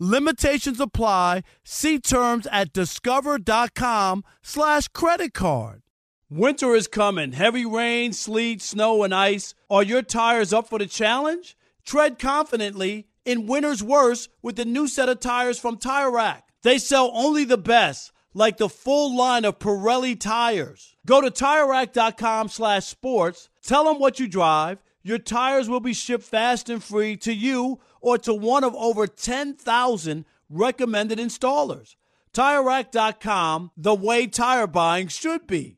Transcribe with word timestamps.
Limitations 0.00 0.78
apply. 0.80 1.42
See 1.64 1.98
terms 1.98 2.46
at 2.52 2.72
discover.com 2.72 4.24
slash 4.42 4.88
credit 4.88 5.34
card. 5.34 5.82
Winter 6.30 6.74
is 6.74 6.86
coming. 6.86 7.32
Heavy 7.32 7.64
rain, 7.64 8.12
sleet, 8.12 8.60
snow, 8.62 9.02
and 9.02 9.14
ice. 9.14 9.54
Are 9.70 9.82
your 9.82 10.02
tires 10.02 10.52
up 10.52 10.68
for 10.68 10.78
the 10.78 10.86
challenge? 10.86 11.56
Tread 11.84 12.18
confidently 12.18 13.06
in 13.24 13.46
winter's 13.46 13.82
worst 13.82 14.28
with 14.42 14.56
the 14.56 14.64
new 14.64 14.86
set 14.86 15.08
of 15.08 15.20
tires 15.20 15.58
from 15.58 15.78
Tire 15.78 16.10
Rack. 16.10 16.44
They 16.62 16.78
sell 16.78 17.10
only 17.14 17.44
the 17.44 17.58
best, 17.58 18.12
like 18.34 18.58
the 18.58 18.68
full 18.68 19.16
line 19.16 19.44
of 19.44 19.58
Pirelli 19.58 20.18
tires. 20.20 20.96
Go 21.06 21.20
to 21.20 21.30
TireRack.com 21.30 22.48
slash 22.48 22.84
sports. 22.84 23.48
Tell 23.62 23.84
them 23.84 23.98
what 23.98 24.20
you 24.20 24.28
drive. 24.28 24.78
Your 25.02 25.18
tires 25.18 25.68
will 25.68 25.80
be 25.80 25.94
shipped 25.94 26.24
fast 26.24 26.68
and 26.68 26.82
free 26.82 27.16
to 27.18 27.32
you 27.32 27.80
or 28.00 28.18
to 28.18 28.34
one 28.34 28.64
of 28.64 28.74
over 28.74 29.06
10,000 29.06 30.24
recommended 30.48 31.18
installers. 31.18 31.96
TireRack.com, 32.32 33.70
the 33.76 33.94
way 33.94 34.26
tire 34.26 34.66
buying 34.66 35.08
should 35.08 35.46
be. 35.46 35.77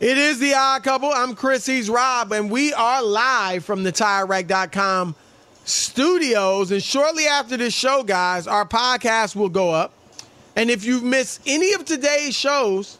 It 0.00 0.18
is 0.18 0.40
the 0.40 0.54
odd 0.54 0.82
couple. 0.82 1.12
I'm 1.14 1.36
Chris. 1.36 1.66
He's 1.66 1.88
Rob, 1.88 2.32
and 2.32 2.50
we 2.50 2.72
are 2.72 3.00
live 3.00 3.64
from 3.64 3.84
the 3.84 3.92
TireRack.com 3.92 5.14
studios. 5.64 6.72
And 6.72 6.82
shortly 6.82 7.26
after 7.26 7.56
this 7.56 7.72
show, 7.72 8.02
guys, 8.02 8.48
our 8.48 8.66
podcast 8.66 9.36
will 9.36 9.48
go 9.48 9.70
up. 9.70 9.94
And 10.56 10.68
if 10.68 10.84
you've 10.84 11.04
missed 11.04 11.42
any 11.46 11.74
of 11.74 11.84
today's 11.84 12.34
shows, 12.34 12.98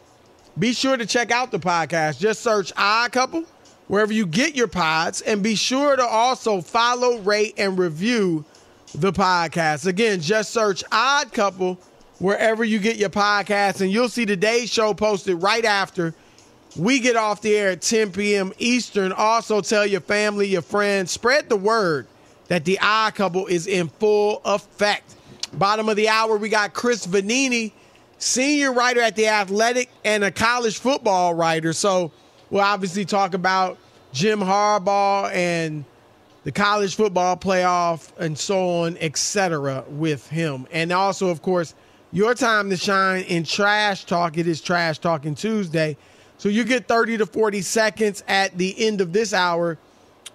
be 0.56 0.72
sure 0.72 0.96
to 0.96 1.04
check 1.04 1.32
out 1.32 1.50
the 1.50 1.58
podcast. 1.58 2.20
Just 2.20 2.42
search 2.42 2.72
Odd 2.76 3.10
Couple 3.10 3.42
wherever 3.88 4.12
you 4.12 4.24
get 4.24 4.54
your 4.54 4.68
pods, 4.68 5.20
and 5.20 5.42
be 5.42 5.56
sure 5.56 5.96
to 5.96 6.04
also 6.04 6.60
follow, 6.60 7.18
rate, 7.18 7.54
and 7.58 7.76
review 7.76 8.44
the 8.94 9.12
podcast. 9.12 9.86
Again, 9.86 10.20
just 10.20 10.52
search 10.52 10.84
Odd 10.92 11.32
Couple 11.32 11.76
wherever 12.20 12.62
you 12.62 12.78
get 12.78 12.96
your 12.96 13.10
podcast, 13.10 13.80
and 13.80 13.90
you'll 13.90 14.08
see 14.08 14.24
today's 14.24 14.70
show 14.72 14.94
posted 14.94 15.42
right 15.42 15.64
after 15.64 16.14
we 16.76 16.98
get 16.98 17.16
off 17.16 17.40
the 17.40 17.54
air 17.56 17.70
at 17.70 17.82
10 17.82 18.12
p.m. 18.12 18.52
Eastern. 18.58 19.12
Also, 19.12 19.60
tell 19.60 19.86
your 19.86 20.00
family, 20.00 20.48
your 20.48 20.62
friends, 20.62 21.10
spread 21.10 21.48
the 21.48 21.56
word 21.56 22.06
that 22.48 22.64
the 22.64 22.78
Odd 22.80 23.14
Couple 23.14 23.46
is 23.46 23.66
in 23.66 23.88
full 23.88 24.40
effect. 24.44 25.14
Bottom 25.52 25.88
of 25.88 25.96
the 25.96 26.08
hour, 26.08 26.36
we 26.36 26.48
got 26.48 26.74
Chris 26.74 27.06
Vannini, 27.06 27.72
senior 28.18 28.72
writer 28.72 29.00
at 29.00 29.16
The 29.16 29.28
Athletic 29.28 29.88
and 30.04 30.24
a 30.24 30.30
college 30.30 30.78
football 30.78 31.34
writer. 31.34 31.72
So 31.72 32.10
we'll 32.50 32.62
obviously 32.62 33.04
talk 33.04 33.34
about 33.34 33.78
Jim 34.12 34.40
Harbaugh 34.40 35.32
and 35.32 35.84
the 36.42 36.52
college 36.52 36.94
football 36.96 37.36
playoff 37.36 38.10
and 38.18 38.38
so 38.38 38.68
on, 38.84 38.96
etc. 38.98 39.84
with 39.88 40.28
him. 40.28 40.66
And 40.72 40.92
also, 40.92 41.28
of 41.28 41.40
course, 41.40 41.74
your 42.12 42.34
time 42.34 42.70
to 42.70 42.76
shine 42.76 43.22
in 43.24 43.44
trash 43.44 44.04
talk. 44.04 44.38
It 44.38 44.46
is 44.46 44.60
Trash 44.60 44.98
Talking 44.98 45.34
Tuesday. 45.34 45.96
So 46.38 46.48
you 46.48 46.64
get 46.64 46.88
30 46.88 47.18
to 47.18 47.26
40 47.26 47.62
seconds 47.62 48.22
at 48.28 48.56
the 48.58 48.86
end 48.86 49.00
of 49.00 49.12
this 49.12 49.32
hour 49.32 49.78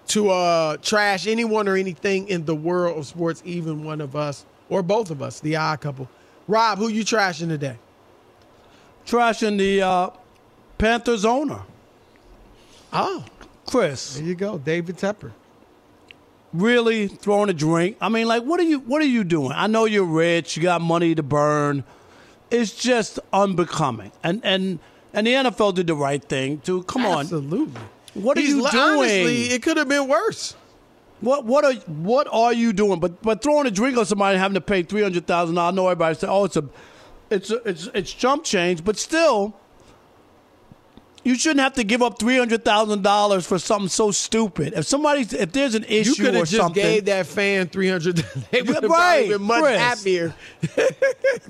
to 0.08 0.30
uh, 0.30 0.76
trash 0.78 1.26
anyone 1.26 1.68
or 1.68 1.76
anything 1.76 2.28
in 2.28 2.44
the 2.44 2.54
world 2.54 2.98
of 2.98 3.06
sports, 3.06 3.42
even 3.44 3.84
one 3.84 4.00
of 4.00 4.16
us 4.16 4.44
or 4.68 4.82
both 4.82 5.10
of 5.10 5.22
us, 5.22 5.40
the 5.40 5.56
odd 5.56 5.80
couple. 5.80 6.08
Rob, 6.48 6.78
who 6.78 6.88
you 6.88 7.04
trashing 7.04 7.48
today? 7.48 7.76
Trashing 9.06 9.58
the 9.58 9.82
uh, 9.82 10.10
Panthers 10.78 11.24
owner, 11.24 11.60
Oh, 12.92 13.24
Chris. 13.66 14.14
there 14.16 14.24
you 14.24 14.34
go, 14.34 14.58
David 14.58 14.96
Tepper. 14.96 15.30
really 16.52 17.06
throwing 17.06 17.48
a 17.48 17.52
drink. 17.52 17.96
I 18.00 18.08
mean, 18.08 18.26
like, 18.26 18.42
what 18.42 18.58
are 18.58 18.64
you 18.64 18.80
what 18.80 19.00
are 19.02 19.06
you 19.06 19.22
doing? 19.22 19.52
I 19.52 19.66
know 19.68 19.84
you're 19.84 20.04
rich, 20.04 20.56
you 20.56 20.62
got 20.62 20.80
money 20.80 21.14
to 21.14 21.22
burn. 21.22 21.84
It's 22.50 22.74
just 22.74 23.20
unbecoming. 23.32 24.10
And 24.24 24.40
and 24.44 24.80
and 25.12 25.26
the 25.26 25.32
NFL 25.32 25.74
did 25.74 25.86
the 25.86 25.94
right 25.94 26.22
thing 26.22 26.58
to 26.60 26.82
come 26.84 27.04
on. 27.06 27.20
Absolutely. 27.20 27.80
What 28.14 28.36
are 28.36 28.40
He's- 28.40 28.52
you 28.54 28.68
doing? 28.70 28.74
Honestly, 28.82 29.44
it 29.52 29.62
could 29.62 29.76
have 29.76 29.88
been 29.88 30.08
worse. 30.08 30.54
What 31.20 31.44
what 31.44 31.64
are 31.64 31.74
what 31.86 32.26
are 32.32 32.52
you 32.52 32.72
doing? 32.72 32.98
But 32.98 33.20
but 33.22 33.42
throwing 33.42 33.66
a 33.66 33.70
drink 33.70 33.98
on 33.98 34.06
somebody 34.06 34.34
and 34.34 34.40
having 34.40 34.54
to 34.54 34.60
pay 34.62 34.82
three 34.82 35.02
hundred 35.02 35.26
thousand. 35.26 35.58
I 35.58 35.70
know 35.70 35.86
everybody 35.88 36.14
say, 36.14 36.26
oh, 36.28 36.44
it's 36.44 36.56
a, 36.56 36.64
it's 37.30 37.50
a, 37.50 37.56
it's 37.68 37.88
it's 37.94 38.12
jump 38.12 38.42
change, 38.44 38.82
but 38.84 38.96
still, 38.96 39.54
you 41.22 41.34
shouldn't 41.34 41.60
have 41.60 41.74
to 41.74 41.84
give 41.84 42.02
up 42.02 42.18
three 42.18 42.38
hundred 42.38 42.64
thousand 42.64 43.02
dollars 43.02 43.46
for 43.46 43.58
something 43.58 43.88
so 43.88 44.10
stupid. 44.10 44.72
If 44.74 44.86
somebody 44.86 45.22
if 45.22 45.52
there's 45.52 45.74
an 45.74 45.84
issue, 45.84 45.94
You 45.94 46.00
issue 46.12 46.24
could 46.24 46.34
or 46.34 46.38
have 46.38 46.48
just 46.48 46.62
something, 46.62 46.82
gave 46.82 47.04
that 47.06 47.26
fan 47.26 47.68
300 47.68 48.16
They 48.50 48.62
would 48.62 48.74
have 48.76 48.84
Right, 48.84 49.28
been 49.28 49.42
much 49.42 49.62
Chris. 49.62 49.80
happier. 49.80 50.34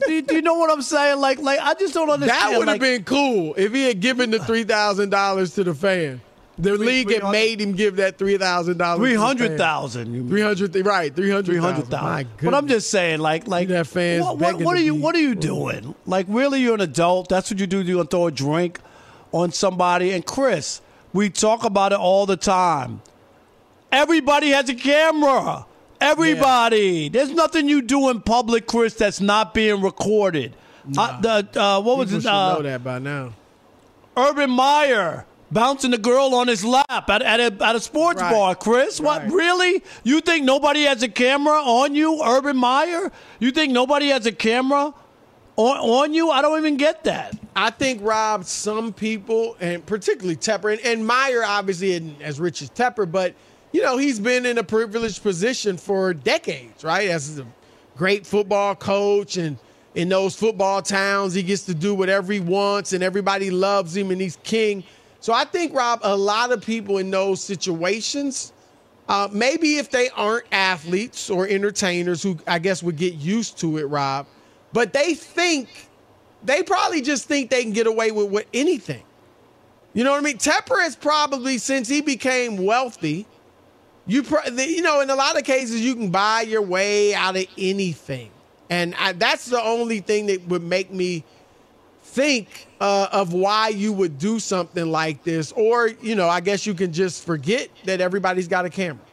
do, 0.06 0.12
you- 0.12 0.22
do 0.22 0.34
you 0.34 0.43
know 0.43 0.55
what 0.55 0.70
I'm 0.70 0.82
saying? 0.82 1.19
Like 1.20 1.38
like 1.38 1.61
I 1.61 1.75
just 1.75 1.94
don't 1.94 2.11
understand. 2.11 2.40
That 2.40 2.58
would 2.58 2.69
have 2.69 2.75
like, 2.75 2.81
been 2.81 3.05
cool 3.05 3.55
if 3.56 3.72
he 3.72 3.84
had 3.84 4.00
given 4.00 4.31
the 4.31 4.38
three 4.40 4.64
thousand 4.64 5.11
dollars 5.11 5.55
to 5.55 5.64
the 5.64 5.75
fan. 5.75 6.20
The 6.58 6.76
league 6.76 7.11
had 7.11 7.31
made 7.32 7.58
him 7.58 7.73
give 7.73 7.96
that 7.96 8.19
three 8.19 8.37
thousand 8.37 8.76
dollars. 8.76 9.00
three 9.00 9.14
hundred 9.14 9.56
thousand. 9.56 10.28
Three 10.28 10.43
hundred, 10.43 10.75
right? 10.84 11.14
Three 11.14 11.31
hundred 11.31 11.46
Three 11.46 11.56
hundred 11.56 11.90
My 11.90 12.25
thousand. 12.25 12.28
But 12.43 12.55
I'm 12.55 12.69
just 12.69 12.90
saying, 12.90 13.20
like, 13.20 13.46
like 13.46 13.69
that 13.69 13.87
fans 13.87 14.23
what, 14.25 14.37
what, 14.37 14.52
begging 14.52 14.64
what 14.66 14.76
are 14.76 14.81
you, 14.82 14.94
what 14.94 15.14
are 15.14 15.20
you 15.20 15.34
doing? 15.34 15.94
Like, 16.05 16.26
really, 16.28 16.61
you're 16.61 16.75
an 16.75 16.82
adult. 16.82 17.31
That's 17.31 17.50
what 17.50 17.61
you 17.61 17.66
do. 17.66 17.81
You're 17.81 17.96
gonna 17.99 18.08
throw 18.08 18.26
a 18.26 18.31
drink 18.31 18.78
on 19.32 19.53
somebody. 19.53 20.12
And 20.12 20.25
Chris, 20.25 20.81
we 21.12 21.31
talk 21.31 21.65
about 21.65 21.93
it 21.93 21.99
all 21.99 22.27
the 22.27 22.37
time. 22.37 23.03
Everybody 23.93 24.50
has 24.50 24.69
a 24.69 24.75
camera. 24.75 25.67
Everybody. 26.00 27.09
There's 27.09 27.31
nothing 27.31 27.69
you 27.69 27.82
do 27.82 28.09
in 28.11 28.21
public, 28.21 28.67
Chris, 28.67 28.94
that's 28.94 29.21
not 29.21 29.53
being 29.55 29.81
recorded. 29.82 30.55
Uh, 30.97 31.21
the, 31.21 31.61
uh, 31.61 31.81
what 31.81 31.99
was 31.99 32.06
People 32.09 32.19
it? 32.19 32.23
should 32.23 32.29
Uh, 32.31 32.55
know 32.55 32.62
that 32.62 32.82
by 32.82 32.99
now. 32.99 33.32
Urban 34.17 34.50
Meyer 34.50 35.27
bouncing 35.50 35.91
the 35.91 35.99
girl 35.99 36.35
on 36.35 36.49
his 36.49 36.65
lap 36.65 36.87
at, 37.11 37.23
at, 37.23 37.41
a, 37.41 37.65
at 37.65 37.76
a 37.76 37.81
sports 37.81 38.21
Right. 38.23 38.33
bar. 38.33 38.55
Chris, 38.55 39.00
what? 39.00 39.31
Really? 39.31 39.83
You 40.05 40.21
think 40.21 40.44
nobody 40.44 40.85
has 40.85 41.03
a 41.03 41.09
camera 41.09 41.61
on 41.61 41.94
you, 41.94 42.23
Urban 42.23 42.56
Meyer? 42.56 43.11
You 43.41 43.50
think 43.50 43.73
nobody 43.73 44.09
has 44.09 44.26
a 44.26 44.33
camera 44.33 44.94
on, 45.61 45.77
on 45.79 46.15
you? 46.15 46.31
I 46.31 46.41
don't 46.41 46.59
even 46.59 46.77
get 46.77 47.05
that. 47.05 47.37
I 47.55 47.71
think 47.71 48.01
Rob, 48.03 48.45
some 48.45 48.93
people, 48.93 49.57
and 49.61 49.85
particularly 49.85 50.37
Tepper, 50.37 50.73
and, 50.73 50.81
and 50.87 51.07
Meyer 51.07 51.43
obviously 51.45 51.93
isn't 51.93 52.23
as 52.23 52.41
rich 52.41 52.62
as 52.62 52.71
Tepper, 52.71 53.11
but 53.11 53.35
you 53.73 53.83
know 53.83 53.99
he's 53.99 54.19
been 54.19 54.47
in 54.47 54.57
a 54.59 54.65
privileged 54.65 55.23
position 55.23 55.77
for 55.77 56.15
decades, 56.15 56.83
right? 56.83 57.11
As 57.11 57.39
a 57.39 57.47
great 57.97 58.27
football 58.27 58.75
coach, 58.75 59.37
and 59.37 59.59
in 59.95 60.09
those 60.09 60.35
football 60.35 60.81
towns, 60.81 61.35
he 61.35 61.43
gets 61.43 61.65
to 61.67 61.75
do 61.75 61.95
whatever 61.95 62.33
he 62.33 62.41
wants, 62.41 62.95
and 62.95 63.05
everybody 63.05 63.51
loves 63.51 63.95
him, 63.95 64.11
and 64.11 64.21
he's 64.21 64.39
king. 64.43 64.83
So 65.21 65.35
I 65.35 65.45
think 65.45 65.75
Rob, 65.75 66.01
a 66.03 66.17
lot 66.17 66.53
of 66.53 66.65
people 66.65 66.97
in 66.97 67.11
those 67.11 67.45
situations, 67.45 68.55
uh, 69.11 69.29
maybe 69.31 69.77
if 69.77 69.91
they 69.91 70.09
aren't 70.11 70.47
athletes 70.53 71.29
or 71.29 71.47
entertainers, 71.47 72.23
who 72.23 72.39
I 72.47 72.59
guess 72.61 72.83
would 72.83 72.97
get 72.97 73.15
used 73.15 73.59
to 73.59 73.77
it, 73.77 73.85
Rob, 73.85 74.27
but 74.72 74.93
they 74.93 75.14
think 75.14 75.69
they 76.43 76.62
probably 76.62 77.02
just 77.02 77.26
think 77.26 77.50
they 77.50 77.62
can 77.62 77.72
get 77.72 77.87
away 77.87 78.11
with, 78.11 78.31
with 78.31 78.46
anything. 78.55 79.02
You 79.93 80.05
know 80.05 80.12
what 80.12 80.19
I 80.19 80.22
mean? 80.22 80.38
Tepper 80.38 80.81
has 80.82 80.94
probably, 80.94 81.58
since 81.58 81.88
he 81.88 82.00
became 82.00 82.64
wealthy, 82.64 83.26
you 84.06 84.25
you 84.56 84.82
know, 84.82 85.00
in 85.00 85.11
a 85.11 85.14
lot 85.14 85.37
of 85.37 85.44
cases, 85.44 85.81
you 85.81 85.94
can 85.94 86.11
buy 86.11 86.43
your 86.43 86.62
way 86.62 87.14
out 87.14 87.37
of 87.37 87.46
anything, 87.58 88.31
and 88.69 88.94
I, 88.96 89.12
that's 89.12 89.46
the 89.46 89.62
only 89.62 90.00
thing 90.00 90.26
that 90.26 90.46
would 90.49 90.62
make 90.62 90.93
me 90.93 91.25
think 92.02 92.66
uh, 92.81 93.08
of 93.12 93.32
why 93.32 93.69
you 93.69 93.93
would 93.93 94.19
do 94.19 94.40
something 94.40 94.90
like 94.90 95.23
this. 95.23 95.52
Or 95.52 95.88
you 95.88 96.14
know, 96.14 96.28
I 96.28 96.40
guess 96.40 96.66
you 96.66 96.75
can 96.75 96.93
just 96.93 97.25
forget 97.25 97.69
that 97.84 98.00
everybody's 98.00 98.49
got 98.49 98.64
a 98.64 98.70
camera. 98.70 99.05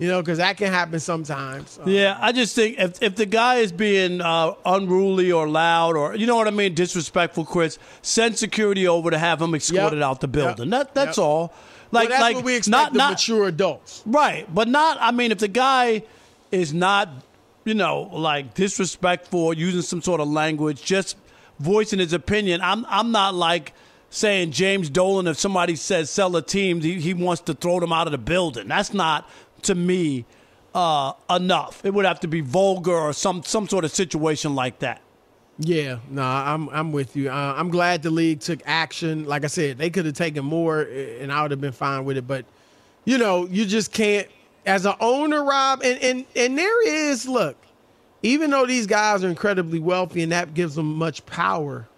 You 0.00 0.08
know, 0.08 0.22
because 0.22 0.38
that 0.38 0.56
can 0.56 0.72
happen 0.72 0.98
sometimes. 0.98 1.78
Uh, 1.78 1.84
Yeah, 1.88 2.16
I 2.20 2.32
just 2.32 2.54
think 2.56 2.78
if, 2.78 3.02
if 3.02 3.16
the 3.16 3.26
guy 3.26 3.56
is 3.56 3.70
being 3.70 4.20
uh, 4.22 4.54
unruly 4.64 5.30
or 5.30 5.46
loud 5.46 5.94
or 5.96 6.16
you 6.16 6.26
know 6.26 6.36
what 6.36 6.48
I 6.48 6.52
mean, 6.52 6.74
disrespectful, 6.74 7.44
Chris, 7.44 7.78
send 8.02 8.38
security 8.38 8.88
over 8.88 9.10
to 9.10 9.18
have 9.18 9.42
him 9.42 9.54
escorted 9.54 9.98
Yep. 9.98 10.08
out 10.08 10.20
the 10.22 10.28
building. 10.28 10.70
That 10.70 10.94
that's 10.94 11.18
Yep. 11.18 11.24
all. 11.26 11.38
well, 11.92 12.02
Like 12.02 12.08
that's 12.08 12.20
like 12.22 12.36
what 12.36 12.44
we 12.46 12.56
expect 12.56 12.94
not 12.94 13.10
mature 13.10 13.46
adults. 13.46 14.02
right, 14.06 14.52
but 14.54 14.68
not. 14.68 14.96
I 15.00 15.10
mean, 15.10 15.32
if 15.32 15.38
the 15.38 15.48
guy 15.48 16.02
is 16.50 16.72
not, 16.72 17.08
you 17.66 17.74
know, 17.74 18.08
like 18.12 18.54
disrespectful, 18.54 19.52
using 19.54 19.82
some 19.82 20.00
sort 20.00 20.20
of 20.22 20.28
language, 20.28 20.82
just 20.82 21.16
voicing 21.58 21.98
his 21.98 22.14
opinion. 22.14 22.62
I'm 22.62 22.86
I'm 22.88 23.12
not 23.12 23.34
like 23.34 23.74
saying 24.08 24.50
James 24.52 24.88
Dolan. 24.88 25.26
If 25.26 25.38
somebody 25.38 25.76
says 25.76 26.08
sell 26.10 26.34
a 26.36 26.42
team, 26.42 26.80
he, 26.80 26.98
he 27.00 27.12
wants 27.12 27.42
to 27.42 27.54
throw 27.54 27.78
them 27.80 27.92
out 27.92 28.06
of 28.06 28.12
the 28.12 28.18
building. 28.18 28.66
That's 28.66 28.94
not 28.94 29.28
to 29.62 29.74
me 29.74 30.24
uh, 30.74 31.12
enough. 31.28 31.84
It 31.84 31.94
would 31.94 32.04
have 32.04 32.20
to 32.20 32.28
be 32.28 32.40
vulgar 32.40 32.94
or 32.94 33.12
some 33.12 33.42
some 33.42 33.68
sort 33.68 33.84
of 33.84 33.90
situation 33.90 34.54
like 34.54 34.80
that. 34.80 35.00
Yeah, 35.58 35.98
no, 36.08 36.22
I'm 36.22 36.68
I'm 36.70 36.92
with 36.92 37.16
you. 37.16 37.30
Uh, 37.30 37.54
I'm 37.56 37.68
glad 37.68 38.02
the 38.02 38.10
league 38.10 38.40
took 38.40 38.60
action. 38.64 39.26
Like 39.26 39.44
I 39.44 39.48
said, 39.48 39.76
they 39.76 39.90
could 39.90 40.06
have 40.06 40.14
taken 40.14 40.44
more, 40.44 40.80
uh, 40.80 41.22
and 41.22 41.30
I 41.30 41.42
would 41.42 41.50
have 41.50 41.60
been 41.60 41.72
fine 41.72 42.04
with 42.04 42.16
it. 42.16 42.26
But 42.26 42.46
you 43.04 43.18
know, 43.18 43.46
you 43.46 43.66
just 43.66 43.92
can't. 43.92 44.26
As 44.66 44.84
an 44.86 44.94
owner, 45.00 45.44
Rob, 45.44 45.82
and 45.82 46.00
and 46.02 46.24
and 46.34 46.56
there 46.56 46.88
is 46.88 47.28
look. 47.28 47.56
Even 48.22 48.50
though 48.50 48.66
these 48.66 48.86
guys 48.86 49.24
are 49.24 49.28
incredibly 49.28 49.78
wealthy 49.78 50.22
and 50.22 50.32
that 50.32 50.52
gives 50.52 50.74
them 50.74 50.94
much 50.94 51.24
power, 51.24 51.88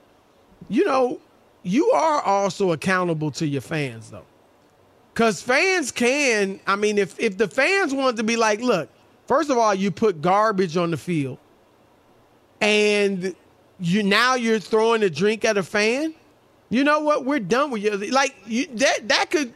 you 0.69 0.85
know, 0.85 1.21
you 1.65 1.91
are 1.91 2.23
also 2.23 2.71
accountable 2.73 3.33
to 3.33 3.47
your 3.47 3.61
fans 3.61 4.11
though. 4.11 4.25
Cause 5.15 5.43
fans 5.43 5.93
can, 5.93 6.61
I 6.67 6.77
mean, 6.77 6.97
if 6.97 7.19
if 7.21 7.37
the 7.37 7.49
fans 7.49 7.93
want 7.93 8.17
to 8.17 8.23
be 8.23 8.37
like, 8.37 8.61
look, 8.61 8.89
first 9.27 9.51
of 9.51 9.59
all, 9.59 9.75
you 9.75 9.91
put 9.91 10.23
garbage 10.23 10.77
on 10.77 10.91
the 10.91 10.97
field 10.97 11.39
and 12.63 13.35
you 13.81 14.03
now 14.03 14.37
you're 14.37 14.61
throwing 14.61 15.03
a 15.03 15.11
drink 15.11 15.45
at 15.45 15.59
a 15.59 15.63
fan. 15.63 16.15
You 16.71 16.85
know 16.85 17.01
what? 17.01 17.27
We're 17.27 17.41
done 17.41 17.71
with 17.71 17.83
you. 17.83 17.91
Like 17.97 18.35
you, 18.47 18.67
that 18.69 19.09
that 19.09 19.31
could 19.31 19.53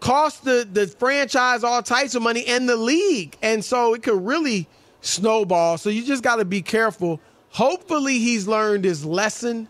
cost 0.00 0.44
the 0.44 0.66
the 0.70 0.88
franchise 0.88 1.62
all 1.62 1.82
types 1.82 2.14
of 2.14 2.22
money 2.22 2.44
and 2.46 2.68
the 2.68 2.76
league, 2.76 3.36
and 3.42 3.64
so 3.64 3.94
it 3.94 4.02
could 4.02 4.26
really 4.26 4.66
snowball. 5.02 5.78
So 5.78 5.90
you 5.90 6.04
just 6.04 6.24
got 6.24 6.36
to 6.36 6.44
be 6.44 6.62
careful. 6.62 7.20
Hopefully, 7.50 8.18
he's 8.18 8.48
learned 8.48 8.84
his 8.84 9.04
lesson. 9.04 9.68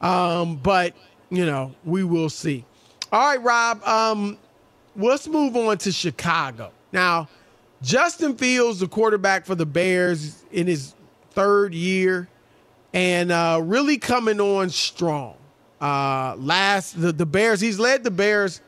Um, 0.00 0.56
but 0.56 0.94
you 1.30 1.46
know, 1.46 1.74
we 1.84 2.02
will 2.02 2.30
see. 2.30 2.64
All 3.12 3.20
right, 3.20 3.42
Rob. 3.42 3.86
Um, 3.86 4.38
let's 4.96 5.26
move 5.28 5.56
on 5.56 5.78
to 5.78 5.92
Chicago 5.92 6.72
now. 6.92 7.28
Justin 7.82 8.36
Fields, 8.36 8.80
the 8.80 8.88
quarterback 8.88 9.44
for 9.44 9.54
the 9.54 9.66
Bears, 9.66 10.42
in 10.50 10.66
his 10.66 10.94
third 11.32 11.74
year, 11.74 12.28
and 12.94 13.30
uh, 13.30 13.60
really 13.62 13.98
coming 13.98 14.40
on 14.40 14.70
strong. 14.70 15.36
Uh, 15.80 16.34
last 16.38 16.98
the, 16.98 17.12
the 17.12 17.26
Bears, 17.26 17.60
he's 17.60 17.78
led 17.78 18.04
the 18.04 18.10
Bears 18.10 18.62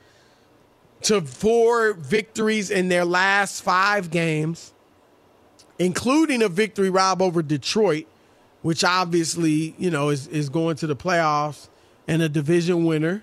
to 1.03 1.23
four 1.23 1.95
victories 1.95 2.71
in 2.71 2.89
their 2.89 3.05
last 3.05 3.63
five 3.63 4.11
games, 4.11 4.75
including 5.79 6.43
a 6.43 6.49
victory, 6.49 6.91
Rob, 6.91 7.23
over 7.23 7.43
Detroit, 7.43 8.07
which 8.63 8.85
obviously 8.85 9.75
you 9.79 9.91
know 9.91 10.11
is 10.11 10.27
is 10.27 10.49
going 10.51 10.77
to 10.77 10.87
the 10.87 10.97
playoffs 10.97 11.69
and 12.07 12.21
a 12.21 12.29
division 12.29 12.85
winner. 12.85 13.23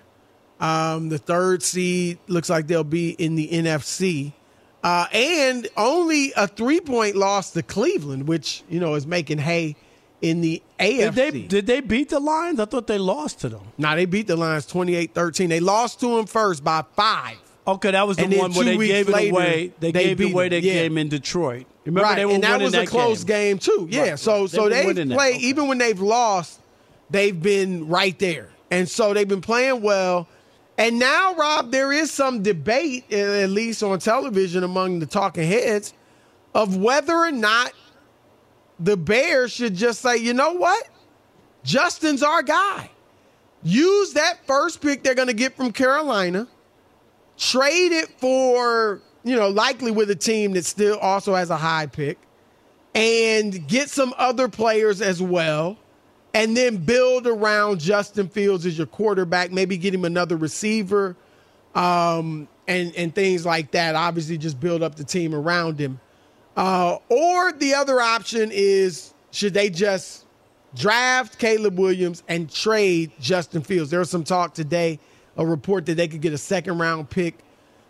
Um, 0.60 1.08
the 1.08 1.18
third 1.18 1.62
seed 1.62 2.18
looks 2.28 2.48
like 2.48 2.66
they'll 2.66 2.84
be 2.84 3.10
in 3.10 3.34
the 3.34 3.48
NFC. 3.48 4.32
Uh, 4.82 5.06
and 5.12 5.66
only 5.76 6.32
a 6.36 6.46
three 6.46 6.80
point 6.80 7.16
loss 7.16 7.50
to 7.52 7.62
Cleveland, 7.62 8.28
which, 8.28 8.62
you 8.68 8.78
know, 8.80 8.94
is 8.94 9.06
making 9.06 9.38
hay 9.38 9.76
in 10.20 10.40
the 10.42 10.62
AFC. 10.78 11.14
Did 11.14 11.14
they 11.14 11.30
did 11.42 11.66
they 11.66 11.80
beat 11.80 12.10
the 12.10 12.20
Lions? 12.20 12.60
I 12.60 12.66
thought 12.66 12.86
they 12.86 12.98
lost 12.98 13.40
to 13.40 13.48
them. 13.48 13.62
now, 13.78 13.94
they 13.94 14.04
beat 14.04 14.26
the 14.26 14.36
Lions 14.36 14.66
28 14.66 15.14
13. 15.14 15.48
They 15.48 15.60
lost 15.60 16.00
to 16.00 16.16
them 16.16 16.26
first 16.26 16.62
by 16.62 16.84
five. 16.96 17.38
Okay, 17.66 17.92
that 17.92 18.06
was 18.06 18.18
the 18.18 18.24
And 18.24 18.36
one 18.36 18.52
where 18.52 18.64
they 18.66 18.76
gave 18.76 19.08
it 19.08 19.12
later, 19.12 19.32
away. 19.32 19.72
They, 19.80 19.90
they 19.90 20.14
gave 20.14 20.32
away 20.32 20.50
their 20.50 20.58
Yeah. 20.58 20.74
game 20.82 20.98
in 20.98 21.08
Detroit. 21.08 21.64
Remember 21.86 22.02
right. 22.06 22.16
they 22.16 22.26
were 22.26 22.32
and 22.32 22.44
that 22.44 22.60
was 22.60 22.72
that 22.72 22.84
a 22.84 22.86
close 22.86 23.24
game, 23.24 23.58
too. 23.58 23.88
Yeah. 23.90 24.10
Right, 24.10 24.18
so 24.18 24.46
so 24.46 24.68
They 24.68 24.76
they 24.76 24.80
were 24.82 24.86
winning 24.88 25.08
that. 25.08 25.14
play, 25.14 25.30
Okay. 25.30 25.38
even 25.38 25.68
when 25.68 25.78
they've 25.78 25.98
lost, 26.00 26.60
they've 27.10 27.40
been 27.42 27.88
right 27.88 28.18
there. 28.18 28.50
And 28.70 28.86
so 28.86 29.14
they've 29.14 29.26
been 29.28 29.40
playing 29.40 29.80
well. 29.80 30.28
And 30.76 30.98
now, 30.98 31.34
Rob, 31.34 31.70
there 31.70 31.92
is 31.92 32.10
some 32.10 32.42
debate, 32.42 33.12
at 33.12 33.50
least 33.50 33.82
on 33.82 33.98
television 34.00 34.64
among 34.64 34.98
the 34.98 35.06
talking 35.06 35.46
heads, 35.46 35.94
of 36.54 36.76
whether 36.76 37.14
or 37.14 37.30
not 37.30 37.72
the 38.80 38.96
Bears 38.96 39.52
should 39.52 39.74
just 39.74 40.00
say, 40.00 40.16
you 40.16 40.34
know 40.34 40.52
what? 40.54 40.88
Justin's 41.62 42.22
our 42.22 42.42
guy. 42.42 42.90
Use 43.62 44.12
that 44.14 44.46
first 44.46 44.80
pick 44.80 45.02
they're 45.02 45.14
going 45.14 45.28
to 45.28 45.34
get 45.34 45.56
from 45.56 45.72
Carolina, 45.72 46.46
trade 47.38 47.92
it 47.92 48.08
for, 48.18 49.00
you 49.22 49.36
know, 49.36 49.48
likely 49.48 49.90
with 49.90 50.10
a 50.10 50.16
team 50.16 50.52
that 50.52 50.64
still 50.64 50.98
also 50.98 51.34
has 51.34 51.50
a 51.50 51.56
high 51.56 51.86
pick, 51.86 52.18
and 52.94 53.66
get 53.66 53.88
some 53.88 54.12
other 54.18 54.48
players 54.48 55.00
as 55.00 55.22
well, 55.22 55.78
and 56.34 56.56
then 56.56 56.78
build 56.78 57.28
around 57.28 57.78
Justin 57.80 58.28
Fields 58.28 58.66
as 58.66 58.76
your 58.76 58.88
quarterback, 58.88 59.52
maybe 59.52 59.78
get 59.78 59.94
him 59.94 60.04
another 60.04 60.36
receiver, 60.36 61.16
um, 61.76 62.48
and, 62.66 62.94
and 62.96 63.14
things 63.14 63.46
like 63.46 63.70
that. 63.70 63.94
Obviously, 63.94 64.36
just 64.36 64.58
build 64.58 64.82
up 64.82 64.96
the 64.96 65.04
team 65.04 65.34
around 65.34 65.78
him. 65.78 66.00
Uh, 66.56 66.98
or 67.08 67.52
the 67.52 67.74
other 67.74 68.00
option 68.00 68.50
is 68.52 69.14
should 69.30 69.54
they 69.54 69.70
just 69.70 70.24
draft 70.74 71.38
Caleb 71.38 71.78
Williams 71.78 72.22
and 72.28 72.50
trade 72.50 73.12
Justin 73.20 73.62
Fields? 73.62 73.90
There 73.90 74.00
was 74.00 74.10
some 74.10 74.24
talk 74.24 74.54
today, 74.54 74.98
a 75.36 75.46
report 75.46 75.86
that 75.86 75.94
they 75.94 76.08
could 76.08 76.20
get 76.20 76.32
a 76.32 76.38
second 76.38 76.78
round 76.78 77.10
pick 77.10 77.38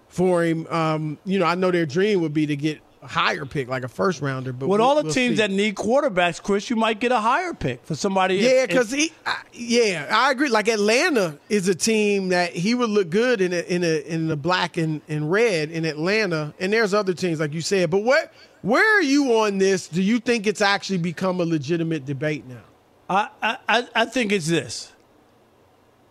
for 0.09 0.45
him. 0.45 0.67
Um, 0.69 1.19
you 1.25 1.39
know, 1.39 1.47
I 1.47 1.55
know 1.55 1.71
their 1.71 1.87
dream 1.87 2.21
would 2.21 2.35
be 2.35 2.47
to 2.47 2.57
get 2.57 2.81
higher 3.05 3.45
pick, 3.45 3.69
like 3.69 3.85
a 3.85 3.89
first 3.89 4.21
rounder. 4.23 4.53
But 4.53 4.69
With 4.69 4.81
we'll- 4.81 4.89
all 4.89 4.97
the 4.97 5.03
we'll 5.05 5.13
teams 5.13 5.33
see. 5.37 5.43
that 5.43 5.51
need 5.51 5.75
quarterbacks, 5.75 6.43
Chris, 6.43 6.71
you 6.71 6.77
might 6.77 7.01
get 7.01 7.13
a 7.13 7.21
higher 7.21 7.55
pick 7.55 7.85
for 7.85 7.95
somebody. 7.95 8.37
Yeah, 8.37 8.67
because 8.67 8.91
he, 8.91 9.13
I, 9.27 9.37
yeah, 9.53 10.07
I 10.11 10.31
agree. 10.31 10.49
Like 10.49 10.69
Atlanta 10.69 11.39
is 11.49 11.69
a 11.69 11.75
team 11.75 12.31
that 12.31 12.53
he 12.53 12.75
would 12.75 12.91
look 12.91 13.11
good 13.11 13.41
in 13.41 13.53
a, 13.53 13.61
in 13.61 13.85
a 13.85 13.99
in 14.07 14.29
the 14.29 14.37
black 14.37 14.77
and, 14.77 15.01
and 15.09 15.31
red 15.31 15.71
in 15.71 15.85
Atlanta, 15.85 16.55
and 16.59 16.73
there's 16.73 16.95
other 16.95 17.13
teams 17.15 17.41
like 17.41 17.53
you 17.53 17.61
said. 17.61 17.91
But 17.91 17.99
what, 18.05 18.33
where 18.63 18.99
are 18.99 19.03
you 19.03 19.39
on 19.39 19.59
this? 19.59 19.87
Do 19.89 20.03
you 20.03 20.19
think 20.21 20.47
it's 20.47 20.61
actually 20.63 20.99
become 20.99 21.41
a 21.41 21.45
legitimate 21.45 22.05
debate 22.07 22.47
now? 22.49 22.63
I, 23.09 23.29
I, 23.43 23.57
I- 23.69 23.89
I 23.95 24.05
think 24.07 24.33
it's 24.33 24.47
this. 24.49 24.91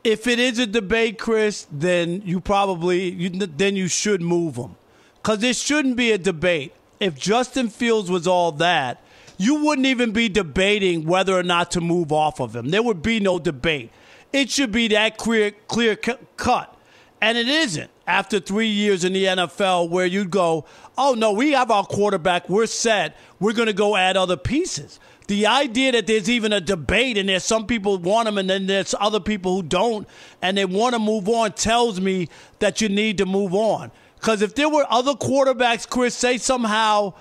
If 0.03 0.27
it 0.27 0.37
is 0.37 0.59
a 0.59 0.67
debate, 0.67 1.17
Chris, 1.17 1.65
then 1.71 2.21
you 2.25 2.41
probably 2.41 3.09
you, 3.09 3.29
then 3.29 3.75
you 3.77 3.87
should 3.87 4.21
move 4.21 4.55
them, 4.55 4.75
because 5.15 5.41
it 5.43 5.55
shouldn't 5.55 5.95
be 5.95 6.11
a 6.11 6.17
debate 6.17 6.73
if 6.99 7.15
Justin 7.15 7.69
Fields 7.69 8.09
was 8.09 8.27
all 8.27 8.51
that, 8.53 9.01
you 9.37 9.55
wouldn't 9.63 9.87
even 9.87 10.11
be 10.11 10.29
debating 10.29 11.05
whether 11.05 11.37
or 11.37 11.43
not 11.43 11.71
to 11.71 11.81
move 11.81 12.11
off 12.11 12.39
of 12.39 12.55
him. 12.55 12.69
There 12.69 12.83
would 12.83 13.01
be 13.01 13.19
no 13.19 13.39
debate. 13.39 13.91
It 14.31 14.49
should 14.49 14.71
be 14.71 14.87
that 14.89 15.17
clear, 15.17 15.51
clear 15.67 15.95
cut. 15.95 16.75
And 17.21 17.37
it 17.37 17.47
isn't 17.47 17.89
after 18.05 18.39
three 18.39 18.67
years 18.67 19.03
in 19.03 19.13
the 19.13 19.25
NFL 19.25 19.89
where 19.89 20.05
you'd 20.05 20.31
go, 20.31 20.65
oh, 20.97 21.13
no, 21.13 21.31
we 21.31 21.51
have 21.51 21.71
our 21.71 21.85
quarterback. 21.85 22.49
We're 22.49 22.65
set. 22.65 23.15
We're 23.39 23.53
going 23.53 23.67
to 23.67 23.73
go 23.73 23.95
add 23.95 24.17
other 24.17 24.37
pieces. 24.37 24.99
The 25.27 25.47
idea 25.47 25.93
that 25.93 26.05
there's 26.05 26.29
even 26.29 26.51
a 26.51 26.59
debate 26.59 27.17
and 27.17 27.29
there's 27.29 27.45
some 27.45 27.65
people 27.65 27.97
want 27.97 28.27
him 28.27 28.37
and 28.37 28.49
then 28.49 28.67
there's 28.67 28.93
other 28.99 29.21
people 29.21 29.55
who 29.55 29.63
don't 29.63 30.07
and 30.41 30.57
they 30.57 30.65
want 30.65 30.93
to 30.95 30.99
move 30.99 31.29
on 31.29 31.53
tells 31.53 32.01
me 32.01 32.27
that 32.59 32.81
you 32.81 32.89
need 32.89 33.19
to 33.19 33.25
move 33.25 33.53
on. 33.53 33.91
Because 34.23 34.41
if 34.41 34.55
there 34.55 34.69
were 34.69 34.85
other 34.89 35.15
quarterbacks, 35.15 35.87
Chris, 35.87 36.15
say 36.15 36.37
somehow 36.37 37.11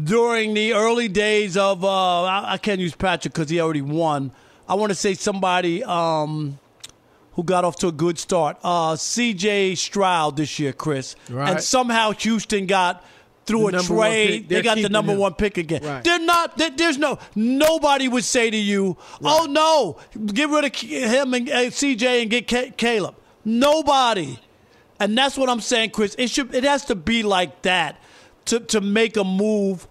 during 0.00 0.54
the 0.54 0.74
early 0.74 1.08
days 1.08 1.56
of, 1.56 1.84
uh, 1.84 2.22
I, 2.22 2.58
can't 2.62 2.80
use 2.80 2.94
Patrick 2.94 3.34
because 3.34 3.50
he 3.50 3.60
already 3.60 3.82
won. 3.82 4.30
I 4.68 4.74
want 4.74 4.90
to 4.90 4.94
say 4.94 5.14
somebody. 5.14 5.82
Um, 5.82 6.60
who 7.32 7.42
got 7.42 7.64
off 7.64 7.74
to 7.78 7.88
a 7.88 7.92
good 7.92 8.20
start. 8.20 8.56
Uh, 8.62 8.94
C.J. 8.94 9.74
Stroud 9.74 10.36
this 10.36 10.60
year, 10.60 10.72
Chris, 10.72 11.16
right. 11.28 11.50
and 11.50 11.60
somehow 11.60 12.12
Houston 12.12 12.66
got 12.66 13.04
through 13.46 13.72
the 13.72 13.78
a 13.78 13.82
trade. 13.82 14.48
They 14.48 14.62
got 14.62 14.76
the 14.76 14.88
number 14.88 15.14
him. 15.14 15.18
one 15.18 15.34
pick 15.34 15.58
again. 15.58 15.82
Right. 15.82 16.04
They're 16.04 16.20
not. 16.20 16.56
There's 16.76 16.96
no. 16.96 17.18
Nobody 17.34 18.06
would 18.06 18.22
say 18.22 18.50
to 18.50 18.56
you, 18.56 18.96
right. 19.20 19.40
"Oh 19.40 19.46
no, 19.46 19.96
get 20.26 20.48
rid 20.48 20.64
of 20.64 20.76
him 20.76 21.34
and 21.34 21.50
uh, 21.50 21.70
C.J. 21.70 22.22
and 22.22 22.30
get 22.30 22.76
Caleb." 22.76 23.16
Nobody. 23.44 24.38
And 25.00 25.16
that's 25.18 25.36
what 25.36 25.48
I'm 25.48 25.60
saying, 25.60 25.90
Chris. 25.90 26.14
It 26.18 26.30
should. 26.30 26.54
It 26.54 26.64
has 26.64 26.84
to 26.86 26.94
be 26.94 27.22
like 27.22 27.62
that 27.62 28.00
to 28.46 28.60
to 28.60 28.80
make 28.80 29.16
a 29.16 29.24
move 29.24 29.88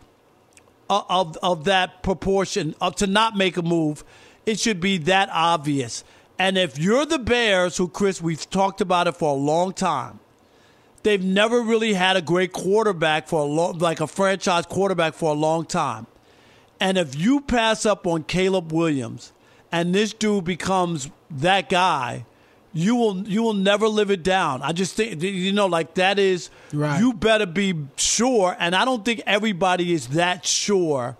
of 0.89 1.05
of, 1.09 1.37
of 1.43 1.63
that 1.65 2.03
proportion. 2.03 2.75
Of 2.79 2.95
to 2.97 3.07
not 3.07 3.35
make 3.35 3.57
a 3.57 3.61
move, 3.61 4.03
it 4.45 4.59
should 4.59 4.79
be 4.79 4.97
that 4.99 5.29
obvious. 5.31 6.03
And 6.39 6.57
if 6.57 6.79
you're 6.79 7.05
the 7.05 7.19
Bears, 7.19 7.77
who, 7.77 7.87
Chris, 7.87 8.21
we've 8.21 8.49
talked 8.49 8.81
about 8.81 9.07
it 9.07 9.15
for 9.15 9.29
a 9.29 9.37
long 9.37 9.73
time, 9.73 10.19
they've 11.03 11.23
never 11.23 11.61
really 11.61 11.93
had 11.93 12.17
a 12.17 12.21
great 12.21 12.53
quarterback 12.53 13.27
for 13.27 13.41
a 13.41 13.45
long, 13.45 13.77
like 13.77 14.01
a 14.01 14.07
franchise 14.07 14.65
quarterback 14.65 15.13
for 15.13 15.31
a 15.31 15.37
long 15.37 15.65
time. 15.65 16.07
And 16.79 16.97
if 16.97 17.15
you 17.15 17.39
pass 17.41 17.85
up 17.85 18.07
on 18.07 18.23
Caleb 18.23 18.73
Williams 18.73 19.31
and 19.71 19.93
this 19.93 20.11
dude 20.11 20.43
becomes 20.43 21.09
that 21.29 21.69
guy, 21.69 22.25
you 22.73 22.95
will 22.95 23.27
you 23.27 23.43
will 23.43 23.53
never 23.53 23.87
live 23.87 24.11
it 24.11 24.23
down. 24.23 24.61
I 24.61 24.71
just 24.71 24.95
think 24.95 25.21
you 25.21 25.51
know 25.51 25.67
like 25.67 25.93
that 25.95 26.19
is 26.19 26.49
right. 26.73 26.99
you 26.99 27.13
better 27.13 27.45
be 27.45 27.75
sure 27.95 28.55
and 28.59 28.75
I 28.75 28.83
don't 28.85 29.05
think 29.05 29.21
everybody 29.25 29.93
is 29.93 30.07
that 30.09 30.45
sure 30.45 31.17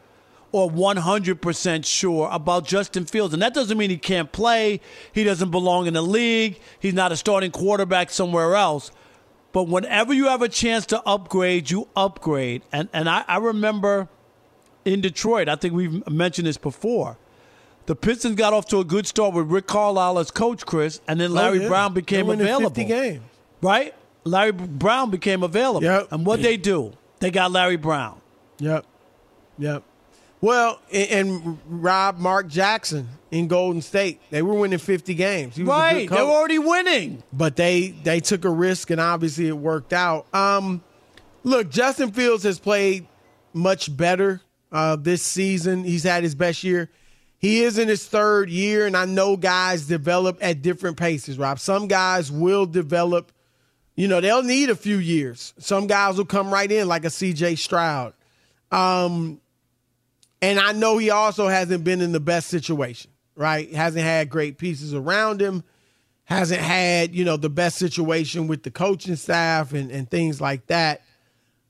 or 0.52 0.70
100% 0.70 1.84
sure 1.84 2.30
about 2.32 2.66
Justin 2.66 3.06
Fields. 3.06 3.34
And 3.34 3.42
that 3.42 3.56
doesn't 3.56 3.76
mean 3.76 3.90
he 3.90 3.98
can't 3.98 4.32
play. 4.32 4.82
He 5.12 5.24
doesn't 5.24 5.50
belong 5.50 5.88
in 5.88 5.96
the 5.96 6.04
league. 6.04 6.60
He's 6.80 6.94
not 6.94 7.12
a 7.12 7.18
starting 7.18 7.50
quarterback 7.50 8.12
somewhere 8.12 8.56
else. 8.56 8.92
But 9.52 9.68
whenever 9.68 10.14
you 10.14 10.28
have 10.28 10.44
a 10.44 10.50
chance 10.50 10.86
to 10.88 11.02
upgrade, 11.08 11.72
you 11.72 11.88
upgrade. 11.96 12.62
And, 12.72 12.88
and 12.94 13.10
I, 13.10 13.26
I 13.28 13.38
remember 13.38 14.10
in 14.86 15.02
Detroit, 15.02 15.50
I 15.50 15.56
think 15.56 15.74
we've 15.74 16.08
mentioned 16.08 16.48
this 16.48 16.58
before. 16.58 17.18
The 17.86 17.96
Pistons 17.96 18.36
got 18.36 18.54
off 18.54 18.66
to 18.68 18.80
a 18.80 18.86
good 18.86 19.06
start 19.06 19.34
with 19.34 19.48
Rick 19.48 19.68
Carlisle 19.68 20.20
as 20.20 20.32
coach, 20.32 20.66
Chris, 20.66 21.02
and 21.08 21.20
then 21.20 21.34
Larry 21.34 21.60
oh, 21.60 21.62
yeah. 21.64 21.68
Brown 21.68 21.94
became 21.94 22.30
available. 22.30 22.70
50 22.70 22.86
games. 22.86 23.22
Right? 23.62 23.94
Larry 24.24 24.52
Brown 24.52 25.10
became 25.10 25.44
available. 25.44 25.84
Yep. 25.84 26.12
And 26.12 26.26
what 26.26 26.42
they 26.42 26.56
do? 26.56 26.94
They 27.20 27.30
got 27.30 27.52
Larry 27.52 27.76
Brown. 27.76 28.22
Yep. 28.60 28.86
Yep. 29.58 29.84
Well, 30.40 30.82
and, 30.92 31.30
and 31.30 31.60
Rob 31.68 32.18
Mark 32.20 32.48
Jackson 32.48 33.08
in 33.32 33.48
Golden 33.48 33.82
State, 33.82 34.20
they 34.30 34.42
were 34.42 34.54
winning 34.54 34.80
50 34.80 35.14
games. 35.14 35.58
right, 35.58 36.10
they 36.10 36.16
were 36.16 36.30
already 36.30 36.60
winning. 36.60 37.24
But 37.32 37.56
they 37.56 37.90
they 38.04 38.20
took 38.20 38.44
a 38.44 38.50
risk, 38.50 38.90
and 38.90 39.00
obviously 39.00 39.48
it 39.48 39.58
worked 39.58 39.94
out. 39.94 40.26
Um, 40.36 40.84
look, 41.44 41.70
Justin 41.70 42.12
Fields 42.12 42.44
has 42.44 42.60
played 42.60 43.08
much 43.54 43.96
better 43.96 44.42
uh, 44.72 44.98
this 44.98 45.22
season. 45.22 45.86
He's 45.86 46.04
had 46.04 46.24
his 46.24 46.36
best 46.36 46.64
year. 46.64 46.90
He 47.44 47.64
is 47.64 47.78
in 47.78 47.90
his 47.90 48.08
third 48.08 48.50
year, 48.50 48.88
and 48.88 48.96
I 48.96 49.04
know 49.04 49.36
guys 49.36 49.86
develop 49.86 50.38
at 50.40 50.62
different 50.62 50.96
paces, 50.96 51.38
Rob. 51.38 51.60
Some 51.60 51.90
guys 51.90 52.32
will 52.32 52.66
develop, 52.66 53.34
you 53.98 54.08
know, 54.08 54.22
they'll 54.22 54.44
need 54.44 54.70
a 54.70 54.78
few 54.78 54.96
years. 54.96 55.54
Some 55.58 55.88
guys 55.88 56.16
will 56.16 56.24
come 56.24 56.54
right 56.54 56.72
in, 56.72 56.88
like 56.88 57.04
a 57.04 57.10
CJ 57.10 57.58
Stroud. 57.58 58.14
Um, 58.72 59.42
and 60.42 60.58
I 60.58 60.72
know 60.72 60.98
he 60.98 61.10
also 61.10 61.50
hasn't 61.50 61.84
been 61.84 62.00
in 62.00 62.14
the 62.14 62.22
best 62.22 62.48
situation, 62.48 63.12
right? 63.36 63.70
Hasn't 63.74 64.06
had 64.06 64.30
great 64.30 64.58
pieces 64.58 64.94
around 64.94 65.42
him, 65.42 65.66
hasn't 66.24 66.62
had, 66.62 67.14
you 67.14 67.26
know, 67.26 67.36
the 67.36 67.50
best 67.50 67.78
situation 67.78 68.48
with 68.48 68.64
the 68.64 68.72
coaching 68.72 69.18
staff 69.18 69.74
and, 69.74 69.92
and 69.92 70.10
things 70.10 70.40
like 70.40 70.66
that. 70.68 71.02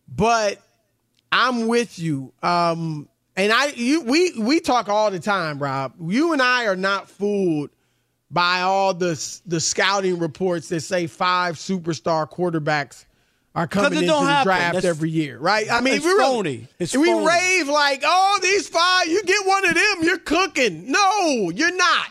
But 0.08 0.62
I'm 1.32 1.66
with 1.66 1.98
you. 1.98 2.32
Um, 2.44 3.10
and 3.36 3.52
I 3.52 3.68
you 3.68 4.02
we 4.02 4.34
we 4.40 4.60
talk 4.60 4.90
all 4.90 5.12
the 5.12 5.20
time, 5.20 5.60
Rob. 5.60 5.94
You 6.00 6.34
and 6.34 6.42
I 6.42 6.66
are 6.66 6.76
not 6.76 7.10
fooled 7.10 7.70
by 8.30 8.62
all 8.62 8.94
the 8.94 9.42
the 9.46 9.60
scouting 9.60 10.20
reports 10.20 10.70
that 10.70 10.82
say 10.82 11.08
five 11.08 11.56
superstar 11.56 12.30
quarterbacks 12.30 13.06
are 13.56 13.68
coming 13.68 14.00
into 14.00 14.08
the 14.12 14.20
happen. 14.20 14.46
draft 14.46 14.74
That's, 14.74 14.86
every 14.86 15.12
year, 15.12 15.38
right? 15.38 15.72
I 15.72 15.82
mean, 15.82 15.96
it's 15.96 16.06
we 16.06 16.12
really, 16.12 16.24
phony. 16.24 16.68
It's 16.80 16.96
we 16.96 17.06
phony. 17.06 17.28
rave 17.28 17.68
like, 17.68 18.02
oh, 18.04 18.40
these 18.42 18.68
five, 18.68 19.08
you 19.08 19.24
get 19.24 19.46
one 19.46 19.66
of 19.68 19.76
them, 19.76 19.96
you're 20.02 20.18
cooking. 20.18 20.92
No, 20.92 21.52
you're 21.52 21.76
not. 21.76 22.08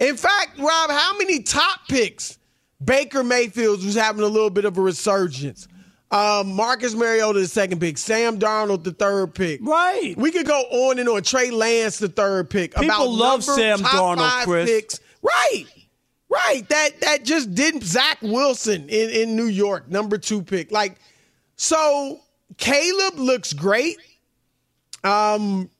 In 0.00 0.16
fact, 0.16 0.58
Rob, 0.58 0.90
how 0.90 1.16
many 1.18 1.42
top 1.42 1.80
picks? 1.88 2.38
Baker 2.84 3.24
Mayfield 3.24 3.82
was 3.84 3.94
having 3.94 4.22
a 4.22 4.28
little 4.28 4.50
bit 4.50 4.64
of 4.64 4.76
a 4.76 4.80
resurgence. 4.80 5.68
Um, 6.10 6.52
Marcus 6.52 6.94
Mariota, 6.94 7.40
the 7.40 7.48
second 7.48 7.80
pick. 7.80 7.98
Sam 7.98 8.38
Darnold, 8.38 8.84
the 8.84 8.92
third 8.92 9.34
pick. 9.34 9.60
Right. 9.62 10.14
We 10.16 10.30
could 10.30 10.46
go 10.46 10.60
on 10.60 10.98
and 10.98 11.08
on. 11.08 11.22
Trey 11.22 11.50
Lance, 11.50 11.98
the 11.98 12.08
third 12.08 12.48
pick. 12.48 12.74
People 12.74 12.84
About 12.84 13.08
love 13.08 13.46
number, 13.46 13.60
Sam 13.60 13.78
top 13.80 14.18
Darnold, 14.18 14.44
Chris. 14.44 14.70
Picks. 14.70 15.00
Right. 15.22 15.64
Right. 16.28 16.68
That 16.68 17.00
that 17.00 17.24
just 17.24 17.54
didn't 17.54 17.82
Zach 17.82 18.18
Wilson 18.22 18.88
in, 18.88 19.10
in 19.10 19.36
New 19.36 19.46
York, 19.46 19.88
number 19.88 20.16
two 20.16 20.42
pick. 20.42 20.70
Like, 20.70 20.96
so 21.56 22.20
Caleb 22.56 23.18
looks 23.18 23.52
great. 23.52 23.98
Um, 25.02 25.70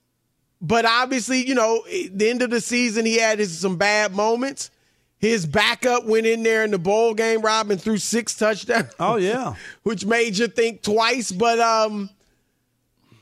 but 0.60 0.84
obviously, 0.84 1.46
you 1.46 1.54
know, 1.54 1.84
at 1.86 2.18
the 2.18 2.28
end 2.28 2.42
of 2.42 2.50
the 2.50 2.60
season, 2.60 3.06
he 3.06 3.18
had 3.18 3.38
his, 3.38 3.58
some 3.58 3.76
bad 3.76 4.12
moments. 4.14 4.70
His 5.18 5.46
backup 5.46 6.04
went 6.04 6.26
in 6.26 6.42
there 6.42 6.62
in 6.64 6.70
the 6.70 6.78
bowl 6.78 7.14
game, 7.14 7.40
Robin, 7.40 7.78
threw 7.78 7.96
six 7.96 8.36
touchdowns. 8.36 8.92
Oh 9.00 9.16
yeah, 9.16 9.54
which 9.82 10.04
made 10.04 10.36
you 10.36 10.46
think 10.46 10.82
twice. 10.82 11.32
But 11.32 11.58
um, 11.58 12.10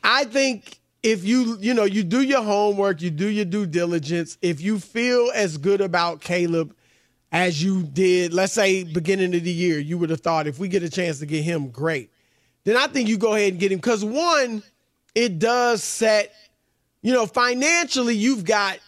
I 0.03 0.25
think 0.25 0.81
if 1.03 1.25
you 1.25 1.57
you 1.61 1.75
know 1.75 1.85
you 1.85 2.03
do 2.03 2.23
your 2.23 2.43
homework, 2.43 3.01
you 3.01 3.11
do 3.11 3.29
your 3.29 3.45
due 3.45 3.67
diligence. 3.67 4.39
If 4.43 4.61
you 4.61 4.81
feel 4.81 5.31
as 5.35 5.57
good 5.57 5.81
about 5.81 6.21
Caleb 6.21 6.75
as 7.35 7.61
you 7.61 7.83
did, 7.83 8.33
let's 8.33 8.53
say 8.53 8.85
beginning 8.85 9.35
of 9.35 9.43
the 9.43 9.51
year, 9.51 9.81
you 9.81 9.99
would 9.99 10.09
have 10.09 10.21
thought 10.21 10.47
if 10.47 10.61
we 10.61 10.69
get 10.69 10.85
a 10.85 10.89
chance 10.89 11.19
to 11.19 11.27
get 11.27 11.43
him, 11.43 11.69
great. 11.69 12.13
Then 12.63 12.77
I 12.77 12.87
think 12.87 13.09
you 13.09 13.19
go 13.19 13.35
ahead 13.35 13.51
and 13.51 13.61
get 13.61 13.73
him 13.73 13.79
because 13.79 14.05
one, 14.05 14.63
it 15.17 15.41
does 15.41 15.83
set, 15.83 16.33
you 17.03 17.13
know, 17.13 17.27
financially 17.27 18.15
you've 18.15 18.45
got 18.45 18.79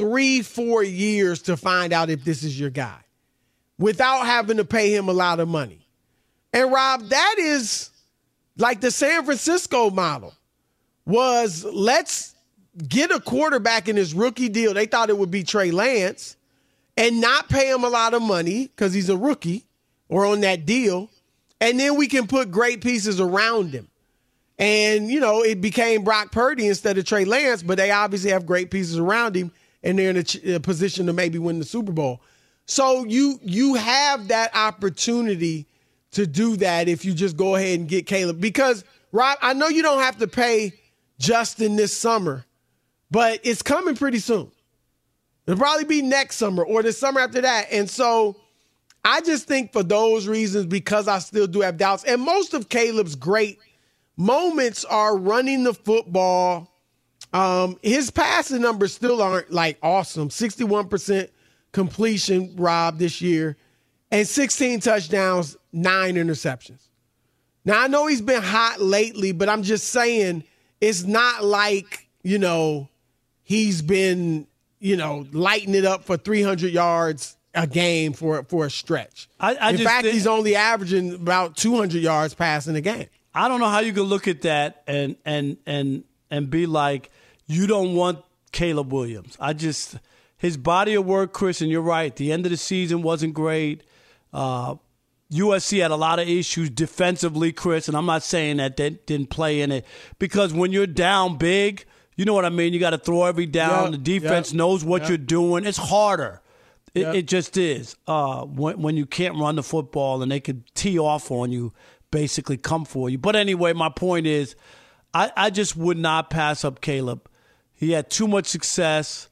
three, 0.00 0.40
four 0.40 0.82
years 0.82 1.42
to 1.42 1.58
find 1.58 1.92
out 1.92 2.08
if 2.08 2.24
this 2.24 2.42
is 2.42 2.58
your 2.58 2.70
guy 2.70 2.96
without 3.78 4.24
having 4.24 4.56
to 4.56 4.64
pay 4.64 4.94
him 4.94 5.10
a 5.10 5.12
lot 5.12 5.40
of 5.40 5.46
money. 5.46 5.86
And 6.54 6.72
Rob, 6.72 7.10
that 7.10 7.34
is 7.38 7.90
like 8.56 8.80
the 8.80 8.90
San 8.90 9.26
Francisco 9.26 9.90
model 9.90 10.32
was 11.04 11.64
let's 11.64 12.34
get 12.88 13.10
a 13.10 13.20
quarterback 13.20 13.90
in 13.90 13.96
his 13.96 14.14
rookie 14.14 14.48
deal. 14.48 14.72
They 14.72 14.86
thought 14.86 15.10
it 15.10 15.18
would 15.18 15.30
be 15.30 15.42
Trey 15.42 15.70
Lance 15.70 16.36
and 16.96 17.20
not 17.20 17.50
pay 17.50 17.70
him 17.70 17.84
a 17.84 17.90
lot 17.90 18.14
of 18.14 18.22
money 18.22 18.68
because 18.68 18.94
he's 18.94 19.10
a 19.10 19.16
rookie 19.18 19.66
or 20.08 20.24
on 20.24 20.40
that 20.40 20.64
deal. 20.64 21.10
And 21.60 21.78
then 21.78 21.96
we 21.96 22.06
can 22.06 22.26
put 22.26 22.50
great 22.50 22.80
pieces 22.80 23.20
around 23.20 23.74
him. 23.74 23.88
And, 24.58 25.10
you 25.10 25.20
know, 25.20 25.42
it 25.42 25.60
became 25.60 26.04
Brock 26.04 26.32
Purdy 26.32 26.68
instead 26.68 26.96
of 26.96 27.04
Trey 27.04 27.26
Lance, 27.26 27.62
but 27.62 27.76
they 27.76 27.90
obviously 27.90 28.30
have 28.30 28.46
great 28.46 28.70
pieces 28.70 28.98
around 28.98 29.34
him 29.34 29.52
and 29.82 29.98
they're 29.98 30.10
in 30.10 30.16
a, 30.18 30.54
a 30.54 30.60
position 30.60 31.06
to 31.06 31.12
maybe 31.12 31.38
win 31.38 31.58
the 31.58 31.64
Super 31.64 31.92
Bowl. 31.92 32.20
So 32.66 33.04
you 33.04 33.38
you 33.42 33.74
have 33.74 34.28
that 34.28 34.54
opportunity 34.54 35.66
to 36.12 36.26
do 36.26 36.56
that 36.56 36.88
if 36.88 37.04
you 37.04 37.14
just 37.14 37.36
go 37.36 37.56
ahead 37.56 37.78
and 37.78 37.88
get 37.88 38.06
Caleb. 38.06 38.40
Because 38.40 38.84
Rob, 39.12 39.38
I 39.42 39.54
know 39.54 39.68
you 39.68 39.82
don't 39.82 40.02
have 40.02 40.18
to 40.18 40.26
pay 40.26 40.74
Justin 41.18 41.76
this 41.76 41.96
summer, 41.96 42.44
but 43.10 43.40
it's 43.42 43.62
coming 43.62 43.96
pretty 43.96 44.18
soon. 44.18 44.50
It'll 45.46 45.58
probably 45.58 45.84
be 45.84 46.02
next 46.02 46.36
summer 46.36 46.64
or 46.64 46.82
the 46.82 46.92
summer 46.92 47.20
after 47.20 47.40
that. 47.40 47.68
And 47.72 47.90
so 47.90 48.36
I 49.04 49.20
just 49.20 49.46
think 49.46 49.72
for 49.72 49.82
those 49.82 50.28
reasons, 50.28 50.66
because 50.66 51.08
I 51.08 51.18
still 51.18 51.46
do 51.46 51.60
have 51.62 51.76
doubts, 51.76 52.04
and 52.04 52.22
most 52.22 52.54
of 52.54 52.68
Caleb's 52.68 53.16
great 53.16 53.58
moments 54.16 54.84
are 54.84 55.16
running 55.16 55.64
the 55.64 55.74
football. 55.74 56.69
Um, 57.32 57.78
his 57.82 58.10
passing 58.10 58.60
numbers 58.60 58.92
still 58.94 59.22
aren't 59.22 59.50
like 59.52 59.78
awesome. 59.82 60.28
61% 60.30 61.28
completion, 61.72 62.54
Rob, 62.56 62.98
this 62.98 63.20
year, 63.20 63.56
and 64.10 64.26
16 64.26 64.80
touchdowns, 64.80 65.56
nine 65.72 66.16
interceptions. 66.16 66.82
Now, 67.64 67.80
I 67.82 67.86
know 67.86 68.06
he's 68.06 68.22
been 68.22 68.42
hot 68.42 68.80
lately, 68.80 69.32
but 69.32 69.48
I'm 69.48 69.62
just 69.62 69.88
saying 69.90 70.44
it's 70.80 71.04
not 71.04 71.44
like, 71.44 72.08
you 72.22 72.38
know, 72.38 72.88
he's 73.42 73.82
been, 73.82 74.46
you 74.80 74.96
know, 74.96 75.26
lighting 75.32 75.74
it 75.74 75.84
up 75.84 76.04
for 76.04 76.16
300 76.16 76.72
yards 76.72 77.36
a 77.54 77.66
game 77.66 78.12
for 78.12 78.44
for 78.44 78.66
a 78.66 78.70
stretch. 78.70 79.28
I, 79.40 79.54
I 79.56 79.70
In 79.70 79.76
just 79.76 79.88
fact, 79.88 80.02
think- 80.04 80.14
he's 80.14 80.26
only 80.26 80.54
averaging 80.56 81.14
about 81.14 81.56
200 81.56 82.00
yards 82.00 82.32
passing 82.34 82.76
a 82.76 82.80
game. 82.80 83.06
I 83.34 83.48
don't 83.48 83.60
know 83.60 83.68
how 83.68 83.80
you 83.80 83.92
can 83.92 84.04
look 84.04 84.26
at 84.28 84.42
that 84.42 84.82
and 84.86 85.16
and 85.24 85.56
and 85.66 86.04
and 86.30 86.48
be 86.48 86.66
like, 86.66 87.10
you 87.50 87.66
don't 87.66 87.94
want 87.94 88.24
Caleb 88.52 88.92
Williams. 88.92 89.36
I 89.40 89.52
just 89.52 89.96
his 90.38 90.56
body 90.56 90.94
of 90.94 91.04
work, 91.04 91.32
Chris, 91.32 91.60
and 91.60 91.70
you're 91.70 91.82
right. 91.82 92.14
The 92.14 92.32
end 92.32 92.46
of 92.46 92.50
the 92.50 92.56
season 92.56 93.02
wasn't 93.02 93.34
great. 93.34 93.82
Uh, 94.32 94.76
USC 95.32 95.82
had 95.82 95.90
a 95.90 95.96
lot 95.96 96.18
of 96.18 96.28
issues 96.28 96.70
defensively, 96.70 97.52
Chris, 97.52 97.88
and 97.88 97.96
I'm 97.96 98.06
not 98.06 98.22
saying 98.22 98.58
that 98.58 98.76
they 98.76 98.90
didn't 98.90 99.30
play 99.30 99.60
in 99.60 99.72
it 99.72 99.84
because 100.18 100.52
when 100.52 100.72
you're 100.72 100.86
down 100.86 101.36
big, 101.36 101.84
you 102.16 102.24
know 102.24 102.34
what 102.34 102.44
I 102.44 102.50
mean. 102.50 102.72
You 102.72 102.80
got 102.80 102.90
to 102.90 102.98
throw 102.98 103.24
every 103.24 103.46
down. 103.46 103.84
Yep, 103.84 103.92
the 103.92 103.98
defense 103.98 104.52
yep, 104.52 104.58
knows 104.58 104.84
what 104.84 105.02
yep. 105.02 105.08
you're 105.08 105.18
doing. 105.18 105.64
It's 105.66 105.78
harder. 105.78 106.42
It, 106.94 107.06
it 107.14 107.26
just 107.26 107.56
is. 107.56 107.96
Uh, 108.06 108.44
when 108.44 108.80
when 108.80 108.96
you 108.96 109.06
can't 109.06 109.36
run 109.36 109.56
the 109.56 109.62
football 109.62 110.22
and 110.22 110.30
they 110.30 110.40
could 110.40 110.72
tee 110.74 110.98
off 110.98 111.30
on 111.30 111.52
you, 111.52 111.72
basically 112.10 112.56
come 112.56 112.84
for 112.84 113.08
you. 113.08 113.18
But 113.18 113.36
anyway, 113.36 113.72
my 113.72 113.88
point 113.88 114.26
is, 114.26 114.56
I, 115.14 115.32
I 115.36 115.50
just 115.50 115.76
would 115.76 115.98
not 115.98 116.30
pass 116.30 116.64
up 116.64 116.80
Caleb. 116.80 117.29
He 117.80 117.92
had 117.92 118.10
too 118.10 118.28
much 118.28 118.46
success. 118.46 119.30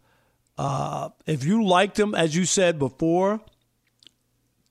Uh, 0.56 1.10
if 1.26 1.44
you 1.44 1.62
liked 1.64 1.98
him, 2.00 2.14
as 2.14 2.34
you 2.34 2.46
said 2.46 2.78
before, 2.78 3.40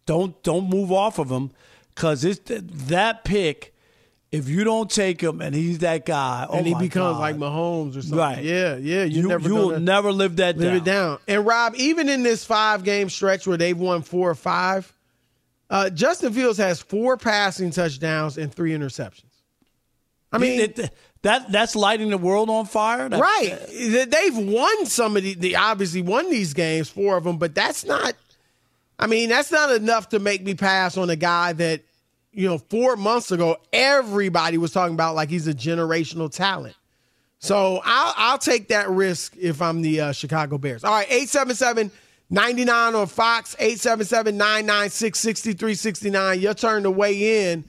don't 0.08 0.42
don't 0.42 0.68
move 0.68 0.92
off 0.92 1.20
of 1.20 1.30
him 1.30 1.52
because 1.94 2.26
it's 2.26 2.42
that 2.88 3.24
pick. 3.24 3.76
If 4.32 4.50
you 4.50 4.64
don't 4.66 4.90
take 4.90 5.22
him 5.22 5.42
and 5.42 5.54
he's 5.56 5.80
that 5.80 6.06
guy, 6.06 6.48
oh 6.50 6.58
and 6.58 6.66
he 6.68 6.74
my 6.74 6.80
becomes 6.82 7.14
God. 7.18 7.20
like 7.20 7.36
Mahomes 7.38 7.96
or 7.96 8.02
something. 8.02 8.18
Right. 8.18 8.44
Yeah, 8.44 8.76
yeah. 8.76 9.04
You, 9.04 9.28
never 9.30 9.48
you 9.48 9.56
will 9.56 9.80
never 9.80 10.12
live 10.12 10.38
that 10.38 10.58
live 10.58 10.68
down. 10.70 10.76
it 10.76 10.84
down. 10.84 11.20
And 11.28 11.46
Rob, 11.46 11.76
even 11.76 12.10
in 12.10 12.24
this 12.24 12.44
five 12.44 12.84
game 12.84 13.10
stretch 13.10 13.46
where 13.48 13.58
they've 13.58 13.78
won 13.78 14.02
four 14.02 14.30
or 14.30 14.36
five, 14.36 14.92
uh, 15.70 15.92
Justin 15.92 16.34
Fields 16.34 16.58
has 16.58 16.82
four 16.82 17.16
passing 17.16 17.70
touchdowns 17.72 18.38
and 18.38 18.54
three 18.54 18.72
interceptions. 18.72 19.24
I 20.32 20.40
mean, 20.40 20.60
It- 20.62 20.92
that 21.22 21.52
that's 21.52 21.76
lighting 21.76 22.10
the 22.10 22.18
world 22.18 22.50
on 22.50 22.66
fire. 22.66 23.10
That- 23.10 23.20
right? 23.20 24.10
They've 24.10 24.38
won 24.38 24.86
some 24.86 25.18
of 25.18 25.24
the, 25.24 25.34
they 25.34 25.56
obviously 25.56 26.02
won 26.02 26.30
these 26.30 26.54
games, 26.54 26.90
four 26.90 27.18
of 27.18 27.24
them, 27.24 27.38
but 27.38 27.56
that's 27.56 27.86
not. 27.86 28.16
I 29.00 29.08
mean, 29.08 29.30
that's 29.30 29.52
not 29.52 29.72
enough 29.72 30.10
to 30.10 30.20
make 30.20 30.44
me 30.44 30.56
pass 30.56 30.98
on 30.98 31.10
a 31.10 31.16
guy 31.16 31.54
that, 31.54 31.82
you 32.32 32.48
know, 32.48 32.58
four 32.58 32.96
months 32.96 33.32
ago 33.32 33.58
everybody 33.72 34.58
was 34.58 34.72
talking 34.72 34.94
about 34.96 35.16
like 35.16 35.30
he's 35.30 35.48
a 35.48 35.54
generational 35.54 36.32
talent. 36.32 36.76
So 37.40 37.82
I'll 37.84 38.14
I'll 38.18 38.38
take 38.40 38.70
that 38.70 38.90
risk 38.90 39.36
if 39.38 39.62
I'm 39.62 39.82
the 39.82 40.02
uh, 40.02 40.12
Chicago 40.12 40.58
Bears. 40.58 40.84
All 40.84 40.92
right, 40.92 41.08
877 41.08 41.92
99 42.30 42.96
on 42.96 43.08
Fox, 43.08 43.56
877 43.60 44.36
996 44.38 45.20
6369. 45.20 46.40
Your 46.42 46.54
turn 46.54 46.84
to 46.84 46.92
weigh 46.92 47.52
in. 47.52 47.64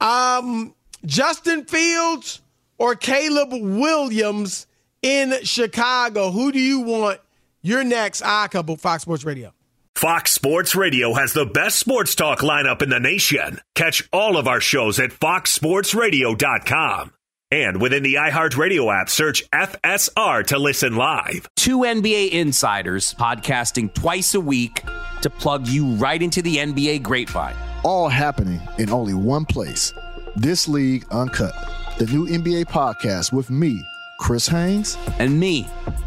Um, 0.00 0.74
Justin 1.04 1.64
Fields 1.64 2.40
or 2.78 2.94
Caleb 2.94 3.50
Williams 3.52 4.66
in 5.02 5.34
Chicago? 5.42 6.30
Who 6.30 6.52
do 6.52 6.60
you 6.60 6.80
want? 6.80 7.20
Your 7.62 7.82
next 7.84 8.22
I 8.22 8.48
couple 8.48 8.76
Fox 8.76 9.02
Sports 9.02 9.24
Radio. 9.24 9.52
Fox 9.96 10.32
Sports 10.32 10.76
Radio 10.76 11.14
has 11.14 11.32
the 11.32 11.46
best 11.46 11.78
sports 11.78 12.14
talk 12.14 12.40
lineup 12.40 12.82
in 12.82 12.90
the 12.90 13.00
nation. 13.00 13.60
Catch 13.74 14.06
all 14.12 14.36
of 14.36 14.46
our 14.46 14.60
shows 14.60 15.00
at 15.00 15.10
foxsportsradio.com. 15.10 17.12
And 17.50 17.80
within 17.80 18.02
the 18.02 18.14
iHeartRadio 18.14 19.00
app, 19.00 19.08
search 19.08 19.48
FSR 19.50 20.46
to 20.48 20.58
listen 20.58 20.96
live. 20.96 21.48
two 21.56 21.78
NBA 21.78 22.30
insiders 22.30 23.14
podcasting 23.14 23.94
twice 23.94 24.34
a 24.34 24.40
week 24.40 24.82
to 25.22 25.30
plug 25.30 25.66
you 25.68 25.92
right 25.94 26.20
into 26.20 26.42
the 26.42 26.56
NBA 26.56 27.02
grapevine. 27.02 27.54
all 27.84 28.08
happening 28.08 28.60
in 28.78 28.90
only 28.90 29.14
one 29.14 29.44
place. 29.44 29.94
This 30.34 30.66
League 30.68 31.06
Uncut, 31.12 31.54
the 31.98 32.06
new 32.06 32.26
NBA 32.26 32.66
podcast 32.66 33.32
with 33.32 33.50
me, 33.50 33.82
Chris 34.18 34.46
Haynes. 34.46 34.98
And 35.18 35.40
me, 35.40 35.66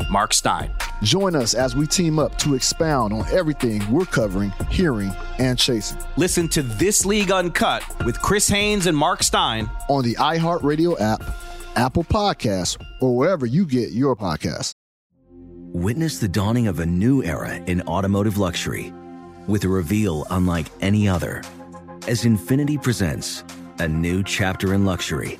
Mark 0.10 0.34
Stein. 0.34 0.72
Join 1.02 1.36
us 1.36 1.54
as 1.54 1.76
we 1.76 1.88
team 1.88 2.20
up 2.20 2.38
to 2.40 2.54
expound 2.54 3.14
on 3.14 3.26
everything 3.32 3.90
we're 3.92 4.06
covering, 4.06 4.52
hearing, 4.70 5.16
and 5.40 5.58
chasing 5.58 5.98
Listen 6.18 6.48
to 6.50 6.62
This 6.62 7.06
League 7.06 7.32
Uncut 7.32 7.84
with 8.06 8.22
Chris 8.22 8.48
Haynes 8.50 8.86
and 8.86 8.96
Mark 8.98 9.24
Stein 9.24 9.70
on 9.88 10.04
the 10.04 10.16
iHeartRadio 10.16 11.00
app, 11.00 11.24
Apple 11.76 12.04
Podcasts, 12.04 12.80
or 13.02 13.16
wherever 13.16 13.46
you 13.46 13.66
get 13.66 13.92
your 13.92 14.16
podcasts. 14.16 14.74
Witness 15.72 16.20
the 16.20 16.28
dawning 16.28 16.68
of 16.68 16.80
a 16.80 16.86
new 16.86 17.24
era 17.24 17.56
in 17.56 17.82
automotive 17.84 18.38
luxury 18.38 18.92
with 19.48 19.64
a 19.64 19.70
reveal 19.70 20.26
unlike 20.30 20.68
any 20.82 21.08
other 21.08 21.44
as 22.08 22.24
Infiniti 22.24 22.82
presents 22.82 23.44
a 23.80 23.88
new 23.88 24.24
chapter 24.24 24.74
in 24.74 24.84
luxury, 24.84 25.40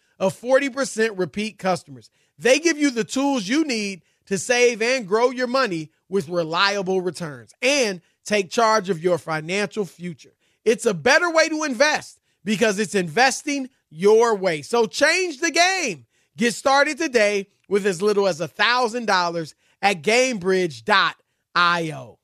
of 0.21 0.39
40% 0.39 1.19
repeat 1.19 1.57
customers. 1.57 2.09
They 2.37 2.59
give 2.59 2.77
you 2.77 2.91
the 2.91 3.03
tools 3.03 3.49
you 3.49 3.65
need 3.65 4.03
to 4.27 4.37
save 4.37 4.81
and 4.81 5.05
grow 5.07 5.31
your 5.31 5.47
money 5.47 5.89
with 6.07 6.29
reliable 6.29 7.01
returns 7.01 7.53
and 7.61 7.99
take 8.23 8.49
charge 8.51 8.89
of 8.89 9.03
your 9.03 9.17
financial 9.17 9.83
future. 9.83 10.31
It's 10.63 10.85
a 10.85 10.93
better 10.93 11.31
way 11.31 11.49
to 11.49 11.63
invest 11.63 12.21
because 12.45 12.77
it's 12.77 12.93
investing 12.93 13.71
your 13.89 14.35
way. 14.35 14.61
So 14.61 14.85
change 14.85 15.39
the 15.39 15.49
game. 15.51 16.05
Get 16.37 16.53
started 16.53 16.99
today 16.99 17.47
with 17.67 17.87
as 17.87 18.01
little 18.01 18.27
as 18.27 18.39
$1,000 18.39 19.53
at 19.81 20.03
GameBridge.io. 20.03 22.17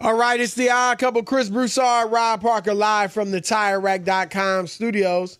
All 0.00 0.14
right, 0.14 0.40
it's 0.40 0.54
the 0.54 0.70
odd 0.70 0.98
couple. 0.98 1.22
Chris 1.22 1.48
Broussard, 1.48 2.10
Rob 2.10 2.42
Parker, 2.42 2.74
live 2.74 3.12
from 3.12 3.30
the 3.30 3.40
TireRack.com 3.40 4.66
studios. 4.66 5.38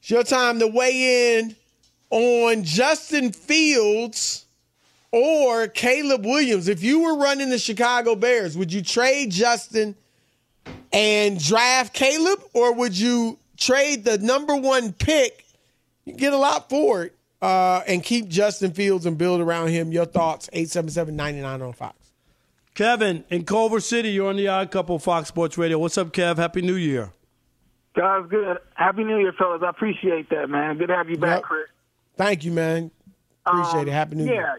It's 0.00 0.10
your 0.10 0.24
time 0.24 0.58
to 0.60 0.66
weigh 0.66 1.38
in 1.38 1.56
on 2.10 2.64
Justin 2.64 3.32
Fields 3.32 4.46
or 5.12 5.68
Caleb 5.68 6.24
Williams. 6.24 6.68
If 6.68 6.82
you 6.82 7.02
were 7.02 7.18
running 7.18 7.50
the 7.50 7.58
Chicago 7.58 8.14
Bears, 8.14 8.56
would 8.56 8.72
you 8.72 8.82
trade 8.82 9.30
Justin 9.30 9.94
and 10.92 11.42
draft 11.42 11.92
Caleb, 11.94 12.42
or 12.54 12.74
would 12.74 12.98
you 12.98 13.38
trade 13.56 14.04
the 14.04 14.18
number 14.18 14.56
one 14.56 14.92
pick? 14.92 15.44
You 16.04 16.14
get 16.14 16.32
a 16.32 16.38
lot 16.38 16.68
for 16.68 17.04
it. 17.04 17.16
Uh, 17.42 17.82
and 17.86 18.02
keep 18.02 18.28
Justin 18.28 18.70
Fields 18.72 19.06
and 19.06 19.16
build 19.16 19.40
around 19.40 19.68
him. 19.68 19.92
Your 19.92 20.04
thoughts, 20.04 20.50
877-99 20.52 21.66
on 21.66 21.72
Fox. 21.72 21.96
Kevin 22.74 23.24
in 23.30 23.46
Culver 23.46 23.80
City, 23.80 24.10
you're 24.10 24.28
on 24.28 24.36
the 24.36 24.46
Odd 24.46 24.70
Couple 24.70 24.98
Fox 24.98 25.28
Sports 25.28 25.56
Radio. 25.56 25.78
What's 25.78 25.96
up, 25.96 26.12
Kev? 26.12 26.36
Happy 26.36 26.60
New 26.60 26.74
Year. 26.74 27.12
Guys, 27.96 28.24
good. 28.28 28.58
Happy 28.74 29.04
New 29.04 29.18
Year, 29.18 29.32
fellas. 29.36 29.62
I 29.64 29.70
appreciate 29.70 30.30
that, 30.30 30.48
man. 30.48 30.78
Good 30.78 30.88
to 30.88 30.94
have 30.96 31.10
you 31.10 31.16
back, 31.18 31.38
Yep. 31.38 31.42
Chris. 31.42 31.68
Thank 32.16 32.44
you, 32.44 32.52
man. 32.52 32.90
Appreciate 33.44 33.88
it. 33.88 33.92
Happy 33.92 34.16
New 34.16 34.22
Um, 34.24 34.28
yeah. 34.28 34.34
Year. 34.34 34.58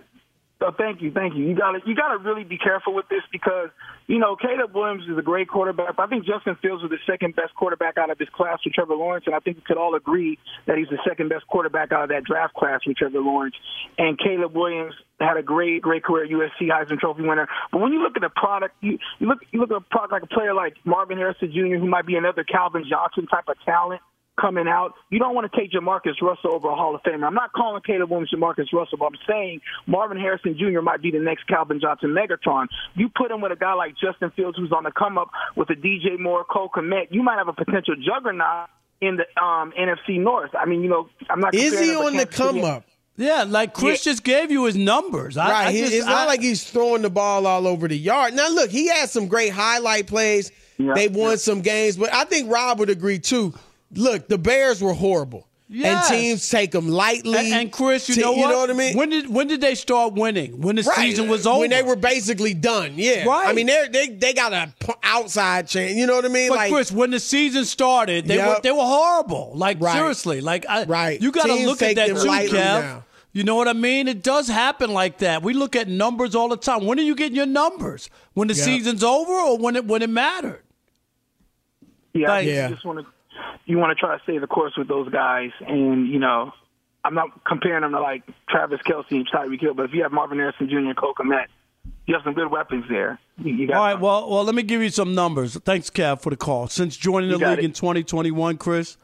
So 0.59 0.71
thank 0.77 1.01
you, 1.01 1.11
thank 1.11 1.33
you. 1.35 1.43
You 1.45 1.55
gotta 1.55 1.79
you 1.85 1.95
gotta 1.95 2.17
really 2.19 2.43
be 2.43 2.57
careful 2.57 2.93
with 2.93 3.07
this 3.09 3.23
because 3.31 3.69
you 4.11 4.19
know 4.19 4.35
Caleb 4.35 4.75
Williams 4.75 5.03
is 5.09 5.17
a 5.17 5.21
great 5.21 5.47
quarterback. 5.47 5.95
I 5.97 6.05
think 6.07 6.25
Justin 6.25 6.57
Fields 6.61 6.83
is 6.83 6.89
the 6.89 6.99
second 7.07 7.33
best 7.33 7.55
quarterback 7.55 7.97
out 7.97 8.09
of 8.09 8.17
this 8.17 8.27
class 8.35 8.59
with 8.65 8.73
Trevor 8.73 8.95
Lawrence, 8.95 9.23
and 9.25 9.33
I 9.33 9.39
think 9.39 9.55
we 9.55 9.63
could 9.63 9.77
all 9.77 9.95
agree 9.95 10.37
that 10.67 10.77
he's 10.77 10.89
the 10.89 10.99
second 11.07 11.29
best 11.29 11.47
quarterback 11.47 11.93
out 11.93 12.03
of 12.03 12.09
that 12.09 12.25
draft 12.25 12.53
class 12.53 12.81
with 12.85 12.97
Trevor 12.97 13.21
Lawrence. 13.21 13.55
And 13.97 14.19
Caleb 14.19 14.53
Williams 14.53 14.93
had 15.21 15.37
a 15.37 15.43
great 15.43 15.81
great 15.81 16.03
career 16.03 16.25
at 16.25 16.29
USC 16.29 16.67
Heisman 16.67 16.99
Trophy 16.99 17.21
winner. 17.21 17.47
But 17.71 17.79
when 17.79 17.93
you 17.93 18.03
look 18.03 18.17
at 18.17 18.21
the 18.21 18.29
product, 18.35 18.75
you, 18.81 18.99
you 19.19 19.27
look 19.27 19.39
you 19.51 19.61
look 19.61 19.71
at 19.71 19.77
a 19.77 19.81
product 19.81 20.11
like 20.11 20.23
a 20.23 20.27
player 20.27 20.53
like 20.53 20.75
Marvin 20.83 21.17
Harrison 21.17 21.49
Jr., 21.49 21.79
who 21.79 21.87
might 21.87 22.05
be 22.05 22.17
another 22.17 22.43
Calvin 22.43 22.83
Johnson 22.89 23.27
type 23.27 23.45
of 23.47 23.55
talent 23.63 24.01
coming 24.41 24.67
out. 24.67 24.95
You 25.09 25.19
don't 25.19 25.35
want 25.35 25.51
to 25.51 25.59
take 25.59 25.71
Jamarcus 25.71 26.21
Russell 26.21 26.53
over 26.53 26.67
a 26.69 26.75
Hall 26.75 26.95
of 26.95 27.01
Famer. 27.03 27.25
I'm 27.27 27.33
not 27.33 27.53
calling 27.53 27.81
Caleb 27.85 28.09
Williams 28.09 28.31
Jamarcus 28.33 28.73
Russell, 28.73 28.97
but 28.97 29.05
I'm 29.05 29.17
saying 29.27 29.61
Marvin 29.85 30.17
Harrison 30.17 30.57
Jr. 30.57 30.81
might 30.81 31.01
be 31.01 31.11
the 31.11 31.19
next 31.19 31.47
Calvin 31.47 31.79
Johnson 31.79 32.09
Megatron. 32.09 32.67
You 32.95 33.09
put 33.15 33.29
him 33.31 33.41
with 33.41 33.51
a 33.51 33.55
guy 33.55 33.73
like 33.73 33.93
Justin 33.97 34.31
Fields, 34.31 34.57
who's 34.57 34.71
on 34.71 34.83
the 34.83 34.91
come 34.91 35.17
up 35.17 35.29
with 35.55 35.69
a 35.69 35.75
DJ 35.75 36.19
Moore, 36.19 36.43
Cole 36.43 36.69
Kmet. 36.75 37.07
You 37.11 37.23
might 37.23 37.37
have 37.37 37.47
a 37.47 37.53
potential 37.53 37.95
juggernaut 37.95 38.69
in 38.99 39.17
the 39.17 39.23
um, 39.41 39.73
NFC 39.79 40.19
North. 40.19 40.51
I 40.57 40.65
mean, 40.65 40.81
you 40.81 40.89
know, 40.89 41.09
I'm 41.29 41.39
not. 41.39 41.53
Is 41.53 41.79
he 41.79 41.95
on 41.95 42.17
the 42.17 42.25
Kansas 42.25 42.35
City. 42.37 42.61
come 42.61 42.63
up? 42.63 42.83
Yeah, 43.17 43.43
like 43.47 43.73
Chris 43.73 44.03
just 44.03 44.23
gave 44.23 44.51
you 44.51 44.65
his 44.65 44.75
numbers. 44.75 45.37
I, 45.37 45.51
right. 45.51 45.67
I 45.67 45.71
just- 45.77 45.93
it's 45.93 46.05
not 46.05 46.15
I- 46.15 46.25
like 46.25 46.41
he's 46.41 46.63
throwing 46.63 47.01
the 47.01 47.09
ball 47.09 47.45
all 47.45 47.67
over 47.67 47.87
the 47.87 47.97
yard. 47.97 48.33
Now, 48.33 48.49
look, 48.49 48.69
he 48.71 48.87
had 48.87 49.09
some 49.09 49.27
great 49.27 49.51
highlight 49.51 50.07
plays. 50.07 50.51
Yeah, 50.77 50.93
they 50.95 51.07
won 51.07 51.31
yeah. 51.31 51.35
some 51.35 51.61
games, 51.61 51.97
but 51.97 52.11
I 52.13 52.23
think 52.23 52.51
Rob 52.51 52.79
would 52.79 52.89
agree 52.89 53.19
too. 53.19 53.53
Look, 53.93 54.27
the 54.27 54.37
Bears 54.37 54.81
were 54.81 54.93
horrible, 54.93 55.47
Yes. 55.67 56.09
and 56.09 56.19
teams 56.21 56.49
take 56.49 56.71
them 56.71 56.87
lightly. 56.87 57.37
and, 57.37 57.53
and 57.53 57.71
Chris, 57.71 58.07
you 58.09 58.15
Te- 58.15 58.21
know 58.21 58.31
what? 58.31 58.37
You 58.39 58.47
know 58.49 58.57
what 58.59 58.69
I 58.69 58.73
mean? 58.73 58.97
When 58.97 59.09
did 59.09 59.29
when 59.29 59.47
did 59.47 59.59
they 59.61 59.75
start 59.75 60.13
winning? 60.13 60.61
When 60.61 60.75
the 60.77 60.83
Right. 60.83 60.95
season 60.97 61.27
was 61.27 61.45
over? 61.45 61.59
When 61.59 61.69
they 61.71 61.83
were 61.83 61.95
basically 61.95 62.53
done. 62.53 62.93
Yeah. 62.95 63.25
Right. 63.25 63.47
I 63.47 63.53
mean, 63.53 63.67
they 63.67 63.87
they 63.91 64.07
they 64.09 64.33
got 64.33 64.53
an 64.53 64.73
outside 65.03 65.67
chance. 65.67 65.93
You 65.93 66.07
know 66.07 66.15
what 66.15 66.25
I 66.25 66.29
mean? 66.29 66.49
But 66.49 66.55
like 66.57 66.71
Chris, 66.71 66.91
when 66.91 67.11
the 67.11 67.19
season 67.19 67.65
started, 67.65 68.25
they 68.27 68.37
were 68.37 68.59
they 68.63 68.71
were 68.71 68.77
horrible. 68.83 69.51
Like 69.55 69.81
Right. 69.81 69.93
seriously, 69.93 70.41
like 70.41 70.65
I, 70.69 70.83
Right. 70.85 71.21
You 71.21 71.31
got 71.31 71.47
to 71.47 71.55
look 71.65 71.81
at 71.81 71.95
that 71.95 72.07
too, 72.07 72.13
lightly 72.15 72.57
Kev. 72.57 72.81
now. 72.81 73.03
You 73.33 73.45
know 73.45 73.55
what 73.55 73.69
I 73.69 73.73
mean? 73.73 74.09
It 74.09 74.23
does 74.23 74.49
happen 74.49 74.91
like 74.93 75.19
that. 75.19 75.41
We 75.41 75.53
look 75.53 75.77
at 75.77 75.87
numbers 75.87 76.35
all 76.35 76.49
the 76.49 76.57
time. 76.57 76.85
When 76.85 76.99
are 76.99 77.03
you 77.03 77.15
getting 77.15 77.35
your 77.37 77.45
numbers? 77.45 78.09
When 78.33 78.49
the 78.49 78.53
Yep. 78.53 78.65
season's 78.65 79.03
over, 79.05 79.31
or 79.31 79.57
when 79.57 79.77
it 79.77 79.85
when 79.85 80.01
it 80.01 80.09
mattered? 80.09 80.63
Yeah, 82.13 82.27
Like- 82.27 82.45
think 82.45 82.55
Yeah. 82.55 82.67
just 82.69 82.83
want 82.85 82.99
to 82.99 83.05
you 83.65 83.77
want 83.77 83.97
to 83.97 83.99
try 83.99 84.17
to 84.17 84.23
stay 84.23 84.37
the 84.37 84.47
course 84.47 84.73
with 84.77 84.87
those 84.87 85.09
guys, 85.09 85.51
and 85.65 86.07
you 86.07 86.19
know, 86.19 86.51
I'm 87.03 87.13
not 87.13 87.43
comparing 87.45 87.81
them 87.81 87.91
to 87.91 88.01
like 88.01 88.23
Travis 88.49 88.79
Kelce 88.87 89.11
and 89.11 89.27
Tyreek 89.27 89.61
Hill, 89.61 89.73
but 89.73 89.85
if 89.85 89.93
you 89.93 90.03
have 90.03 90.11
Marvin 90.11 90.37
Harrison 90.37 90.69
Jr. 90.69 90.77
and 90.77 90.97
Cole 90.97 91.13
Kmet, 91.13 91.45
you 92.05 92.13
have 92.13 92.23
some 92.23 92.33
good 92.33 92.51
weapons 92.51 92.85
there. 92.89 93.19
You, 93.37 93.71
All 93.73 93.79
right. 93.79 93.99
Well, 93.99 94.29
well, 94.29 94.43
let 94.43 94.53
me 94.55 94.63
give 94.63 94.81
you 94.81 94.89
some 94.89 95.15
numbers. 95.15 95.55
Thanks, 95.65 95.89
Kev, 95.89 96.21
for 96.21 96.29
the 96.29 96.37
call. 96.37 96.67
Since 96.67 96.97
joining 96.97 97.29
the 97.29 97.37
league 97.37 97.59
it. 97.59 97.65
in 97.65 97.73
2021, 97.73 98.57
Chris 98.57 98.97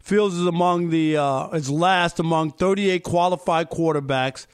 Fields 0.00 0.36
is 0.36 0.46
among 0.46 0.90
the 0.90 1.16
uh, 1.16 1.48
is 1.50 1.70
last 1.70 2.20
among 2.20 2.52
38 2.52 3.02
qualified 3.02 3.70
quarterbacks 3.70 4.46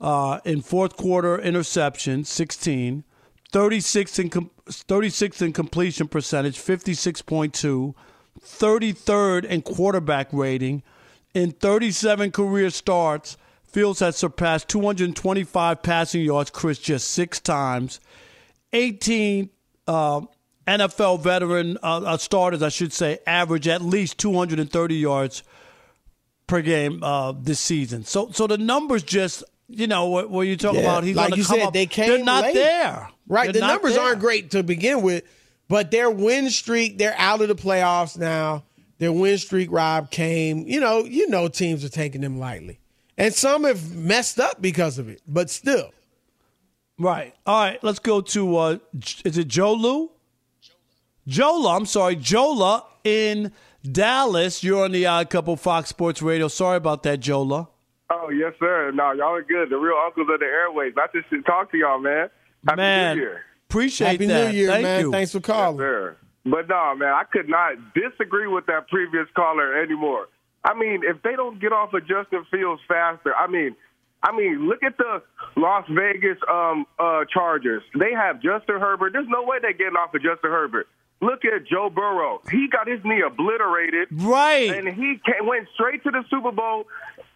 uh, 0.00 0.40
in 0.44 0.62
fourth 0.62 0.96
quarter 0.96 1.38
interception, 1.40 2.24
16, 2.24 3.04
36 3.50 4.18
in 4.18 4.30
com- 4.30 4.50
36 4.68 5.42
in 5.42 5.52
completion 5.52 6.08
percentage, 6.08 6.58
56.2, 6.58 7.94
33rd 8.40 9.44
in 9.44 9.62
quarterback 9.62 10.28
rating, 10.32 10.82
in 11.34 11.52
37 11.52 12.30
career 12.32 12.70
starts. 12.70 13.36
Fields 13.64 14.00
has 14.00 14.16
surpassed 14.16 14.68
225 14.68 15.82
passing 15.82 16.22
yards, 16.22 16.50
Chris, 16.50 16.78
just 16.78 17.08
six 17.08 17.40
times. 17.40 18.00
18 18.74 19.48
uh, 19.86 20.20
NFL 20.66 21.20
veteran 21.20 21.78
uh, 21.82 21.98
uh, 22.04 22.16
starters, 22.18 22.62
I 22.62 22.68
should 22.68 22.92
say, 22.92 23.18
average 23.26 23.66
at 23.68 23.80
least 23.82 24.18
230 24.18 24.94
yards 24.94 25.42
per 26.46 26.60
game 26.60 27.02
uh, 27.02 27.32
this 27.32 27.60
season. 27.60 28.04
So, 28.04 28.30
so 28.32 28.46
the 28.46 28.58
numbers 28.58 29.02
just, 29.02 29.42
you 29.68 29.86
know, 29.86 30.06
what, 30.06 30.28
what 30.30 30.42
you 30.42 30.56
talk 30.58 30.74
Yeah, 30.74 30.80
about, 30.80 31.04
he's 31.04 31.16
like 31.16 31.36
you 31.36 31.42
said, 31.42 31.60
up. 31.62 31.72
they 31.72 31.86
came 31.86 32.08
They're 32.08 32.24
not 32.24 32.44
late. 32.44 32.54
there. 32.54 33.08
Right. 33.26 33.44
They're 33.52 33.60
the 33.62 33.66
numbers 33.66 33.94
there. 33.94 34.02
aren't 34.04 34.20
great 34.20 34.50
to 34.50 34.62
begin 34.62 35.00
with, 35.02 35.24
but 35.72 35.90
their 35.90 36.10
win 36.10 36.50
streak, 36.50 36.98
they're 36.98 37.14
out 37.16 37.40
of 37.40 37.48
the 37.48 37.54
playoffs 37.54 38.18
now. 38.18 38.62
Their 38.98 39.10
win 39.10 39.38
streak, 39.38 39.72
Rob, 39.72 40.10
came. 40.10 40.66
You 40.66 40.80
know, 40.80 40.98
you 40.98 41.30
know 41.30 41.48
teams 41.48 41.82
are 41.82 41.88
taking 41.88 42.20
them 42.20 42.38
lightly. 42.38 42.78
And 43.16 43.32
some 43.32 43.64
have 43.64 43.94
messed 43.94 44.38
up 44.38 44.60
because 44.60 44.98
of 44.98 45.08
it, 45.08 45.22
but 45.26 45.48
still. 45.48 45.90
Right. 46.98 47.34
All 47.46 47.58
right. 47.58 47.82
Let's 47.82 48.00
go 48.00 48.20
to 48.20 48.56
uh, 48.58 48.78
is 49.24 49.38
it 49.38 49.48
Jolu? 49.48 50.10
Jola. 51.26 51.42
Jola, 51.64 51.74
I'm 51.74 51.86
sorry, 51.86 52.16
Jola 52.16 52.84
in 53.02 53.50
Dallas. 53.90 54.62
You're 54.62 54.84
on 54.84 54.92
the 54.92 55.06
Odd 55.06 55.30
Couple 55.30 55.56
Fox 55.56 55.88
Sports 55.88 56.20
Radio. 56.20 56.48
Sorry 56.48 56.76
about 56.76 57.02
that, 57.04 57.20
Jola. 57.20 57.68
Oh 58.10 58.28
yes, 58.28 58.52
sir. 58.60 58.92
No, 58.92 59.12
y'all 59.12 59.36
are 59.36 59.42
good. 59.42 59.70
The 59.70 59.76
real 59.76 59.96
uncles 60.04 60.28
of 60.30 60.38
the 60.38 60.44
airways. 60.44 60.92
I 60.98 61.06
just 61.18 61.46
talk 61.46 61.70
to 61.70 61.78
y'all, 61.78 61.98
man. 61.98 62.28
Happy 62.68 62.76
Man, 62.76 63.16
New 63.16 63.22
Year. 63.22 63.44
Appreciate 63.72 64.12
Happy 64.12 64.26
that. 64.26 64.52
New 64.52 64.56
Year, 64.58 64.68
Thank 64.68 64.82
man. 64.82 65.00
you. 65.00 65.10
Thanks 65.10 65.32
for 65.32 65.40
calling. 65.40 65.78
Sir. 65.78 66.16
But 66.44 66.68
no, 66.68 66.94
man, 66.96 67.12
I 67.12 67.24
could 67.30 67.48
not 67.48 67.74
disagree 67.94 68.48
with 68.48 68.66
that 68.66 68.88
previous 68.88 69.26
caller 69.34 69.80
anymore. 69.80 70.28
I 70.64 70.74
mean, 70.74 71.02
if 71.04 71.22
they 71.22 71.34
don't 71.36 71.60
get 71.60 71.72
off 71.72 71.94
of 71.94 72.06
Justin 72.06 72.44
Fields 72.50 72.82
faster, 72.86 73.34
I 73.34 73.46
mean, 73.46 73.74
I 74.22 74.34
mean, 74.36 74.68
look 74.68 74.82
at 74.84 74.96
the 74.96 75.22
Las 75.56 75.84
Vegas 75.90 76.38
um, 76.48 76.86
uh, 76.98 77.24
Chargers. 77.32 77.82
They 77.98 78.12
have 78.12 78.36
Justin 78.36 78.78
Herbert. 78.80 79.12
There's 79.12 79.28
no 79.28 79.42
way 79.42 79.58
they're 79.60 79.72
getting 79.72 79.96
off 79.96 80.14
of 80.14 80.22
Justin 80.22 80.50
Herbert. 80.50 80.88
Look 81.20 81.44
at 81.44 81.66
Joe 81.66 81.88
Burrow. 81.88 82.40
He 82.50 82.68
got 82.68 82.88
his 82.88 82.98
knee 83.04 83.22
obliterated. 83.24 84.08
Right. 84.10 84.70
And 84.74 84.88
he 84.88 85.20
came, 85.24 85.46
went 85.46 85.68
straight 85.74 86.02
to 86.02 86.10
the 86.10 86.24
Super 86.28 86.50
Bowl 86.50 86.86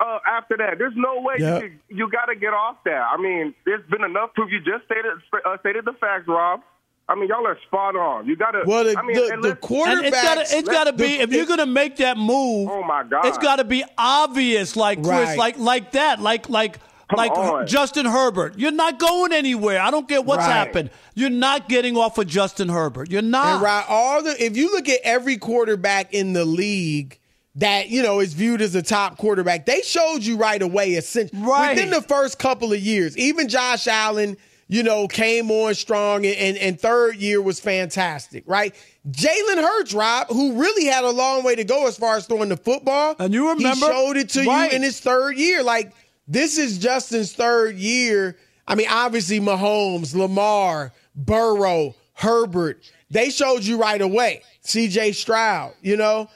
uh, 0.01 0.19
after 0.27 0.57
that. 0.59 0.79
There's 0.79 0.95
no 0.97 1.21
way 1.21 1.37
Yep. 1.39 1.63
you, 1.63 1.73
you 1.89 2.11
got 2.11 2.27
to 2.27 2.35
get 2.37 2.53
off 2.53 2.77
that. 2.85 3.07
I 3.13 3.17
mean, 3.21 3.55
there's 3.65 3.85
been 3.91 4.05
enough 4.05 4.35
proof. 4.35 4.51
You 4.53 4.59
just 4.61 4.85
stated 4.85 5.07
uh, 5.45 5.57
stated 5.61 5.85
the 5.85 5.93
facts, 5.95 6.27
Rob. 6.29 6.61
I 7.09 7.15
mean, 7.15 7.29
y'all 7.29 7.47
are 7.47 7.57
spot 7.69 7.95
on. 7.95 8.27
You 8.27 8.35
got 8.37 8.51
to. 8.51 8.65
Well, 8.67 8.83
the, 8.85 8.99
I 8.99 9.03
mean, 9.03 9.15
the, 9.17 9.33
and 9.33 9.43
the 9.45 9.49
let's- 9.51 9.61
it's 9.61 10.11
gotta, 10.11 10.41
quarterbacks. 10.41 10.59
it's 10.59 10.69
gotta 10.69 10.93
be 10.93 11.07
the- 11.19 11.21
if 11.23 11.33
you're 11.33 11.47
gonna 11.47 11.65
make 11.67 11.97
that 11.99 12.17
move. 12.19 12.69
Oh, 12.71 12.83
my 12.83 13.05
God. 13.05 13.27
It's 13.27 13.39
gotta 13.39 13.63
be 13.65 13.85
obvious, 13.97 14.75
like 14.77 14.99
Chris, 15.03 15.11
Right. 15.11 15.39
like 15.39 15.59
like 15.59 15.93
that, 15.93 16.21
like 16.21 16.49
like 16.49 16.79
like 17.17 17.31
on. 17.31 17.65
Justin 17.69 18.05
Herbert. 18.07 18.59
You're 18.59 18.73
not 18.73 18.99
going 18.99 19.33
anywhere. 19.33 19.81
I 19.81 19.93
don't 19.93 20.09
care 20.09 20.21
what's 20.21 20.39
Right. 20.45 20.53
happened. 20.53 20.91
You're 21.15 21.31
not 21.31 21.69
getting 21.69 21.97
off 21.97 22.19
of 22.19 22.27
Justin 22.27 22.69
Herbert. 22.69 23.09
You're 23.13 23.23
not. 23.23 23.47
And 23.55 23.63
right, 23.63 23.85
all 23.89 24.25
the 24.25 24.45
if 24.45 24.57
you 24.57 24.73
look 24.73 24.89
at 24.89 24.99
every 25.05 25.37
quarterback 25.37 26.13
in 26.13 26.33
the 26.33 26.45
league 26.45 27.21
that 27.57 27.89
you 27.89 28.03
know 28.03 28.21
is 28.21 28.35
viewed 28.35 28.61
as 28.61 28.75
a 28.75 28.83
top 28.83 29.17
quarterback, 29.19 29.67
they 29.67 29.81
showed 29.83 30.23
you 30.23 30.37
right 30.37 30.61
away. 30.63 30.91
Essentially, 30.93 31.41
Right. 31.43 31.75
within 31.75 31.91
the 31.91 32.03
first 32.03 32.39
couple 32.39 32.73
of 32.73 32.79
years, 32.81 33.17
even 33.19 33.49
Josh 33.49 33.87
Allen, 33.87 34.37
you 34.69 34.83
know, 34.83 35.09
came 35.09 35.51
on 35.51 35.75
strong, 35.75 36.27
and 36.27 36.37
and, 36.37 36.57
and 36.59 36.81
third 36.81 37.17
year 37.17 37.41
was 37.41 37.59
fantastic. 37.61 38.45
Right, 38.47 38.75
Jalen 39.11 39.57
Hurts, 39.63 39.95
Rob, 39.95 40.29
who 40.29 40.53
really 40.61 40.87
had 40.87 41.05
a 41.05 41.11
long 41.11 41.45
way 41.45 41.55
to 41.57 41.65
go 41.65 41.87
as 41.87 41.97
far 41.97 42.17
as 42.17 42.27
throwing 42.27 42.49
the 42.51 42.57
football, 42.57 43.15
And 43.19 43.33
you 43.33 43.49
remember- 43.51 43.87
he 43.87 43.93
showed 43.93 44.17
it 44.17 44.29
to 44.31 44.45
Right. 44.45 44.71
you 44.71 44.77
in 44.77 44.83
his 44.83 45.01
third 45.01 45.39
year. 45.39 45.63
Like 45.63 45.93
this 46.29 46.59
is 46.59 46.79
Justin's 46.79 47.33
third 47.33 47.77
year. 47.77 48.37
I 48.69 48.75
mean, 48.75 48.89
obviously 48.91 49.39
Mahomes, 49.41 50.15
Lamar, 50.15 50.93
Burrow, 51.15 51.95
Herbert, 52.15 52.83
they 53.11 53.31
showed 53.31 53.63
you 53.65 53.77
right 53.79 54.01
away. 54.01 54.43
CJ 54.65 55.13
Stroud, 55.15 55.75
you 55.83 55.97
know? 55.97 56.29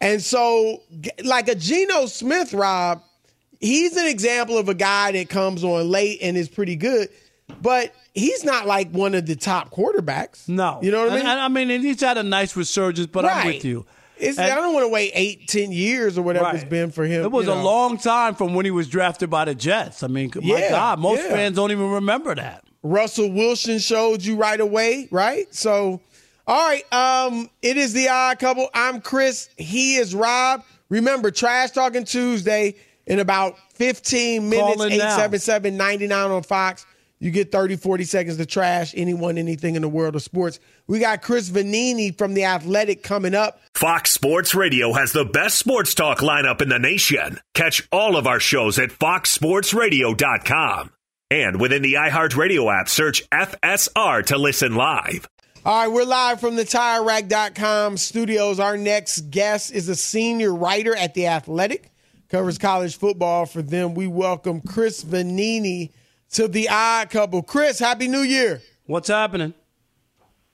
And 0.00 0.22
so 0.22 0.82
like 1.24 1.48
a 1.48 1.54
Geno 1.54 2.06
Smith, 2.06 2.52
Rob, 2.52 3.02
he's 3.60 3.96
an 3.96 4.06
example 4.06 4.58
of 4.58 4.68
a 4.68 4.74
guy 4.74 5.12
that 5.12 5.28
comes 5.28 5.64
on 5.64 5.88
late 5.88 6.18
and 6.22 6.36
is 6.36 6.48
pretty 6.48 6.76
good, 6.76 7.08
but 7.62 7.94
he's 8.14 8.44
not 8.44 8.66
like 8.66 8.90
one 8.90 9.14
of 9.14 9.26
the 9.26 9.36
top 9.36 9.70
quarterbacks. 9.70 10.48
no. 10.48 10.80
You 10.82 10.90
know 10.90 11.04
what 11.04 11.12
I 11.12 11.16
mean? 11.16 11.26
and 11.26 11.40
I 11.40 11.48
mean, 11.48 11.70
and 11.70 11.82
he's 11.84 12.00
had 12.00 12.18
a 12.18 12.22
nice 12.22 12.56
resurgence, 12.56 13.06
but 13.06 13.24
I'm 13.24 13.46
with 13.46 13.64
you. 13.64 13.86
And- 14.20 14.38
I 14.40 14.54
don't 14.54 14.72
want 14.72 14.84
to 14.84 14.88
wait 14.88 15.12
eight, 15.14 15.46
ten 15.48 15.72
years 15.72 16.16
or 16.16 16.22
whatever 16.22 16.50
it's 16.54 16.64
been 16.64 16.90
for 16.90 17.04
him. 17.04 17.22
It 17.24 17.30
was 17.30 17.46
you 17.46 17.52
a 17.52 17.54
long 17.62 17.98
time 17.98 18.34
from 18.34 18.54
when 18.54 18.64
he 18.64 18.70
was 18.70 18.88
drafted 18.88 19.28
by 19.28 19.44
the 19.44 19.54
Jets. 19.54 20.02
I 20.02 20.06
mean, 20.06 20.30
my 20.34 20.40
Yeah, 20.42 20.70
God, 20.70 20.98
most 21.00 21.22
yeah. 21.22 21.30
fans 21.30 21.56
don't 21.56 21.70
even 21.70 21.90
remember 21.90 22.34
that. 22.34 22.64
Russell 22.82 23.30
Wilson 23.30 23.78
showed 23.78 24.22
you 24.22 24.36
right 24.36 24.60
away, 24.60 25.08
right? 25.10 25.52
So, 25.54 26.00
all 26.46 26.68
right, 26.68 26.92
um, 26.92 27.50
it 27.62 27.76
is 27.76 27.92
the 27.92 28.08
odd 28.08 28.38
couple. 28.38 28.68
I'm 28.72 29.00
Chris. 29.00 29.48
He 29.56 29.96
is 29.96 30.14
Rob. 30.14 30.64
Remember, 30.88 31.30
Trash 31.30 31.72
Talking 31.72 32.04
Tuesday 32.04 32.76
in 33.06 33.18
about 33.18 33.58
15 33.74 34.48
minutes, 34.48 34.76
Call 34.76 34.86
877 34.86 35.76
99 35.76 36.30
on 36.30 36.42
Fox. 36.42 36.86
You 37.18 37.30
get 37.30 37.50
30, 37.50 37.76
40 37.76 38.04
seconds 38.04 38.36
to 38.36 38.44
trash 38.44 38.92
anyone, 38.94 39.38
anything 39.38 39.74
in 39.74 39.82
the 39.82 39.88
world 39.88 40.16
of 40.16 40.22
sports. 40.22 40.60
We 40.86 40.98
got 40.98 41.22
Chris 41.22 41.48
Vannini 41.48 42.16
from 42.16 42.34
The 42.34 42.44
Athletic 42.44 43.02
coming 43.02 43.34
up. 43.34 43.58
Fox 43.74 44.10
Sports 44.10 44.54
Radio 44.54 44.92
has 44.92 45.12
the 45.12 45.24
best 45.24 45.58
sports 45.58 45.94
talk 45.94 46.18
lineup 46.18 46.60
in 46.60 46.68
the 46.68 46.78
nation. 46.78 47.40
Catch 47.54 47.88
all 47.90 48.16
of 48.16 48.26
our 48.26 48.38
shows 48.38 48.78
at 48.78 48.90
foxsportsradio.com. 48.90 50.90
And 51.30 51.60
within 51.60 51.82
the 51.82 51.94
iHeartRadio 51.94 52.80
app, 52.80 52.88
search 52.88 53.28
FSR 53.30 54.26
to 54.26 54.38
listen 54.38 54.76
live. 54.76 55.26
All 55.66 55.76
right, 55.76 55.88
we're 55.88 56.04
live 56.04 56.38
from 56.38 56.54
the 56.54 56.62
TireRack.com 56.62 57.96
studios. 57.96 58.60
Our 58.60 58.76
next 58.76 59.32
guest 59.32 59.72
is 59.72 59.88
a 59.88 59.96
senior 59.96 60.54
writer 60.54 60.94
at 60.94 61.14
The 61.14 61.26
Athletic, 61.26 61.90
covers 62.28 62.56
college 62.56 62.96
football 62.96 63.46
for 63.46 63.62
them. 63.62 63.94
We 63.94 64.06
welcome 64.06 64.60
Chris 64.60 65.02
Vannini 65.02 65.90
to 66.34 66.46
the 66.46 66.68
Odd 66.68 67.10
Couple. 67.10 67.42
Chris, 67.42 67.80
Happy 67.80 68.06
New 68.06 68.20
Year. 68.20 68.62
What's 68.84 69.08
happening? 69.08 69.54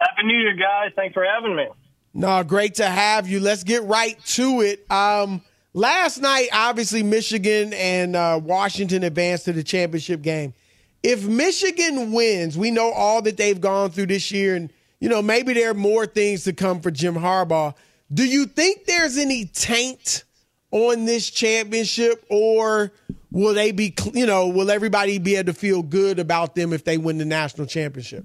Happy 0.01 0.23
New 0.23 0.39
Year, 0.39 0.57
guys. 0.57 0.93
Thanks 0.97 1.13
for 1.13 1.27
having 1.27 1.57
me. 1.57 1.67
No, 2.15 2.43
great 2.43 2.77
to 2.77 2.87
have 2.87 3.29
you. 3.29 3.39
Let's 3.39 3.65
get 3.65 3.83
right 3.83 4.19
to 4.29 4.63
it. 4.63 4.91
Um, 4.91 5.43
last 5.75 6.23
night, 6.23 6.49
obviously, 6.55 7.03
Michigan 7.03 7.75
and 7.75 8.17
uh, 8.17 8.41
Washington 8.43 9.03
advanced 9.05 9.45
to 9.45 9.53
the 9.53 9.63
championship 9.63 10.23
game. 10.23 10.55
If 11.03 11.23
Michigan 11.27 12.13
wins, 12.13 12.57
we 12.57 12.71
know 12.71 12.91
all 12.93 13.21
that 13.21 13.37
they've 13.37 13.61
gone 13.61 13.91
through 13.91 14.07
this 14.07 14.33
year, 14.33 14.55
and 14.55 14.71
you 15.03 15.09
know 15.09 15.21
maybe 15.21 15.53
there 15.53 15.71
are 15.71 15.75
more 15.75 16.07
things 16.07 16.45
to 16.45 16.53
come 16.53 16.81
for 16.81 16.93
Jim 16.93 17.17
Harbaugh. 17.17 17.75
Do 18.15 18.25
you 18.25 18.47
think 18.47 18.85
there's 18.85 19.19
any 19.19 19.47
taint 19.47 20.23
on 20.71 21.07
this 21.07 21.29
championship, 21.29 22.25
or 22.31 22.93
will 23.33 23.53
they 23.53 23.73
be, 23.73 23.95
you 24.15 24.27
know, 24.27 24.47
will 24.47 24.71
everybody 24.71 25.19
be 25.19 25.35
able 25.35 25.53
to 25.53 25.59
feel 25.59 25.83
good 25.83 26.21
about 26.21 26.55
them 26.55 26.73
if 26.73 26.85
they 26.85 26.99
win 26.99 27.19
the 27.19 27.25
national 27.25 27.67
championship? 27.67 28.25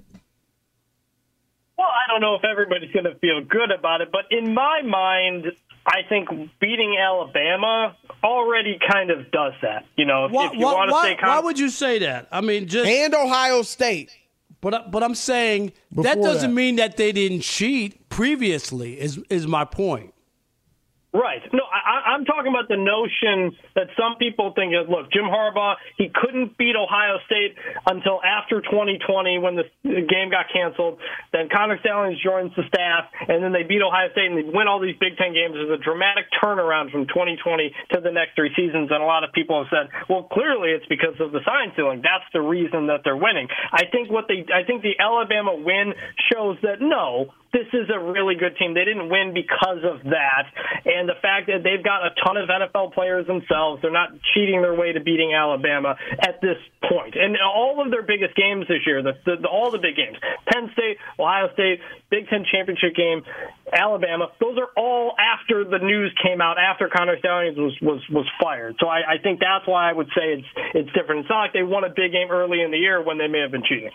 Well, 1.76 1.88
I 1.88 2.10
don't 2.10 2.20
know 2.20 2.36
if 2.36 2.44
everybody's 2.44 2.92
going 2.92 3.06
to 3.06 3.18
feel 3.18 3.42
good 3.44 3.72
about 3.72 4.00
it, 4.00 4.10
but 4.12 4.26
in 4.30 4.54
my 4.54 4.82
mind, 4.82 5.46
I 5.84 6.02
think 6.08 6.28
beating 6.60 6.96
Alabama 6.96 7.96
already 8.22 8.78
kind 8.90 9.10
of 9.10 9.30
does 9.32 9.54
that. 9.62 9.84
You 9.96 10.04
know, 10.06 10.26
if, 10.26 10.32
Why, 10.32 10.46
if 10.46 10.52
you 10.52 10.60
want 10.60 10.90
to 10.90 10.92
why- 10.92 11.02
stay 11.06 11.16
con- 11.16 11.28
why 11.28 11.40
would 11.40 11.58
you 11.58 11.70
say 11.70 11.98
that? 12.00 12.28
I 12.30 12.40
mean, 12.40 12.68
just 12.68 12.88
and 12.88 13.14
Ohio 13.14 13.62
State. 13.62 14.10
But 14.60 14.74
uh, 14.74 14.82
but 14.90 15.02
I'm 15.02 15.14
saying 15.14 15.72
that 15.92 16.20
doesn't 16.20 16.50
that. 16.50 16.54
mean 16.54 16.76
that 16.76 16.96
they 16.96 17.12
didn't 17.12 17.40
cheat 17.42 18.08
previously. 18.08 18.98
Is 19.00 19.18
is 19.30 19.46
my 19.46 19.64
point? 19.64 20.14
Right. 21.12 21.40
No, 21.52 21.60
I, 21.72 21.87
I- 21.87 21.87
I'm 22.08 22.24
talking 22.24 22.48
about 22.48 22.72
the 22.72 22.80
notion 22.80 23.52
that 23.76 23.92
some 23.92 24.16
people 24.16 24.56
think 24.56 24.72
is, 24.72 24.88
look, 24.88 25.12
Jim 25.12 25.28
Harbaugh, 25.28 25.76
he 26.00 26.08
couldn't 26.08 26.56
beat 26.56 26.72
Ohio 26.72 27.20
State 27.28 27.52
until 27.84 28.24
after 28.24 28.64
2020 28.64 29.38
when 29.44 29.60
the 29.60 29.68
game 29.84 30.32
got 30.32 30.48
canceled. 30.48 31.04
Then 31.36 31.52
Connor 31.52 31.76
Stalions 31.84 32.16
joins 32.24 32.56
the 32.56 32.64
staff, 32.64 33.12
and 33.28 33.44
then 33.44 33.52
they 33.52 33.68
beat 33.68 33.84
Ohio 33.84 34.08
State 34.16 34.32
and 34.32 34.40
they 34.40 34.48
win 34.48 34.64
all 34.64 34.80
these 34.80 34.96
Big 34.96 35.20
Ten 35.20 35.36
games. 35.36 35.52
There's 35.52 35.76
a 35.76 35.82
dramatic 35.84 36.32
turnaround 36.40 36.88
from 36.90 37.04
2020 37.12 37.76
to 37.92 38.00
the 38.00 38.10
next 38.10 38.32
three 38.40 38.56
seasons, 38.56 38.88
and 38.88 39.04
a 39.04 39.06
lot 39.06 39.22
of 39.22 39.36
people 39.36 39.60
have 39.60 39.68
said, 39.68 39.92
well, 40.08 40.24
clearly 40.32 40.72
it's 40.72 40.88
because 40.88 41.20
of 41.20 41.36
the 41.36 41.44
sign 41.44 41.76
stealing. 41.76 42.00
That's 42.00 42.24
the 42.32 42.40
reason 42.40 42.88
that 42.88 43.04
they're 43.04 43.20
winning. 43.20 43.52
I 43.68 43.84
think 43.92 44.08
what 44.08 44.24
they, 44.32 44.48
I 44.48 44.64
think 44.64 44.80
the 44.80 44.96
Alabama 44.96 45.52
win 45.52 45.92
shows 46.32 46.56
that 46.64 46.80
no, 46.80 47.36
this 47.52 47.66
is 47.72 47.88
a 47.88 47.98
really 47.98 48.34
good 48.34 48.56
team. 48.58 48.74
They 48.74 48.84
didn't 48.84 49.08
win 49.08 49.32
because 49.32 49.80
of 49.84 50.04
that. 50.10 50.44
And 50.84 51.08
the 51.08 51.16
fact 51.20 51.48
that 51.48 51.64
they've 51.64 51.82
got 51.82 52.04
a 52.04 52.12
ton 52.24 52.36
of 52.36 52.48
NFL 52.48 52.92
players 52.92 53.26
themselves, 53.26 53.80
they're 53.80 53.90
not 53.90 54.10
cheating 54.34 54.60
their 54.60 54.74
way 54.74 54.92
to 54.92 55.00
beating 55.00 55.32
Alabama 55.32 55.96
at 56.20 56.40
this 56.40 56.58
point. 56.88 57.14
And 57.16 57.36
all 57.40 57.80
of 57.80 57.90
their 57.90 58.02
biggest 58.02 58.36
games 58.36 58.68
this 58.68 58.84
year, 58.86 59.02
the, 59.02 59.16
the, 59.24 59.48
all 59.48 59.70
the 59.70 59.78
big 59.78 59.96
games, 59.96 60.16
Penn 60.52 60.70
State, 60.72 60.98
Ohio 61.18 61.48
State, 61.54 61.80
Big 62.10 62.28
Ten 62.28 62.44
championship 62.44 62.94
game, 62.94 63.22
Alabama, 63.72 64.28
those 64.40 64.58
are 64.58 64.68
all 64.76 65.14
after 65.16 65.64
the 65.64 65.78
news 65.78 66.12
came 66.22 66.40
out, 66.40 66.56
after 66.58 66.88
Connor 66.88 67.18
Stalions 67.18 67.56
was, 67.56 67.76
was, 67.80 68.00
was 68.10 68.26
fired. 68.42 68.76
So 68.80 68.88
I, 68.88 69.16
I 69.16 69.22
think 69.22 69.40
that's 69.40 69.66
why 69.66 69.88
I 69.88 69.92
would 69.92 70.08
say 70.08 70.36
it's, 70.36 70.48
it's 70.74 70.92
different. 70.92 71.20
It's 71.24 71.30
not 71.30 71.48
like 71.48 71.52
they 71.52 71.62
won 71.62 71.84
a 71.84 71.92
big 71.92 72.12
game 72.12 72.28
early 72.30 72.62
in 72.62 72.70
the 72.70 72.78
year 72.78 73.02
when 73.02 73.18
they 73.18 73.28
may 73.28 73.40
have 73.40 73.52
been 73.52 73.64
cheating. 73.64 73.92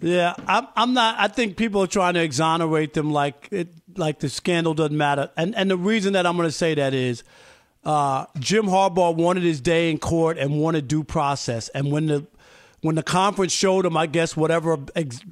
Yeah, 0.00 0.34
I'm. 0.46 0.66
I'm 0.76 0.94
not. 0.94 1.16
I 1.18 1.28
think 1.28 1.56
people 1.56 1.82
are 1.82 1.86
trying 1.86 2.14
to 2.14 2.22
exonerate 2.22 2.92
them 2.92 3.12
like 3.12 3.48
it, 3.50 3.68
like 3.96 4.18
the 4.18 4.28
scandal 4.28 4.74
doesn't 4.74 4.96
matter. 4.96 5.30
And 5.36 5.54
and 5.54 5.70
the 5.70 5.76
reason 5.76 6.12
that 6.14 6.26
I'm 6.26 6.36
going 6.36 6.48
to 6.48 6.52
say 6.52 6.74
that 6.74 6.92
is, 6.92 7.22
uh, 7.84 8.26
Jim 8.38 8.66
Harbaugh 8.66 9.14
wanted 9.14 9.44
his 9.44 9.60
day 9.60 9.90
in 9.90 9.98
court 9.98 10.38
and 10.38 10.60
wanted 10.60 10.88
due 10.88 11.04
process. 11.04 11.68
And 11.68 11.92
when 11.92 12.06
the 12.06 12.26
when 12.82 12.96
the 12.96 13.02
conference 13.02 13.52
showed 13.52 13.86
him, 13.86 13.96
I 13.96 14.06
guess 14.06 14.36
whatever 14.36 14.76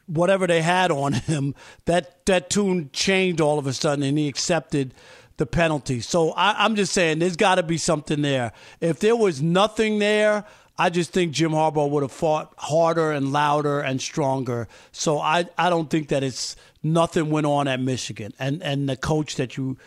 whatever 0.06 0.46
they 0.46 0.62
had 0.62 0.90
on 0.90 1.12
him, 1.14 1.54
that 1.86 2.24
that 2.26 2.48
tune 2.48 2.90
changed 2.92 3.40
all 3.40 3.58
of 3.58 3.66
a 3.66 3.72
sudden, 3.72 4.04
and 4.04 4.16
he 4.16 4.28
accepted 4.28 4.94
the 5.36 5.46
penalty. 5.46 6.00
So 6.00 6.30
I, 6.30 6.64
I'm 6.64 6.76
just 6.76 6.92
saying, 6.92 7.18
there's 7.18 7.36
got 7.36 7.56
to 7.56 7.64
be 7.64 7.76
something 7.76 8.22
there. 8.22 8.52
If 8.80 9.00
there 9.00 9.16
was 9.16 9.42
nothing 9.42 9.98
there. 9.98 10.44
I 10.76 10.90
just 10.90 11.12
think 11.12 11.32
Jim 11.32 11.52
Harbaugh 11.52 11.88
would 11.88 12.02
have 12.02 12.12
fought 12.12 12.52
harder 12.56 13.12
and 13.12 13.32
louder 13.32 13.80
and 13.80 14.00
stronger. 14.00 14.66
So 14.90 15.20
I, 15.20 15.46
I 15.56 15.70
don't 15.70 15.88
think 15.88 16.08
that 16.08 16.24
it's 16.24 16.56
nothing 16.82 17.30
went 17.30 17.46
on 17.46 17.68
at 17.68 17.80
Michigan. 17.80 18.32
And 18.38 18.62
and 18.62 18.88
the 18.88 18.96
coach 18.96 19.36
that 19.36 19.56
you 19.56 19.78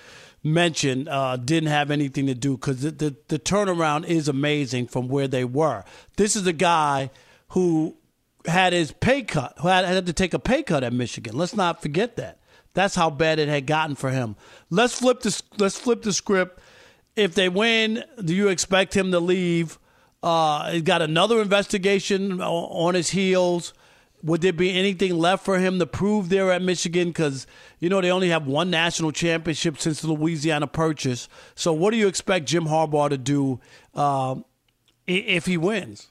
mentioned 0.43 1.09
uh, 1.09 1.37
didn't 1.37 1.69
have 1.69 1.91
anything 1.91 2.27
to 2.27 2.33
do 2.33 2.55
because 2.55 2.81
the, 2.81 2.91
the, 2.91 3.15
the 3.27 3.39
turnaround 3.39 4.05
is 4.05 4.27
amazing 4.27 4.87
from 4.87 5.07
where 5.07 5.27
they 5.27 5.43
were. 5.43 5.83
This 6.15 6.35
is 6.35 6.47
a 6.47 6.53
guy 6.53 7.09
who 7.49 7.97
had 8.45 8.71
his 8.71 8.91
pay 8.91 9.23
cut, 9.23 9.53
who 9.59 9.67
had, 9.67 9.85
had 9.85 10.05
to 10.05 10.13
take 10.13 10.33
a 10.33 10.39
pay 10.39 10.63
cut 10.63 10.83
at 10.83 10.93
Michigan. 10.93 11.37
Let's 11.37 11.55
not 11.55 11.81
forget 11.81 12.15
that. 12.15 12.39
That's 12.73 12.95
how 12.95 13.09
bad 13.09 13.39
it 13.39 13.49
had 13.49 13.65
gotten 13.65 13.95
for 13.95 14.09
him. 14.11 14.35
Let's 14.69 14.99
flip 14.99 15.21
the 15.21 15.41
let's 15.57 15.77
flip 15.77 16.03
the 16.03 16.13
script. 16.13 16.59
If 17.15 17.33
they 17.33 17.49
win, 17.49 18.03
do 18.23 18.35
you 18.35 18.49
expect 18.49 18.95
him 18.95 19.11
to 19.11 19.19
leave? 19.19 19.79
Uh, 20.23 20.71
he's 20.71 20.81
got 20.81 21.01
another 21.01 21.41
investigation 21.41 22.41
on 22.41 22.95
his 22.95 23.11
heels. 23.11 23.73
Would 24.23 24.41
there 24.41 24.53
be 24.53 24.71
anything 24.71 25.17
left 25.17 25.45
for 25.45 25.59
him 25.59 25.77
to 25.79 25.85
prove 25.85 26.29
there 26.29 26.51
at 26.51 26.61
Michigan? 26.61 27.09
Because, 27.09 27.45
you 27.79 27.87
know, 27.87 28.01
they 28.01 28.11
only 28.11 28.29
have 28.29 28.47
one 28.47 28.71
national 28.71 29.11
championship 29.11 29.77
since 29.77 30.01
the 30.01 30.11
Louisiana 30.11 30.65
Purchase. 30.65 31.29
So, 31.53 31.71
what 31.71 31.91
do 31.91 31.97
you 31.97 32.07
expect 32.07 32.47
Jim 32.47 32.65
Harbaugh 32.65 33.09
to 33.09 33.17
do 33.17 33.59
uh, 33.93 34.35
if 35.05 35.45
he 35.45 35.55
wins? 35.57 36.07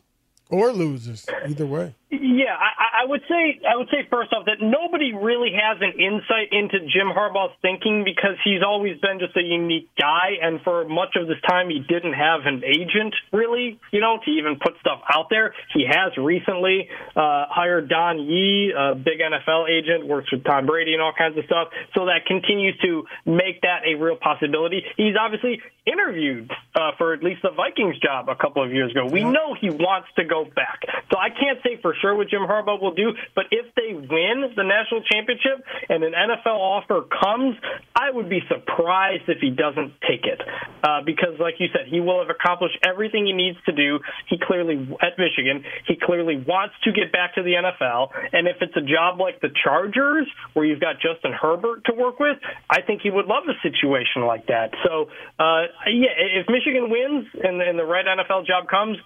Or 0.48 0.72
loses, 0.72 1.26
either 1.44 1.66
way. 1.66 1.96
Yeah, 2.08 2.56
I, 2.56 2.75
I 2.96 3.04
would 3.04 3.20
say 3.28 3.60
I 3.68 3.76
would 3.76 3.88
say 3.90 4.08
first 4.08 4.32
off 4.32 4.46
that 4.46 4.64
nobody 4.64 5.12
really 5.12 5.52
has 5.52 5.76
an 5.84 6.00
insight 6.00 6.48
into 6.50 6.80
Jim 6.88 7.12
Harbaugh's 7.12 7.52
thinking 7.60 8.04
because 8.04 8.40
he's 8.42 8.62
always 8.64 8.96
been 9.00 9.18
just 9.20 9.36
a 9.36 9.42
unique 9.42 9.90
guy, 10.00 10.40
and 10.40 10.62
for 10.62 10.88
much 10.88 11.12
of 11.16 11.28
this 11.28 11.36
time 11.46 11.68
he 11.68 11.80
didn't 11.80 12.14
have 12.14 12.46
an 12.46 12.64
agent 12.64 13.12
really, 13.32 13.78
you 13.92 14.00
know, 14.00 14.18
to 14.24 14.30
even 14.30 14.56
put 14.56 14.80
stuff 14.80 15.00
out 15.12 15.28
there. 15.28 15.52
He 15.74 15.84
has 15.84 16.16
recently 16.16 16.88
uh, 17.14 17.44
hired 17.52 17.90
Don 17.90 18.18
Yee, 18.18 18.72
a 18.72 18.94
big 18.94 19.20
NFL 19.20 19.68
agent, 19.68 20.06
works 20.08 20.32
with 20.32 20.44
Tom 20.44 20.64
Brady 20.64 20.94
and 20.94 21.02
all 21.02 21.12
kinds 21.12 21.36
of 21.36 21.44
stuff, 21.44 21.68
so 21.94 22.06
that 22.06 22.24
continues 22.24 22.78
to 22.80 23.04
make 23.26 23.60
that 23.60 23.84
a 23.84 24.00
real 24.00 24.16
possibility. 24.16 24.82
He's 24.96 25.16
obviously 25.20 25.60
interviewed 25.84 26.50
uh, 26.74 26.92
for 26.96 27.12
at 27.12 27.22
least 27.22 27.42
the 27.42 27.50
Vikings 27.50 27.98
job 27.98 28.30
a 28.30 28.36
couple 28.36 28.64
of 28.64 28.72
years 28.72 28.90
ago. 28.90 29.04
We 29.04 29.22
know 29.22 29.52
he 29.52 29.68
wants 29.68 30.08
to 30.16 30.24
go 30.24 30.44
back, 30.44 30.80
so 31.12 31.18
I 31.18 31.28
can't 31.28 31.60
say 31.62 31.78
for 31.82 31.94
sure 32.00 32.16
what 32.16 32.28
Jim 32.28 32.40
Harbaugh 32.40 32.85
will 32.86 32.94
do. 32.94 33.10
But 33.34 33.50
if 33.50 33.66
they 33.74 33.90
win 33.92 34.54
the 34.54 34.62
national 34.62 35.02
championship 35.10 35.66
and 35.90 36.06
an 36.06 36.14
NFL 36.14 36.54
offer 36.54 37.02
comes, 37.02 37.58
I 37.94 38.14
would 38.14 38.30
be 38.30 38.40
surprised 38.46 39.26
if 39.26 39.42
he 39.42 39.50
doesn't 39.50 39.98
take 40.06 40.22
it. 40.22 40.38
Uh, 40.82 41.02
because, 41.02 41.34
like 41.42 41.58
you 41.58 41.66
said, 41.74 41.90
he 41.90 41.98
will 41.98 42.22
have 42.22 42.30
accomplished 42.30 42.78
everything 42.86 43.26
he 43.26 43.34
needs 43.34 43.58
to 43.66 43.72
do. 43.74 43.98
He 44.30 44.38
clearly, 44.38 44.78
at 45.02 45.18
Michigan, 45.18 45.66
he 45.86 45.98
clearly 45.98 46.38
wants 46.38 46.74
to 46.84 46.92
get 46.92 47.10
back 47.10 47.34
to 47.34 47.42
the 47.42 47.58
NFL. 47.58 48.14
And 48.32 48.46
if 48.46 48.62
it's 48.62 48.76
a 48.76 48.86
job 48.86 49.18
like 49.18 49.40
the 49.40 49.50
Chargers, 49.64 50.30
where 50.54 50.64
you've 50.64 50.80
got 50.80 51.02
Justin 51.02 51.32
Herbert 51.32 51.84
to 51.86 51.94
work 51.94 52.20
with, 52.20 52.38
I 52.70 52.82
think 52.82 53.02
he 53.02 53.10
would 53.10 53.26
love 53.26 53.44
a 53.50 53.56
situation 53.66 54.22
like 54.22 54.46
that. 54.46 54.70
So, 54.86 55.10
uh, 55.38 55.66
yeah, 55.90 56.14
if 56.14 56.46
Michigan 56.48 56.90
wins 56.90 57.26
and, 57.42 57.60
and 57.60 57.78
the 57.78 57.84
right 57.84 58.04
NFL 58.06 58.46
job 58.46 58.68
comes, 58.68 58.98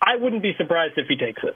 I 0.00 0.16
wouldn't 0.16 0.42
be 0.42 0.52
surprised 0.56 0.94
if 0.96 1.06
he 1.08 1.16
takes 1.16 1.42
it. 1.42 1.54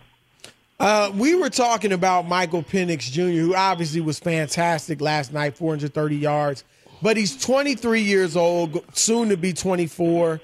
Uh, 0.83 1.13
we 1.15 1.37
were 1.37 1.49
talking 1.49 1.93
about 1.93 2.27
Michael 2.27 2.61
Penix 2.61 3.03
Jr., 3.03 3.39
who 3.41 3.55
obviously 3.55 4.01
was 4.01 4.19
fantastic 4.19 5.01
last 5.01 5.33
night, 5.33 5.57
430 5.57 6.17
yards, 6.17 6.65
but 7.01 7.17
he's 7.17 7.41
23 7.41 8.01
years 8.01 8.37
old, 8.37 8.85
soon 8.93 9.29
to 9.29 9.37
be 9.37 9.53
24, 9.53 10.41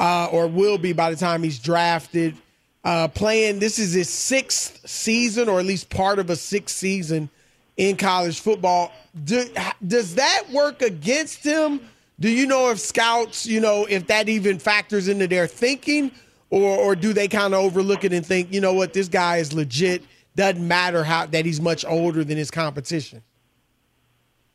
uh, 0.00 0.28
or 0.32 0.48
will 0.48 0.76
be 0.76 0.92
by 0.92 1.10
the 1.10 1.16
time 1.16 1.44
he's 1.44 1.60
drafted. 1.60 2.34
Uh, 2.82 3.06
playing, 3.06 3.60
this 3.60 3.78
is 3.78 3.92
his 3.92 4.08
sixth 4.08 4.80
season, 4.88 5.48
or 5.48 5.60
at 5.60 5.66
least 5.66 5.88
part 5.88 6.18
of 6.18 6.30
a 6.30 6.36
sixth 6.36 6.74
season 6.74 7.30
in 7.76 7.96
college 7.96 8.40
football. 8.40 8.90
Do, 9.24 9.44
does 9.86 10.16
that 10.16 10.50
work 10.50 10.82
against 10.82 11.44
him? 11.44 11.78
Do 12.18 12.28
you 12.28 12.48
know 12.48 12.70
if 12.70 12.80
scouts, 12.80 13.46
you 13.46 13.60
know, 13.60 13.86
if 13.88 14.08
that 14.08 14.28
even 14.28 14.58
factors 14.58 15.06
into 15.06 15.28
their 15.28 15.46
thinking? 15.46 16.10
Or 16.50 16.76
or 16.76 16.96
do 16.96 17.12
they 17.12 17.28
kind 17.28 17.54
of 17.54 17.60
overlook 17.60 18.04
it 18.04 18.12
and 18.12 18.24
think, 18.24 18.52
you 18.52 18.60
know 18.60 18.72
what, 18.72 18.92
this 18.92 19.08
guy 19.08 19.38
is 19.38 19.52
legit? 19.52 20.02
Doesn't 20.34 20.66
matter 20.66 21.04
how 21.04 21.26
that 21.26 21.46
he's 21.46 21.60
much 21.60 21.84
older 21.84 22.22
than 22.22 22.36
his 22.36 22.50
competition. 22.50 23.22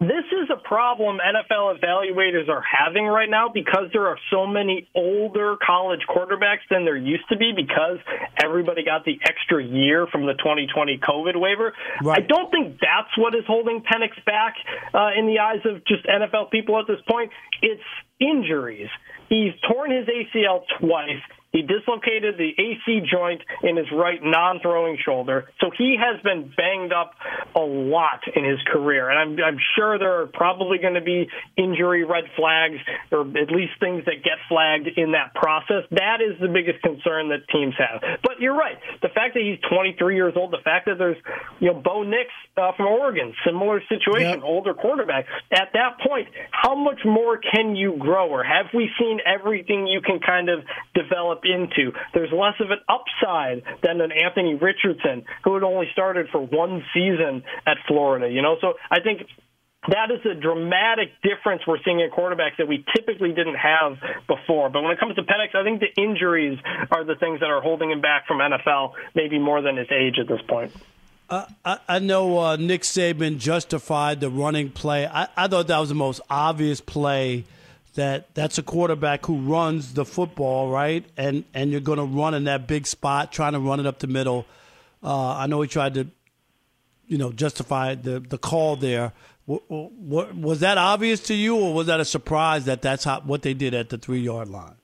This 0.02 0.26
is 0.32 0.50
a 0.50 0.58
problem 0.58 1.20
NFL 1.20 1.78
evaluators 1.80 2.50
are 2.50 2.64
having 2.64 3.06
right 3.06 3.30
now 3.30 3.50
because 3.54 3.86
there 3.94 4.08
are 4.08 4.18
so 4.32 4.48
many 4.48 4.90
older 4.96 5.58
college 5.64 6.00
quarterbacks 6.10 6.66
than 6.72 6.86
there 6.86 6.98
used 6.98 7.30
to 7.30 7.38
be 7.38 7.54
because 7.56 8.00
everybody 8.44 8.84
got 8.84 9.06
the 9.06 9.20
extra 9.24 9.64
year 9.64 10.08
from 10.08 10.26
the 10.26 10.34
2020 10.34 11.00
COVID 11.08 11.40
waiver. 11.40 11.74
Right. 12.04 12.18
I 12.18 12.26
don't 12.26 12.50
think 12.50 12.80
that's 12.82 13.16
what 13.16 13.36
is 13.36 13.44
holding 13.46 13.84
Penix 13.84 14.18
back 14.26 14.56
uh, 14.92 15.12
in 15.16 15.28
the 15.28 15.38
eyes 15.38 15.62
of 15.66 15.86
just 15.86 16.04
NFL 16.08 16.50
people 16.50 16.80
at 16.80 16.88
this 16.88 17.00
point. 17.08 17.30
It's 17.62 17.84
injuries. 18.20 18.90
He's 19.30 19.54
torn 19.70 19.92
his 19.92 20.08
ACL 20.08 20.64
twice. 20.80 21.22
He 21.52 21.62
dislocated 21.64 22.38
the 22.38 22.52
AC 22.58 23.08
joint 23.12 23.42
in 23.64 23.76
his 23.76 23.88
right 23.92 24.20
non-throwing 24.24 24.98
shoulder, 25.04 25.50
so 25.60 25.70
he 25.78 25.98
has 26.00 26.22
been 26.24 26.52
banged 26.56 26.94
up 26.94 27.12
a 27.56 27.60
lot 27.60 28.22
in 28.34 28.46
his 28.46 28.60
career. 28.72 29.10
And 29.10 29.20
I'm, 29.20 29.44
I'm 29.44 29.60
sure 29.76 30.00
there 30.00 30.22
are 30.22 30.28
probably 30.28 30.78
going 30.78 30.94
to 30.94 31.02
be 31.02 31.28
injury 31.58 32.06
red 32.06 32.26
flags, 32.38 32.78
or 33.12 33.22
at 33.22 33.52
least 33.52 33.74
things 33.80 34.06
that 34.06 34.24
get 34.24 34.40
flagged 34.48 34.88
in 34.96 35.12
that 35.12 35.36
process. 35.36 35.84
That 35.92 36.20
is 36.22 36.40
the 36.40 36.48
biggest 36.48 36.82
concern 36.84 37.30
that 37.30 37.48
teams 37.52 37.76
have. 37.78 38.02
But 38.24 38.40
you're 38.40 38.56
right. 38.56 38.78
The 39.02 39.10
fact 39.10 39.34
that 39.34 39.44
he's 39.44 39.60
23 39.70 40.16
years 40.16 40.34
old, 40.38 40.52
the 40.52 40.64
fact 40.64 40.86
that 40.86 40.98
there's, 40.98 41.18
you 41.60 41.74
know, 41.74 41.80
Bo 41.80 42.04
Nix 42.04 42.30
uh, 42.56 42.72
from 42.78 42.88
Oregon, 42.88 43.34
similar 43.46 43.82
situation, 43.90 44.40
yep. 44.40 44.44
older 44.44 44.74
quarterback. 44.74 45.26
At 45.52 45.70
that 45.74 46.00
point, 46.08 46.28
how 46.52 46.76
much 46.76 47.00
more 47.04 47.38
can 47.38 47.76
you 47.76 47.98
grow, 48.00 48.30
or 48.30 48.44
have 48.44 48.68
we 48.74 48.90
seen 48.98 49.20
everything 49.26 49.88
you 49.88 50.00
can 50.00 50.20
kind 50.20 50.48
of 50.48 50.64
develop? 50.96 51.41
Into. 51.46 51.92
There's 52.14 52.32
less 52.32 52.56
of 52.60 52.72
an 52.72 52.80
upside 52.88 53.64
than 53.84 54.02
an 54.02 54.12
Anthony 54.12 54.56
Richardson, 54.56 55.26
who 55.44 55.54
had 55.56 55.64
only 55.64 55.88
started 55.94 56.28
for 56.32 56.42
one 56.42 56.84
season 56.94 57.44
at 57.66 57.78
Florida. 57.88 58.30
You 58.30 58.42
know, 58.42 58.58
so 58.62 58.74
I 58.90 59.02
think 59.02 59.22
that 59.88 60.12
is 60.12 60.24
a 60.30 60.40
dramatic 60.40 61.10
difference 61.24 61.64
we're 61.68 61.82
seeing 61.84 62.00
in 62.00 62.12
quarterbacks 62.12 62.58
that 62.60 62.68
we 62.68 62.86
typically 62.96 63.30
didn't 63.30 63.56
have 63.56 63.98
before. 64.28 64.70
But 64.70 64.84
when 64.84 64.92
it 64.92 65.00
comes 65.00 65.16
to 65.16 65.24
Penix, 65.24 65.56
I 65.56 65.64
think 65.64 65.82
the 65.82 66.02
injuries 66.02 66.60
are 66.92 67.04
the 67.04 67.16
things 67.16 67.40
that 67.40 67.50
are 67.50 67.62
holding 67.62 67.90
him 67.90 68.02
back 68.02 68.28
from 68.28 68.38
NFL, 68.38 68.94
maybe 69.16 69.40
more 69.40 69.62
than 69.62 69.78
his 69.78 69.88
age 69.92 70.20
at 70.20 70.28
this 70.28 70.42
point. 70.48 70.72
Uh, 71.30 71.46
I, 71.66 71.80
I, 71.88 72.00
know 72.00 72.38
uh, 72.38 72.56
Nick 72.58 72.82
Saban 72.82 73.38
justified 73.38 74.20
the 74.20 74.30
running 74.30 74.70
play. 74.70 75.08
I, 75.08 75.30
I 75.38 75.48
thought 75.48 75.68
that 75.68 75.80
was 75.80 75.90
the 75.90 75.96
most 75.96 76.20
obvious 76.30 76.82
play 76.82 77.46
that 77.96 78.34
that's 78.34 78.58
a 78.58 78.64
quarterback 78.64 79.26
who 79.26 79.38
runs 79.38 79.94
the 79.94 80.06
football, 80.06 80.70
right? 80.70 81.06
And 81.18 81.44
and 81.54 81.72
you're 81.72 81.82
going 81.82 81.98
to 81.98 82.06
run 82.06 82.34
in 82.34 82.46
that 82.46 82.68
big 82.68 82.88
spot, 82.88 83.32
trying 83.32 83.54
to 83.54 83.60
run 83.60 83.80
it 83.80 83.86
up 83.86 84.00
the 84.00 84.08
middle. 84.08 84.46
Uh, 85.04 85.36
I 85.36 85.48
know 85.48 85.62
he 85.62 85.68
tried 85.68 85.96
to, 85.96 86.08
you 87.08 87.18
know, 87.18 87.32
justify 87.32 87.96
the 87.96 88.20
the 88.20 88.38
call 88.38 88.76
there. 88.76 89.14
Was 89.48 90.62
that 90.62 90.78
obvious 90.78 91.20
to 91.22 91.34
you, 91.34 91.58
or 91.58 91.74
was 91.74 91.88
that 91.88 92.00
a 92.00 92.06
surprise 92.06 92.66
that 92.66 92.82
that's 92.82 93.04
how, 93.04 93.22
what 93.22 93.42
they 93.42 93.54
did 93.54 93.74
at 93.74 93.90
the 93.90 93.98
three 93.98 94.22
yard 94.22 94.48
line? 94.48 94.76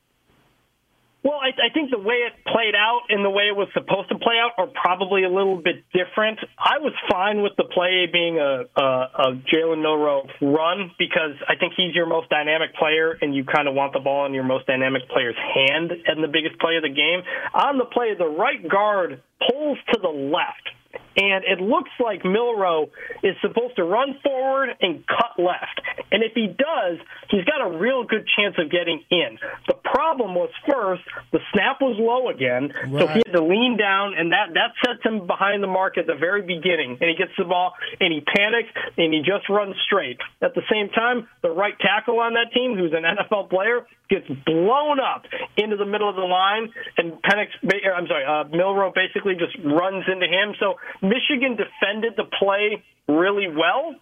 Well, 1.28 1.44
I, 1.44 1.52
I 1.60 1.70
think 1.76 1.92
the 1.92 2.00
way 2.00 2.24
it 2.24 2.32
played 2.48 2.72
out 2.72 3.12
and 3.12 3.20
the 3.20 3.30
way 3.30 3.52
it 3.52 3.56
was 3.56 3.68
supposed 3.76 4.08
to 4.08 4.18
play 4.18 4.40
out 4.40 4.56
are 4.56 4.72
probably 4.72 5.28
a 5.28 5.30
little 5.30 5.60
bit 5.60 5.84
different. 5.92 6.40
I 6.56 6.80
was 6.80 6.96
fine 7.12 7.44
with 7.44 7.52
the 7.60 7.68
play 7.68 8.08
being 8.08 8.40
a, 8.40 8.63
a, 8.80 8.88
a 9.28 9.28
Jalen 9.52 9.84
Milroe 9.84 10.24
run 10.40 10.96
because 10.96 11.36
I 11.44 11.60
think 11.60 11.74
he's 11.76 11.92
your 11.94 12.08
most 12.08 12.30
dynamic 12.30 12.76
player, 12.80 13.12
and 13.20 13.36
you 13.36 13.44
kind 13.44 13.68
of 13.68 13.76
want 13.76 13.92
the 13.92 14.00
ball 14.00 14.26
in 14.26 14.34
your 14.34 14.48
most 14.48 14.68
dynamic 14.68 15.04
player's 15.12 15.36
hand 15.36 15.92
and 15.92 16.24
the 16.24 16.32
biggest 16.32 16.63
play 16.63 16.80
of 16.80 16.84
the 16.88 16.96
game. 16.96 17.20
On 17.52 17.78
the 17.78 17.92
play, 17.92 18.16
the 18.16 18.24
right 18.24 18.63
guard 18.63 19.20
pulls 19.44 19.78
to 19.92 20.00
the 20.00 20.08
left 20.08 20.72
and 21.18 21.44
it 21.46 21.60
looks 21.60 21.90
like 22.00 22.24
Milroe 22.24 22.90
is 23.24 23.36
supposed 23.42 23.76
to 23.78 23.84
run 23.84 24.20
forward 24.24 24.70
and 24.82 25.06
cut 25.08 25.42
left. 25.42 25.82
And 26.12 26.24
if 26.24 26.34
he 26.34 26.48
does, 26.48 27.00
he's 27.30 27.44
got 27.44 27.66
a 27.66 27.78
real 27.78 28.04
good 28.04 28.28
chance 28.38 28.56
of 28.60 28.70
getting 28.70 29.04
in. 29.10 29.40
The 29.68 29.76
problem 29.76 30.36
was 30.36 30.50
first, 30.70 31.04
the 31.32 31.40
snap 31.54 31.82
was 31.82 31.98
low 32.00 32.30
again, 32.30 32.72
right. 32.92 33.02
so 33.02 33.08
he 33.08 33.22
had 33.26 33.34
to 33.34 33.44
lean 33.44 33.78
down, 33.78 34.14
and 34.18 34.32
that, 34.32 34.54
that 34.54 34.78
sets 34.86 35.04
him 35.04 35.26
behind 35.26 35.64
the 35.64 35.68
mark 35.68 35.98
at 35.98 36.06
the 36.06 36.16
very 36.16 36.42
beginning. 36.42 36.98
And 37.02 37.10
he 37.10 37.16
gets 37.16 37.34
the 37.38 37.46
ball, 37.46 37.74
and 38.00 38.14
he 38.14 38.22
panics, 38.22 38.70
and 38.98 39.14
he 39.14 39.20
just 39.26 39.50
runs 39.50 39.76
straight. 39.86 40.20
At 40.42 40.54
the 40.54 40.64
same 40.72 40.90
time, 40.90 41.28
the 41.42 41.50
right 41.50 41.78
tackle 41.80 42.20
on 42.20 42.34
that 42.34 42.54
team, 42.54 42.78
who's 42.78 42.94
an 42.94 43.04
NFL 43.04 43.50
player, 43.50 43.88
gets 44.10 44.28
blown 44.46 45.00
up 45.00 45.26
into 45.58 45.76
the 45.76 45.86
middle 45.86 46.10
of 46.10 46.16
the 46.16 46.22
line, 46.22 46.72
and 46.98 47.14
Penix, 47.22 47.52
I'm 47.64 48.08
sorry, 48.08 48.24
uh, 48.24 48.48
Milroe 48.56 48.94
basically 48.94 49.36
just 49.36 49.58
runs 49.64 50.06
into 50.08 50.28
him. 50.28 50.56
So 50.60 50.76
Michigan 51.02 51.58
defended 51.58 52.13
the 52.15 52.26
play 52.39 52.84
really 53.08 53.47
well. 53.47 53.95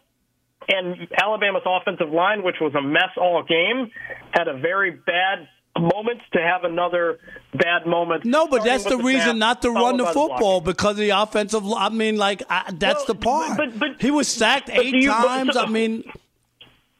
And 0.67 1.07
Alabama's 1.21 1.61
offensive 1.65 2.09
line, 2.09 2.41
which 2.41 2.55
was 2.59 2.73
a 2.73 2.81
mess 2.81 3.11
all 3.17 3.43
game, 3.43 3.91
had 4.31 4.47
a 4.47 4.57
very 4.57 4.91
bad 4.91 5.47
moment 5.79 6.21
to 6.33 6.39
have 6.39 6.63
another 6.63 7.19
bad 7.53 7.85
moment. 7.85 8.25
No, 8.25 8.47
but 8.47 8.63
that's 8.63 8.83
the, 8.83 8.97
the 8.97 9.03
reason 9.03 9.37
not 9.37 9.61
to 9.61 9.71
run 9.71 9.97
the 9.97 10.05
football 10.05 10.61
because 10.61 10.91
of 10.91 10.97
the 10.97 11.09
offensive. 11.11 11.63
I 11.71 11.89
mean, 11.89 12.17
like 12.17 12.43
I, 12.49 12.71
that's 12.73 12.99
well, 12.99 13.05
the 13.07 13.15
part. 13.15 13.57
But, 13.57 13.77
but, 13.77 14.01
he 14.01 14.11
was 14.11 14.27
sacked 14.27 14.69
eight 14.69 14.95
you, 14.95 15.09
times. 15.09 15.53
So, 15.53 15.61
I 15.61 15.67
mean. 15.67 16.03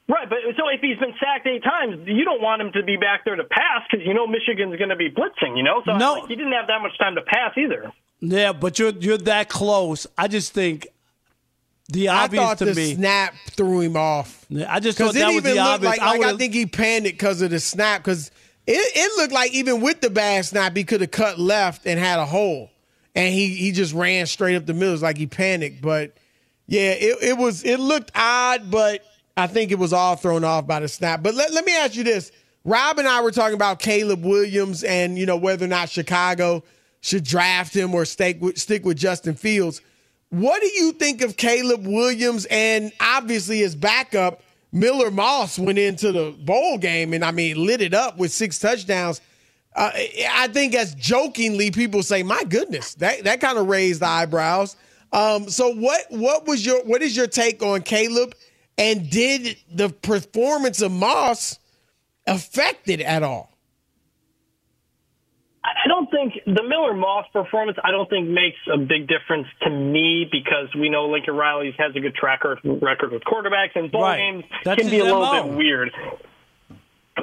Right, 0.07 0.29
but 0.29 0.37
so 0.55 0.67
if 0.69 0.81
he's 0.81 0.99
been 0.99 1.15
sacked 1.19 1.47
eight 1.47 1.63
times, 1.63 2.07
you 2.07 2.23
don't 2.25 2.41
want 2.41 2.61
him 2.61 2.71
to 2.73 2.83
be 2.83 2.95
back 2.95 3.25
there 3.25 3.35
to 3.35 3.43
pass 3.43 3.81
because 3.89 4.05
you 4.05 4.13
know 4.13 4.27
Michigan's 4.27 4.75
going 4.77 4.89
to 4.89 4.95
be 4.95 5.09
blitzing. 5.09 5.57
You 5.57 5.63
know, 5.63 5.81
so 5.83 5.97
no, 5.97 6.13
like, 6.13 6.27
he 6.27 6.35
didn't 6.35 6.53
have 6.53 6.67
that 6.67 6.81
much 6.81 6.95
time 6.99 7.15
to 7.15 7.21
pass 7.21 7.57
either. 7.57 7.91
Yeah, 8.19 8.53
but 8.53 8.77
you're 8.77 8.91
you're 8.91 9.17
that 9.19 9.49
close. 9.49 10.05
I 10.15 10.27
just 10.27 10.53
think 10.53 10.87
the 11.89 12.09
obvious 12.09 12.43
I 12.43 12.45
thought 12.45 12.57
to 12.59 12.65
the 12.65 12.75
me. 12.75 12.93
snap 12.93 13.34
threw 13.51 13.82
him 13.82 13.97
off. 13.97 14.45
I 14.67 14.80
just 14.80 14.99
thought 14.99 15.15
that 15.15 15.34
was 15.34 15.43
the 15.43 15.57
obvious. 15.57 15.97
Like, 15.97 16.01
I, 16.01 16.17
like 16.17 16.36
I 16.36 16.38
think 16.38 16.53
he 16.53 16.67
panicked 16.67 17.17
because 17.17 17.41
of 17.41 17.49
the 17.49 17.59
snap 17.59 18.03
because 18.03 18.30
it, 18.67 18.73
it 18.73 19.17
looked 19.17 19.34
like 19.34 19.53
even 19.53 19.82
with 19.82 20.01
the 20.01 20.11
bad 20.11 20.45
snap, 20.45 20.75
he 20.75 20.84
could 20.84 21.01
have 21.01 21.11
cut 21.11 21.39
left 21.39 21.88
and 21.88 21.99
had 21.99 22.19
a 22.19 22.25
hole, 22.25 22.69
and 23.15 23.34
he 23.34 23.55
he 23.55 23.71
just 23.71 23.93
ran 23.93 24.27
straight 24.27 24.55
up 24.55 24.67
the 24.67 24.75
middle. 24.75 24.93
It's 24.93 25.03
like 25.03 25.17
he 25.17 25.25
panicked, 25.25 25.82
but 25.82 26.13
yeah, 26.67 26.91
it, 26.91 27.23
it 27.23 27.38
was 27.38 27.63
it 27.63 27.80
looked 27.80 28.11
odd, 28.15 28.69
but 28.69 29.03
I 29.38 29.47
think 29.47 29.71
it 29.71 29.79
was 29.79 29.93
all 29.93 30.15
thrown 30.15 30.43
off 30.43 30.65
by 30.65 30.79
the 30.79 30.88
snap. 30.88 31.21
But 31.21 31.36
let, 31.36 31.51
let 31.53 31.65
me 31.65 31.75
ask 31.75 31.95
you 31.95 32.03
this. 32.03 32.31
Rob 32.63 32.97
and 32.99 33.07
I 33.07 33.21
were 33.21 33.31
talking 33.31 33.55
about 33.55 33.79
Caleb 33.79 34.23
Williams 34.23 34.83
and, 34.83 35.17
you 35.17 35.25
know, 35.25 35.38
whether 35.38 35.65
or 35.65 35.67
not 35.67 35.89
Chicago 35.89 36.63
should 37.01 37.23
draft 37.23 37.75
him 37.75 37.93
or 37.93 38.05
with, 38.39 38.57
stick 38.57 38.86
with 38.86 38.97
Justin 38.97 39.36
Fields. 39.36 39.81
What 40.29 40.61
do 40.61 40.67
you 40.67 40.91
think 40.93 41.21
of 41.21 41.38
Caleb 41.38 41.86
Williams 41.86 42.45
and 42.49 42.91
obviously 42.99 43.59
his 43.59 43.75
backup 43.75 44.41
Miller 44.75 45.09
Moss 45.09 45.57
went 45.57 45.79
into 45.79 46.11
the 46.11 46.31
bowl 46.31 46.77
game 46.77 47.13
and 47.13 47.23
I 47.23 47.31
mean 47.31 47.65
lit 47.65 47.81
it 47.81 47.93
up 47.93 48.17
with 48.17 48.33
six 48.33 48.59
touchdowns. 48.59 49.21
Uh, 49.73 49.91
I 50.31 50.49
think 50.49 50.75
as 50.75 50.93
jokingly 50.95 51.71
people 51.71 52.03
say, 52.03 52.23
"My 52.23 52.43
goodness, 52.43 52.93
that 52.95 53.23
that 53.23 53.39
kind 53.39 53.57
of 53.57 53.67
raised 53.67 54.01
the 54.01 54.07
eyebrows." 54.07 54.75
Um, 55.13 55.49
so 55.49 55.73
what 55.73 56.01
what 56.09 56.45
was 56.45 56.65
your 56.65 56.83
what 56.83 57.01
is 57.01 57.15
your 57.15 57.27
take 57.27 57.63
on 57.63 57.83
Caleb 57.83 58.36
and 58.78 59.09
did 59.09 59.57
the 59.71 59.89
performance 59.89 60.82
of 60.82 60.91
Moss 60.91 61.59
affect 62.28 62.89
it 62.89 63.01
at 63.01 63.23
all? 63.23 63.55
I 65.65 65.88
don't 65.88 66.09
think 66.11 66.34
the 66.45 66.63
Miller 66.63 66.93
Moss 66.93 67.26
performance. 67.34 67.78
I 67.84 67.89
don't 67.89 68.07
think 68.09 68.30
makes 68.30 68.57
a 68.71 68.78
big 68.78 69.07
difference 69.07 69.47
to 69.63 69.69
me 69.69 70.28
because 70.32 70.67
we 70.76 70.89
know 70.89 71.07
Lincoln 71.09 71.36
Riley 71.36 71.73
has 71.80 71.95
a 71.95 71.99
good 71.99 72.13
track 72.13 72.43
record 72.43 73.11
with 73.11 73.23
quarterbacks, 73.23 73.76
and 73.76 73.91
bowl 73.91 74.03
right. 74.03 74.17
games 74.17 74.43
That's 74.63 74.80
can 74.80 74.91
be 74.91 74.99
a 74.99 75.03
little 75.03 75.26
MO. 75.26 75.43
bit 75.43 75.57
weird. 75.57 75.91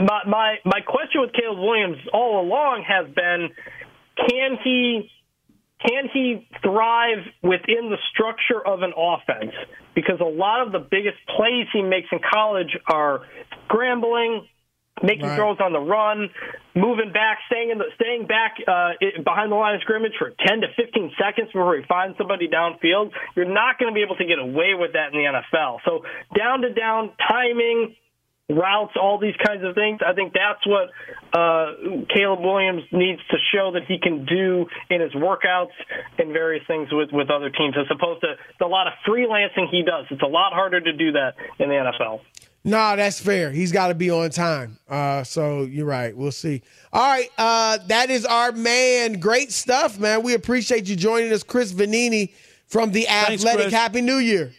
My, 0.00 0.22
my 0.26 0.56
my 0.64 0.80
question 0.80 1.20
with 1.20 1.32
Caleb 1.34 1.58
Williams 1.58 1.98
all 2.12 2.40
along 2.40 2.84
has 2.88 3.06
been, 3.14 3.50
can 4.28 4.58
he 4.64 5.10
can 5.86 6.08
he 6.12 6.46
thrive 6.62 7.24
within 7.42 7.90
the 7.90 7.98
structure 8.12 8.64
of 8.64 8.82
an 8.82 8.92
offense? 8.96 9.52
Because 9.94 10.20
a 10.20 10.24
lot 10.24 10.64
of 10.64 10.72
the 10.72 10.78
biggest 10.78 11.18
plays 11.36 11.66
he 11.72 11.82
makes 11.82 12.08
in 12.12 12.20
college 12.32 12.76
are 12.86 13.22
scrambling, 13.64 14.46
making 15.02 15.26
right. 15.26 15.36
throws 15.36 15.58
on 15.60 15.72
the 15.72 15.80
run, 15.80 16.30
moving 16.74 17.12
back, 17.12 17.38
staying 17.46 17.70
in 17.70 17.78
the 17.78 17.86
staying 17.96 18.26
back 18.26 18.56
uh, 18.66 18.92
behind 19.24 19.50
the 19.50 19.56
line 19.56 19.74
of 19.74 19.80
scrimmage 19.82 20.12
for 20.18 20.30
10 20.46 20.60
to 20.62 20.68
15 20.76 21.12
seconds 21.18 21.48
before 21.48 21.76
he 21.76 21.82
finds 21.88 22.16
somebody 22.16 22.48
downfield. 22.48 23.10
You're 23.34 23.52
not 23.52 23.78
going 23.78 23.92
to 23.92 23.94
be 23.94 24.02
able 24.02 24.16
to 24.16 24.24
get 24.24 24.38
away 24.38 24.74
with 24.78 24.92
that 24.92 25.12
in 25.12 25.18
the 25.18 25.26
NFL. 25.26 25.78
So 25.84 26.04
down 26.36 26.62
to 26.62 26.72
down 26.72 27.10
timing, 27.28 27.96
routes, 28.48 28.92
all 29.00 29.18
these 29.18 29.36
kinds 29.44 29.64
of 29.64 29.74
things. 29.74 30.00
I 30.06 30.12
think 30.14 30.32
that's 30.32 30.66
what 30.66 30.90
uh, 31.32 31.72
Caleb 32.14 32.40
Williams 32.40 32.82
needs 32.92 33.20
to 33.30 33.36
show 33.52 33.72
that 33.72 33.84
he 33.86 33.98
can 33.98 34.24
do 34.24 34.66
in 34.90 35.00
his 35.00 35.12
workouts 35.12 35.72
and 36.18 36.32
various 36.32 36.66
things 36.66 36.88
with, 36.92 37.10
with 37.12 37.30
other 37.30 37.50
teams, 37.50 37.74
as 37.78 37.86
opposed 37.90 38.20
to 38.22 38.34
the 38.58 38.66
lot 38.66 38.86
of 38.86 38.94
freelancing 39.06 39.68
he 39.70 39.82
does. 39.82 40.06
It's 40.10 40.22
a 40.22 40.26
lot 40.26 40.52
harder 40.52 40.80
to 40.80 40.92
do 40.92 41.12
that 41.12 41.34
in 41.58 41.68
the 41.68 41.74
NFL. 41.74 42.20
No, 42.64 42.94
that's 42.94 43.18
fair. 43.18 43.50
He's 43.50 43.72
got 43.72 43.88
to 43.88 43.94
be 43.94 44.10
on 44.10 44.30
time. 44.30 44.78
Uh, 44.88 45.24
so 45.24 45.62
you're 45.62 45.86
right. 45.86 46.16
We'll 46.16 46.30
see. 46.30 46.62
All 46.92 47.02
right. 47.02 47.28
Uh, 47.36 47.78
that 47.88 48.08
is 48.08 48.24
our 48.24 48.52
man. 48.52 49.14
Great 49.14 49.50
stuff, 49.50 49.98
man. 49.98 50.22
We 50.22 50.34
appreciate 50.34 50.88
you 50.88 50.94
joining 50.94 51.32
us, 51.32 51.42
Chris 51.42 51.72
Vannini 51.72 52.32
from 52.66 52.92
The 52.92 53.08
Athletic. 53.08 53.62
Chris. 53.62 53.72
Happy 53.72 54.00
New 54.00 54.18
Year. 54.18 54.52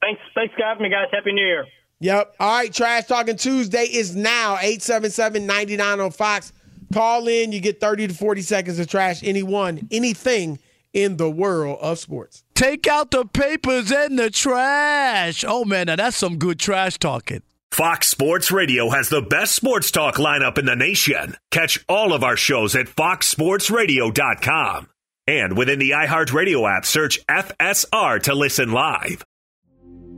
Thanks. 0.00 0.20
Thanks 0.34 0.54
for 0.54 0.62
having 0.64 0.84
me, 0.84 0.88
guys. 0.88 1.08
Happy 1.12 1.32
New 1.32 1.44
Year. 1.44 1.66
Yep. 2.00 2.34
All 2.40 2.58
right. 2.58 2.72
Trash 2.72 3.06
Talking 3.06 3.36
Tuesday 3.36 3.84
is 3.84 4.14
now 4.14 4.54
877 4.54 5.46
99 5.46 6.00
on 6.00 6.10
Fox. 6.10 6.52
Call 6.92 7.28
in. 7.28 7.52
You 7.52 7.60
get 7.60 7.80
30 7.80 8.08
to 8.08 8.14
40 8.14 8.42
seconds 8.42 8.78
of 8.78 8.88
trash 8.88 9.22
anyone, 9.24 9.88
anything 9.90 10.58
in 10.92 11.16
the 11.16 11.30
world 11.30 11.78
of 11.80 11.98
sports. 11.98 12.44
Take 12.54 12.86
out 12.86 13.10
the 13.10 13.24
papers 13.24 13.90
and 13.90 14.18
the 14.18 14.30
trash. 14.30 15.44
Oh, 15.46 15.64
man, 15.64 15.86
now 15.88 15.96
that's 15.96 16.16
some 16.16 16.38
good 16.38 16.60
trash 16.60 16.98
talking. 16.98 17.42
Fox 17.72 18.06
Sports 18.06 18.52
Radio 18.52 18.90
has 18.90 19.08
the 19.08 19.20
best 19.20 19.52
sports 19.52 19.90
talk 19.90 20.14
lineup 20.14 20.58
in 20.58 20.64
the 20.64 20.76
nation. 20.76 21.36
Catch 21.50 21.84
all 21.88 22.12
of 22.12 22.22
our 22.22 22.36
shows 22.36 22.76
at 22.76 22.86
foxsportsradio.com. 22.86 24.88
And 25.26 25.56
within 25.56 25.80
the 25.80 25.90
iHeartRadio 25.90 26.76
app, 26.76 26.84
search 26.84 27.18
FSR 27.26 28.22
to 28.22 28.34
listen 28.34 28.70
live. 28.70 29.24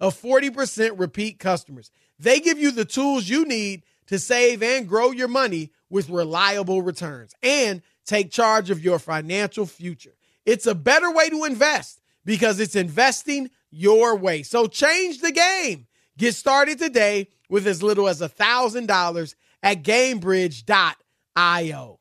of 0.00 0.20
40% 0.20 0.98
repeat 0.98 1.38
customers. 1.38 1.90
They 2.18 2.40
give 2.40 2.58
you 2.58 2.70
the 2.70 2.84
tools 2.84 3.28
you 3.28 3.44
need 3.44 3.84
to 4.06 4.18
save 4.18 4.62
and 4.62 4.88
grow 4.88 5.10
your 5.10 5.28
money 5.28 5.72
with 5.90 6.10
reliable 6.10 6.82
returns 6.82 7.34
and 7.42 7.82
take 8.04 8.30
charge 8.30 8.70
of 8.70 8.84
your 8.84 8.98
financial 8.98 9.66
future. 9.66 10.14
It's 10.44 10.66
a 10.66 10.74
better 10.74 11.10
way 11.10 11.30
to 11.30 11.44
invest 11.44 12.02
because 12.24 12.60
it's 12.60 12.76
investing 12.76 13.50
your 13.70 14.16
way. 14.16 14.42
So 14.42 14.66
change 14.66 15.20
the 15.20 15.32
game. 15.32 15.86
Get 16.16 16.34
started 16.34 16.78
today 16.78 17.28
with 17.48 17.66
as 17.66 17.82
little 17.82 18.08
as 18.08 18.20
$1,000 18.20 19.34
at 19.62 19.82
gamebridge.io. 19.82 21.98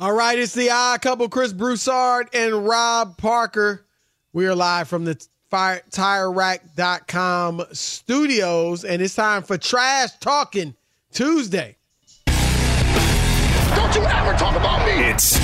All 0.00 0.12
right, 0.12 0.38
it's 0.38 0.54
the 0.54 0.70
odd 0.70 1.02
couple, 1.02 1.28
Chris 1.28 1.52
Broussard 1.52 2.28
and 2.32 2.66
Rob 2.66 3.18
Parker. 3.18 3.84
We 4.32 4.46
are 4.46 4.54
live 4.54 4.86
from 4.86 5.04
the 5.04 5.20
Fire, 5.50 5.80
TireRack.com 5.90 7.64
studios, 7.72 8.84
and 8.84 9.00
it's 9.00 9.14
time 9.14 9.42
for 9.42 9.56
Trash 9.56 10.10
Talking 10.20 10.74
Tuesday. 11.10 11.78
Don't 12.26 13.94
you 13.94 14.02
ever 14.02 14.36
talk 14.36 14.54
about 14.56 14.84
me! 14.84 15.08
It's 15.08 15.38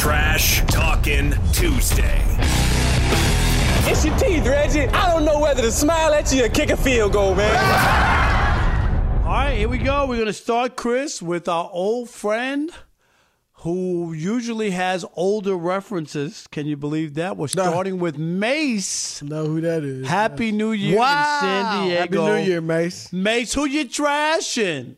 Trash 0.00 0.62
Talking 0.66 1.34
Tuesday. 1.52 2.20
It's 3.84 4.04
your 4.04 4.18
teeth, 4.18 4.44
Reggie. 4.44 4.88
I 4.88 5.12
don't 5.12 5.24
know 5.24 5.38
whether 5.38 5.62
to 5.62 5.70
smile 5.70 6.12
at 6.12 6.32
you 6.32 6.44
or 6.44 6.48
kick 6.48 6.70
a 6.70 6.76
field 6.76 7.12
goal, 7.12 7.36
man. 7.36 7.54
All 9.24 9.30
right, 9.30 9.56
here 9.56 9.68
we 9.68 9.78
go. 9.78 10.04
We're 10.06 10.16
going 10.16 10.26
to 10.26 10.32
start, 10.32 10.74
Chris, 10.74 11.22
with 11.22 11.46
our 11.46 11.70
old 11.72 12.10
friend 12.10 12.72
who 13.62 14.12
usually 14.12 14.70
has 14.70 15.04
older 15.14 15.56
references. 15.56 16.46
Can 16.50 16.66
you 16.66 16.76
believe 16.76 17.14
that? 17.14 17.36
We're 17.36 17.46
starting 17.48 17.98
with 18.00 18.18
Mace. 18.18 19.22
Know 19.22 19.46
who 19.46 19.60
that 19.60 19.84
is? 19.84 20.06
Happy 20.08 20.50
New 20.50 20.72
Year 20.72 20.98
Wow. 20.98 21.18
in 21.36 21.40
San 21.40 21.86
Diego. 21.88 22.24
Happy 22.26 22.40
New 22.40 22.46
Year, 22.50 22.60
Mace. 22.60 23.12
Mace, 23.12 23.54
who 23.54 23.64
you 23.64 23.84
trashing? 23.84 24.96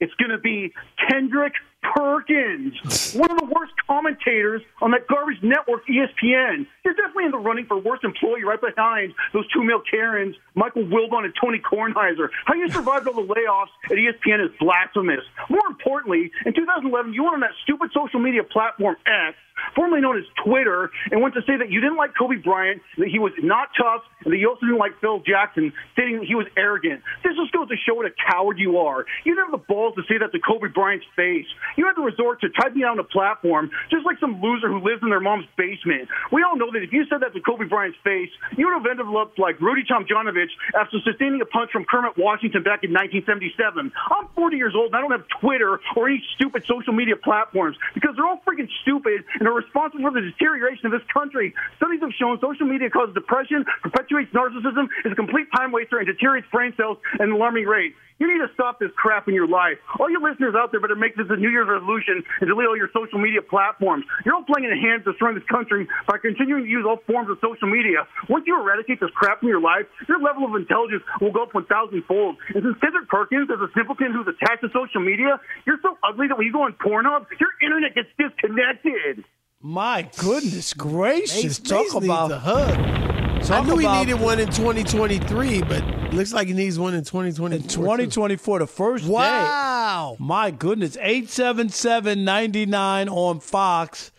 It's 0.00 0.12
going 0.14 0.30
to 0.30 0.38
be 0.38 0.72
Kendrick 1.08 1.54
Perkins, 1.82 3.14
one 3.14 3.30
of 3.30 3.38
the 3.38 3.46
worst 3.46 3.72
commentators 3.86 4.62
on 4.82 4.90
that 4.92 5.06
garbage 5.08 5.42
network, 5.42 5.86
ESPN. 5.86 6.66
You're 6.84 6.94
definitely 6.94 7.24
in 7.24 7.30
the 7.30 7.38
running 7.38 7.66
for 7.66 7.78
worst 7.78 8.04
employee 8.04 8.44
right 8.44 8.60
behind 8.60 9.14
those 9.32 9.50
two 9.52 9.64
male 9.64 9.80
Karens, 9.90 10.36
Michael 10.54 10.84
Wilbon 10.84 11.24
and 11.24 11.34
Tony 11.40 11.58
Kornheiser. 11.58 12.28
How 12.44 12.54
you 12.54 12.70
survived 12.70 13.08
all 13.08 13.14
the 13.14 13.34
layoffs 13.34 13.72
at 13.86 13.96
ESPN 13.96 14.44
is 14.44 14.50
blasphemous. 14.60 15.24
More 15.48 15.66
importantly, 15.68 16.30
in 16.44 16.54
2011, 16.54 17.14
you 17.14 17.24
went 17.24 17.34
on 17.34 17.40
that 17.40 17.56
stupid 17.64 17.90
social 17.94 18.20
media 18.20 18.44
platform 18.44 18.96
X, 19.06 19.36
formerly 19.74 20.00
known 20.00 20.18
as 20.18 20.24
Twitter, 20.44 20.90
and 21.10 21.20
went 21.22 21.34
to 21.34 21.42
say 21.42 21.56
that 21.56 21.70
you 21.70 21.80
didn't 21.80 21.96
like 21.96 22.12
Kobe 22.16 22.36
Bryant, 22.36 22.82
that 22.98 23.08
he 23.08 23.18
was 23.18 23.32
not 23.42 23.68
tough, 23.76 24.02
and 24.24 24.32
that 24.32 24.38
you 24.38 24.48
also 24.48 24.66
didn't 24.66 24.78
like 24.78 24.98
Phil 25.00 25.20
Jackson, 25.20 25.72
stating 25.92 26.20
that 26.20 26.26
he 26.26 26.34
was 26.34 26.46
arrogant. 26.56 27.02
This 27.24 27.36
just 27.36 27.52
goes 27.52 27.68
to 27.68 27.76
show 27.86 27.94
what 27.94 28.06
a 28.06 28.14
coward 28.30 28.58
you 28.58 28.78
are. 28.78 29.06
You 29.24 29.34
didn't 29.34 29.50
have 29.50 29.60
the 29.60 29.66
balls 29.66 29.94
to 29.96 30.02
say 30.08 30.18
that 30.18 30.32
to 30.32 30.40
Kobe 30.40 30.68
Bryant's 30.68 31.06
face. 31.16 31.46
You 31.76 31.86
had 31.86 31.94
to 31.94 32.04
resort 32.04 32.40
to 32.42 32.48
typing 32.50 32.84
out 32.84 32.92
on 32.96 33.00
a 33.00 33.04
platform, 33.04 33.70
just 33.90 34.04
like 34.04 34.18
some 34.20 34.40
loser 34.40 34.68
who 34.68 34.80
lives 34.80 35.02
in 35.02 35.10
their 35.10 35.20
mom's 35.20 35.46
basement. 35.56 36.08
We 36.32 36.42
all 36.42 36.56
know 36.56 36.70
that 36.72 36.82
if 36.82 36.92
you 36.92 37.04
said 37.08 37.20
that 37.20 37.32
to 37.34 37.40
Kobe 37.40 37.66
Bryant's 37.66 37.98
face, 38.04 38.30
you 38.56 38.66
would 38.66 38.76
have 38.76 38.86
ended 38.86 39.06
up 39.06 39.38
like 39.38 39.60
Rudy 39.60 39.82
Tomjanovich 39.84 40.52
after 40.74 40.98
sustaining 41.04 41.40
a 41.40 41.46
punch 41.46 41.70
from 41.70 41.84
Kermit 41.84 42.16
Washington 42.16 42.62
back 42.62 42.84
in 42.84 42.92
1977. 42.92 43.92
I'm 44.10 44.28
40 44.34 44.56
years 44.56 44.74
old 44.76 44.92
and 44.92 44.96
I 44.96 45.00
don't 45.00 45.12
have 45.12 45.26
Twitter 45.40 45.80
or 45.96 46.08
any 46.08 46.22
stupid 46.34 46.64
social 46.66 46.92
media 46.92 47.16
platforms 47.16 47.76
because 47.94 48.16
they're 48.16 48.26
all 48.26 48.40
freaking 48.46 48.68
stupid 48.82 49.24
and 49.38 49.46
are 49.50 49.58
responsible 49.58 50.06
for 50.06 50.14
the 50.14 50.22
deterioration 50.22 50.86
of 50.86 50.92
this 50.92 51.04
country. 51.12 51.52
Studies 51.76 52.00
have 52.00 52.14
shown 52.14 52.38
social 52.40 52.66
media 52.66 52.88
causes 52.90 53.14
depression, 53.14 53.66
perpetuates 53.82 54.30
narcissism, 54.30 54.86
is 55.04 55.12
a 55.12 55.18
complete 55.18 55.50
time 55.50 55.74
waster, 55.74 55.98
and 55.98 56.06
deteriorates 56.06 56.46
brain 56.54 56.72
cells 56.78 56.98
at 57.14 57.26
an 57.26 57.32
alarming 57.34 57.66
rate. 57.66 57.94
You 58.20 58.28
need 58.28 58.44
to 58.44 58.52
stop 58.52 58.76
this 58.76 58.92
crap 59.00 59.32
in 59.32 59.34
your 59.34 59.48
life. 59.48 59.80
All 59.96 60.12
you 60.12 60.20
listeners 60.20 60.52
out 60.52 60.76
there 60.76 60.80
better 60.80 60.94
make 60.94 61.16
this 61.16 61.24
a 61.32 61.40
New 61.40 61.48
Year's 61.48 61.72
resolution 61.72 62.20
and 62.20 62.52
delete 62.52 62.68
all 62.68 62.76
your 62.76 62.92
social 62.92 63.16
media 63.16 63.40
platforms. 63.40 64.04
You're 64.28 64.36
all 64.36 64.44
playing 64.44 64.68
in 64.68 64.76
the 64.76 64.82
hands 64.84 65.08
of 65.08 65.16
destroying 65.16 65.40
this 65.40 65.48
country 65.48 65.88
by 66.04 66.20
continuing 66.20 66.68
to 66.68 66.70
use 66.70 66.84
all 66.84 67.00
forms 67.08 67.32
of 67.32 67.40
social 67.40 67.64
media. 67.64 68.04
Once 68.28 68.44
you 68.44 68.60
eradicate 68.60 69.00
this 69.00 69.08
crap 69.16 69.40
from 69.40 69.48
your 69.48 69.64
life, 69.64 69.88
your 70.04 70.20
level 70.20 70.44
of 70.44 70.52
intelligence 70.52 71.00
will 71.16 71.32
go 71.32 71.48
up 71.48 71.56
1,000 71.56 71.64
fold. 72.04 72.36
And 72.52 72.60
since 72.60 72.76
Kendrick 72.84 73.08
Perkins 73.08 73.48
is 73.48 73.56
a 73.56 73.72
simpleton 73.72 74.12
who's 74.12 74.28
attached 74.28 74.60
to 74.60 74.68
social 74.68 75.00
media, 75.00 75.40
you're 75.64 75.80
so 75.80 75.96
ugly 76.04 76.28
that 76.28 76.36
when 76.36 76.44
you 76.44 76.52
go 76.52 76.68
on 76.68 76.76
Pornhub, 76.76 77.24
your 77.40 77.56
internet 77.64 77.96
gets 77.96 78.12
disconnected. 78.20 79.24
My 79.62 80.08
goodness 80.18 80.72
gracious. 80.74 81.42
Mace- 81.44 81.58
Talk 81.58 81.84
Mace 81.84 81.94
needs 81.94 82.04
about 82.06 82.32
a 82.32 82.38
hug. 82.38 82.78
I 83.50 83.60
knew 83.62 83.78
about- 83.78 83.98
he 84.00 84.04
needed 84.06 84.20
one 84.20 84.38
in 84.38 84.48
2023, 84.50 85.62
but 85.62 85.82
looks 86.14 86.32
like 86.32 86.48
he 86.48 86.54
needs 86.54 86.78
one 86.78 86.94
in 86.94 87.04
2024. 87.04 87.56
In 87.56 87.62
2024, 87.68 88.58
the 88.60 88.66
first 88.66 89.04
Wow. 89.06 90.16
day. 90.18 90.24
My 90.24 90.50
goodness. 90.50 90.96
877-99 91.00 93.08
on 93.08 93.40
Fox. 93.40 94.10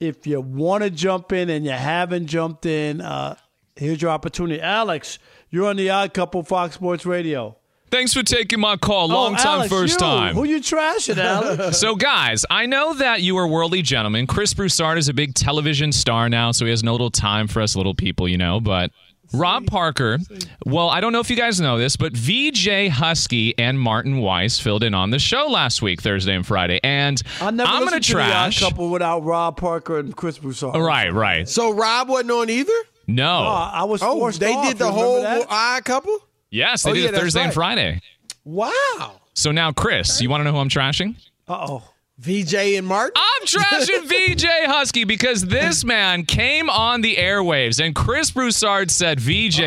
If 0.00 0.26
you 0.26 0.40
want 0.40 0.82
to 0.82 0.90
jump 0.90 1.32
in 1.32 1.48
and 1.50 1.64
you 1.64 1.70
haven't 1.72 2.26
jumped 2.26 2.66
in, 2.66 3.00
uh, 3.00 3.36
here's 3.76 4.02
your 4.02 4.10
opportunity. 4.10 4.60
Alex, 4.60 5.18
you're 5.50 5.68
on 5.68 5.76
the 5.76 5.88
Odd 5.90 6.12
Couple 6.14 6.42
Fox 6.42 6.74
Sports 6.74 7.06
Radio. 7.06 7.56
Thanks 7.94 8.12
for 8.12 8.24
taking 8.24 8.58
my 8.58 8.76
call. 8.76 9.06
Long 9.06 9.34
oh, 9.34 9.36
time, 9.36 9.46
Alex, 9.46 9.70
first 9.72 9.92
you. 9.92 9.98
time. 9.98 10.34
Who 10.34 10.42
you 10.42 10.58
trashing, 10.58 11.16
Alex? 11.16 11.78
So, 11.84 11.94
guys, 11.94 12.44
I 12.50 12.66
know 12.66 12.94
that 12.94 13.22
you 13.22 13.36
are 13.38 13.46
worldly 13.46 13.82
gentlemen. 13.82 14.26
Chris 14.26 14.52
Broussard 14.52 14.98
is 14.98 15.08
a 15.08 15.14
big 15.14 15.34
television 15.34 15.92
star 15.92 16.28
now, 16.28 16.50
so 16.50 16.64
he 16.64 16.72
has 16.72 16.82
no 16.82 16.90
little 16.90 17.12
time 17.12 17.46
for 17.46 17.62
us 17.62 17.76
little 17.76 17.94
people, 17.94 18.26
you 18.28 18.36
know. 18.36 18.58
But 18.58 18.90
Rob 19.32 19.66
Parker, 19.68 20.18
well, 20.66 20.88
I 20.88 21.00
don't 21.00 21.12
know 21.12 21.20
if 21.20 21.30
you 21.30 21.36
guys 21.36 21.60
know 21.60 21.78
this, 21.78 21.94
but 21.94 22.16
VJ 22.16 22.88
Husky 22.88 23.56
and 23.60 23.78
Martin 23.78 24.18
Weiss 24.18 24.58
filled 24.58 24.82
in 24.82 24.92
on 24.92 25.10
the 25.10 25.20
show 25.20 25.46
last 25.46 25.80
week, 25.80 26.02
Thursday 26.02 26.34
and 26.34 26.44
Friday. 26.44 26.80
And 26.82 27.22
I 27.40 27.52
never 27.52 27.70
I'm 27.70 27.78
going 27.86 27.92
to 27.92 28.00
to 28.00 28.12
the 28.12 28.12
trash. 28.12 28.58
Couple 28.58 28.90
without 28.90 29.20
Rob 29.20 29.56
Parker 29.56 30.00
and 30.00 30.16
Chris 30.16 30.38
Broussard. 30.38 30.74
Right, 30.74 31.12
right. 31.12 31.48
So 31.48 31.70
Rob 31.70 32.08
wasn't 32.08 32.32
on 32.32 32.50
either? 32.50 32.72
No. 33.06 33.44
Oh, 33.46 33.70
I 33.72 33.84
was 33.84 34.02
Oh, 34.02 34.18
forced 34.18 34.40
they 34.40 34.52
off. 34.52 34.66
did 34.66 34.78
the 34.78 34.86
Remember 34.86 35.00
whole 35.00 35.22
that? 35.22 35.46
odd 35.48 35.84
couple? 35.84 36.18
Yes, 36.54 36.82
they 36.82 36.90
Oh, 36.90 36.94
did 36.94 37.02
yeah, 37.02 37.08
it 37.08 37.12
that's 37.12 37.22
Thursday 37.24 37.42
and. 37.44 37.52
Friday. 37.54 38.00
Wow. 38.44 39.20
So 39.34 39.50
now, 39.52 39.72
Chris, 39.72 40.20
you 40.20 40.28
want 40.30 40.40
to 40.40 40.44
know 40.44 40.52
who 40.52 40.58
I'm 40.58 40.68
trashing? 40.68 41.16
Uh-oh. 41.48 41.82
VJ 42.18 42.54
and 42.76 42.86
Martin? 42.86 43.12
I'm 43.16 43.44
trashing 43.46 44.04
VJ 44.36 44.44
Husky 44.66 45.02
because 45.02 45.44
this 45.46 45.84
man 45.84 46.24
came 46.24 46.70
on 46.70 47.00
the 47.00 47.16
airwaves 47.16 47.84
and 47.84 47.92
Chris 47.92 48.30
Broussard 48.30 48.92
said, 48.92 49.18
VJ, 49.18 49.60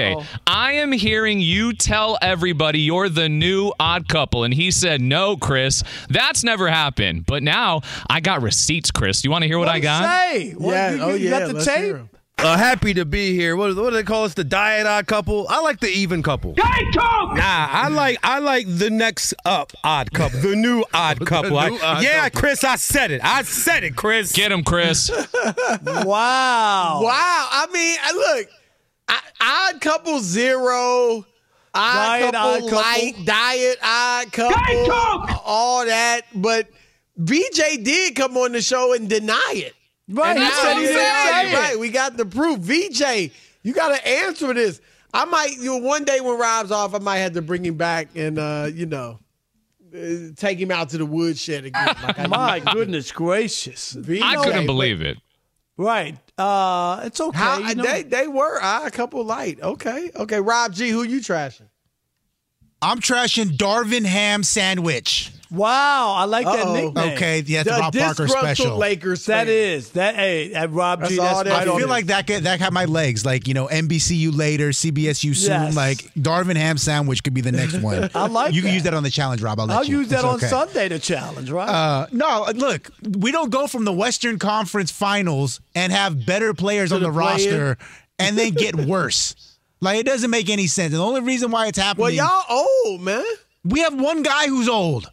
I 0.47 0.71
am 0.73 0.93
hearing 0.93 1.41
you 1.41 1.73
tell 1.73 2.17
everybody 2.21 2.79
you're 2.79 3.09
the 3.09 3.27
new 3.27 3.73
odd 3.81 4.07
couple. 4.07 4.45
And 4.45 4.53
he 4.53 4.71
said, 4.71 5.01
No, 5.01 5.35
Chris, 5.35 5.83
that's 6.09 6.41
never 6.45 6.69
happened. 6.69 7.25
But 7.25 7.43
now 7.43 7.81
I 8.09 8.21
got 8.21 8.41
receipts, 8.41 8.91
Chris. 8.91 9.25
You 9.25 9.29
want 9.31 9.41
to 9.41 9.47
hear 9.49 9.59
what 9.59 9.67
I 9.67 9.81
got? 9.81 10.03
Say, 10.31 10.51
what, 10.53 10.71
Yeah, 10.71 10.91
you, 10.93 11.01
oh, 11.01 11.09
you 11.15 11.29
yeah, 11.29 11.39
got 11.39 11.47
the 11.49 11.53
let's 11.55 11.65
tape? 11.65 11.95
Hear 12.37 12.45
'em. 12.47 12.53
Uh, 12.53 12.57
happy 12.57 12.93
to 12.93 13.05
be 13.05 13.33
here. 13.33 13.55
What, 13.55 13.75
what 13.75 13.89
do 13.89 13.95
they 13.95 14.03
call 14.03 14.23
us? 14.25 14.33
The 14.33 14.43
diet 14.43 14.85
odd 14.87 15.07
couple. 15.07 15.45
I 15.49 15.61
like 15.61 15.79
the 15.79 15.87
even 15.89 16.23
couple. 16.23 16.53
Hey, 16.55 16.83
Coke! 16.93 17.35
Nah, 17.35 17.67
I 17.71 17.87
like 17.89 18.19
I 18.23 18.39
like 18.39 18.65
the 18.67 18.89
next 18.89 19.33
up 19.45 19.71
odd 19.83 20.11
couple, 20.11 20.39
the 20.41 20.55
new 20.55 20.83
odd 20.93 21.25
couple. 21.25 21.57
I- 21.57 21.69
odd 21.69 22.03
yeah, 22.03 22.23
couple. 22.29 22.39
Chris, 22.41 22.63
I 22.63 22.75
said 22.75 23.11
it. 23.11 23.21
I 23.23 23.43
said 23.43 23.83
it, 23.83 23.95
Chris. 23.95 24.31
Get 24.33 24.51
him, 24.51 24.63
Chris. 24.63 25.09
Wow. 25.85 27.01
Wow. 27.03 27.47
I 27.51 27.67
mean, 27.73 27.97
I- 28.03 28.13
look, 28.37 28.47
I, 29.09 29.71
odd 29.73 29.81
couple 29.81 30.19
zero, 30.19 31.25
odd 31.73 31.93
Diet 32.19 32.33
couple 32.33 32.49
odd 32.49 32.59
couple. 32.61 32.77
light, 32.77 33.13
diet 33.25 33.77
odd 33.83 34.31
couple, 34.31 34.57
Hey, 34.63 34.85
Coke! 34.87 35.29
all 35.45 35.85
that. 35.85 36.21
But 36.35 36.67
BJ 37.19 37.83
did 37.83 38.15
come 38.15 38.37
on 38.37 38.51
the 38.51 38.61
show 38.61 38.93
and 38.93 39.09
deny 39.09 39.53
it. 39.55 39.73
Right, 40.09 40.37
he 40.37 40.49
said 40.51 40.73
he 40.75 40.83
didn't 40.83 40.95
say 40.95 41.47
it. 41.49 41.53
it. 41.53 41.55
Right, 41.55 41.79
we 41.79 41.89
got 41.89 42.15
the 42.15 42.25
proof. 42.25 42.59
VJ, 42.59 43.31
you 43.63 43.73
got 43.73 43.95
to 43.95 44.07
answer 44.07 44.53
this. 44.53 44.79
I 45.13 45.25
might, 45.25 45.57
you 45.57 45.65
know, 45.65 45.77
one 45.77 46.03
day 46.03 46.21
when 46.21 46.39
Rob's 46.39 46.71
off, 46.71 46.93
I 46.93 46.99
might 46.99 47.17
have 47.17 47.33
to 47.33 47.41
bring 47.41 47.65
him 47.65 47.75
back 47.75 48.09
and, 48.15 48.39
uh, 48.39 48.69
you 48.73 48.85
know, 48.85 49.19
uh, 49.93 50.33
take 50.35 50.59
him 50.59 50.71
out 50.71 50.89
to 50.89 50.97
the 50.97 51.05
woodshed 51.05 51.65
again. 51.65 51.95
Like 52.03 52.29
My 52.29 52.59
goodness 52.59 53.11
gracious. 53.11 53.95
I 53.97 54.35
couldn't 54.43 54.65
believe 54.65 55.01
it. 55.01 55.17
Right. 55.77 56.17
Uh, 56.37 57.01
it's 57.05 57.21
okay. 57.21 57.37
How, 57.37 57.59
you 57.59 57.75
know. 57.75 57.83
they 57.83 58.03
they 58.03 58.27
were 58.27 58.61
uh, 58.61 58.85
a 58.85 58.91
couple 58.91 59.23
light. 59.23 59.61
Okay, 59.61 60.11
okay. 60.15 60.39
Rob 60.39 60.73
G, 60.73 60.89
who 60.89 61.03
you 61.03 61.19
trashing? 61.19 61.69
I'm 62.81 62.99
trashing 62.99 63.57
Darvin 63.57 64.05
Ham 64.05 64.43
Sandwich. 64.43 65.31
Wow, 65.51 66.13
I 66.17 66.25
like 66.25 66.45
that 66.45 66.65
Uh-oh. 66.65 66.73
nickname. 66.73 67.13
Okay, 67.13 67.43
yeah, 67.45 67.63
the, 67.63 67.71
The 67.71 67.77
Rob 67.79 67.93
Parker 67.93 68.27
special. 68.27 68.77
Lakers. 68.77 69.25
That 69.25 69.47
fan. 69.47 69.53
is 69.55 69.89
that. 69.91 70.15
Hey, 70.15 70.53
at 70.53 70.71
Rob 70.71 71.01
That's 71.01 71.13
G. 71.13 71.19
all 71.19 71.43
That's 71.43 71.49
that 71.49 71.67
I 71.67 71.77
feel 71.77 71.85
it. 71.85 71.89
like 71.89 72.05
that 72.07 72.25
get, 72.27 72.43
that 72.43 72.59
had 72.59 72.73
my 72.73 72.85
legs. 72.85 73.25
Like 73.25 73.47
you 73.47 73.53
know, 73.53 73.67
NBCU 73.67 74.35
later, 74.35 74.69
CBSU 74.69 75.35
soon. 75.35 75.49
Yes. 75.51 75.75
Like 75.75 75.97
Darvin 76.15 76.55
Ham 76.55 76.77
Sandwich 76.77 77.23
could 77.23 77.33
be 77.33 77.41
the 77.41 77.51
next 77.51 77.79
one. 77.81 78.09
I 78.15 78.27
like 78.27 78.53
You 78.53 78.61
can 78.61 78.73
use 78.73 78.83
that 78.83 78.93
on 78.93 79.03
the 79.03 79.09
challenge, 79.09 79.41
Rob. 79.41 79.59
I'll, 79.59 79.65
let 79.67 79.77
I'll 79.77 79.83
you. 79.83 79.99
use 79.99 80.09
that 80.09 80.17
It's 80.19 80.23
on 80.25 80.35
okay. 80.35 80.47
Sunday 80.47 80.89
to 80.89 80.99
challenge. 80.99 81.49
Right. 81.49 81.69
Uh, 81.69 82.07
no, 82.11 82.45
look, 82.55 82.89
we 83.17 83.31
don't 83.31 83.49
go 83.49 83.67
from 83.67 83.85
the 83.85 83.93
Western 83.93 84.39
Conference 84.39 84.91
Finals 84.91 85.59
and 85.75 85.91
have 85.91 86.25
better 86.25 86.53
players 86.53 86.91
on 86.91 87.01
the 87.01 87.07
the 87.07 87.11
roster 87.11 87.77
and 88.19 88.37
then 88.37 88.51
get 88.51 88.75
worse. 88.75 89.35
Like 89.79 89.99
it 89.99 90.05
doesn't 90.05 90.29
make 90.31 90.49
any 90.49 90.67
sense. 90.67 90.91
And 90.91 90.99
the 90.99 91.05
only 91.05 91.21
reason 91.21 91.51
why 91.51 91.67
it's 91.67 91.77
happening, 91.77 92.01
Well, 92.03 92.11
y'all 92.11 92.43
old 92.85 93.01
man. 93.01 93.23
we 93.63 93.79
have 93.81 93.93
one 93.99 94.23
guy 94.23 94.47
who's 94.47 94.67
old. 94.67 95.09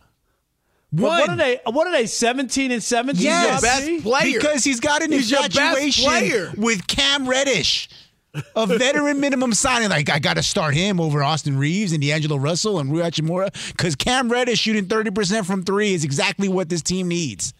But 0.94 1.02
One. 1.02 1.20
what 1.20 1.28
are 1.30 1.36
they? 1.36 1.60
What 1.66 1.86
are 1.88 1.92
they? 1.92 2.06
Seventeen 2.06 2.70
and 2.70 2.82
seventeen. 2.82 3.24
Yes, 3.24 3.54
Rob 3.54 3.62
best 3.62 4.02
player. 4.04 4.38
because 4.38 4.62
he's 4.62 4.78
got 4.78 5.02
an 5.02 5.10
He's 5.10 5.28
your 5.30 5.40
best 5.40 5.56
infatuation 5.56 6.60
with 6.62 6.86
Cam 6.86 7.28
Reddish. 7.28 7.88
A 8.54 8.66
veteran 8.78 9.18
minimum 9.20 9.54
signing. 9.54 9.88
Like, 9.90 10.08
I 10.10 10.18
got 10.20 10.34
to 10.34 10.42
start 10.42 10.74
him 10.74 11.00
over 11.00 11.22
Austin 11.22 11.56
Reaves 11.58 11.92
and 11.92 12.02
D'Angelo 12.02 12.36
Russell 12.36 12.78
and 12.80 12.92
Rui 12.92 13.02
Hachimura 13.02 13.52
because 13.72 13.94
Cam 13.96 14.28
Reddish 14.30 14.58
shooting 14.60 14.86
30% 14.86 15.44
from 15.44 15.62
three 15.62 15.94
is 15.94 16.02
exactly 16.04 16.48
what 16.48 16.68
this 16.68 16.82
team 16.82 17.06
needs. 17.08 17.54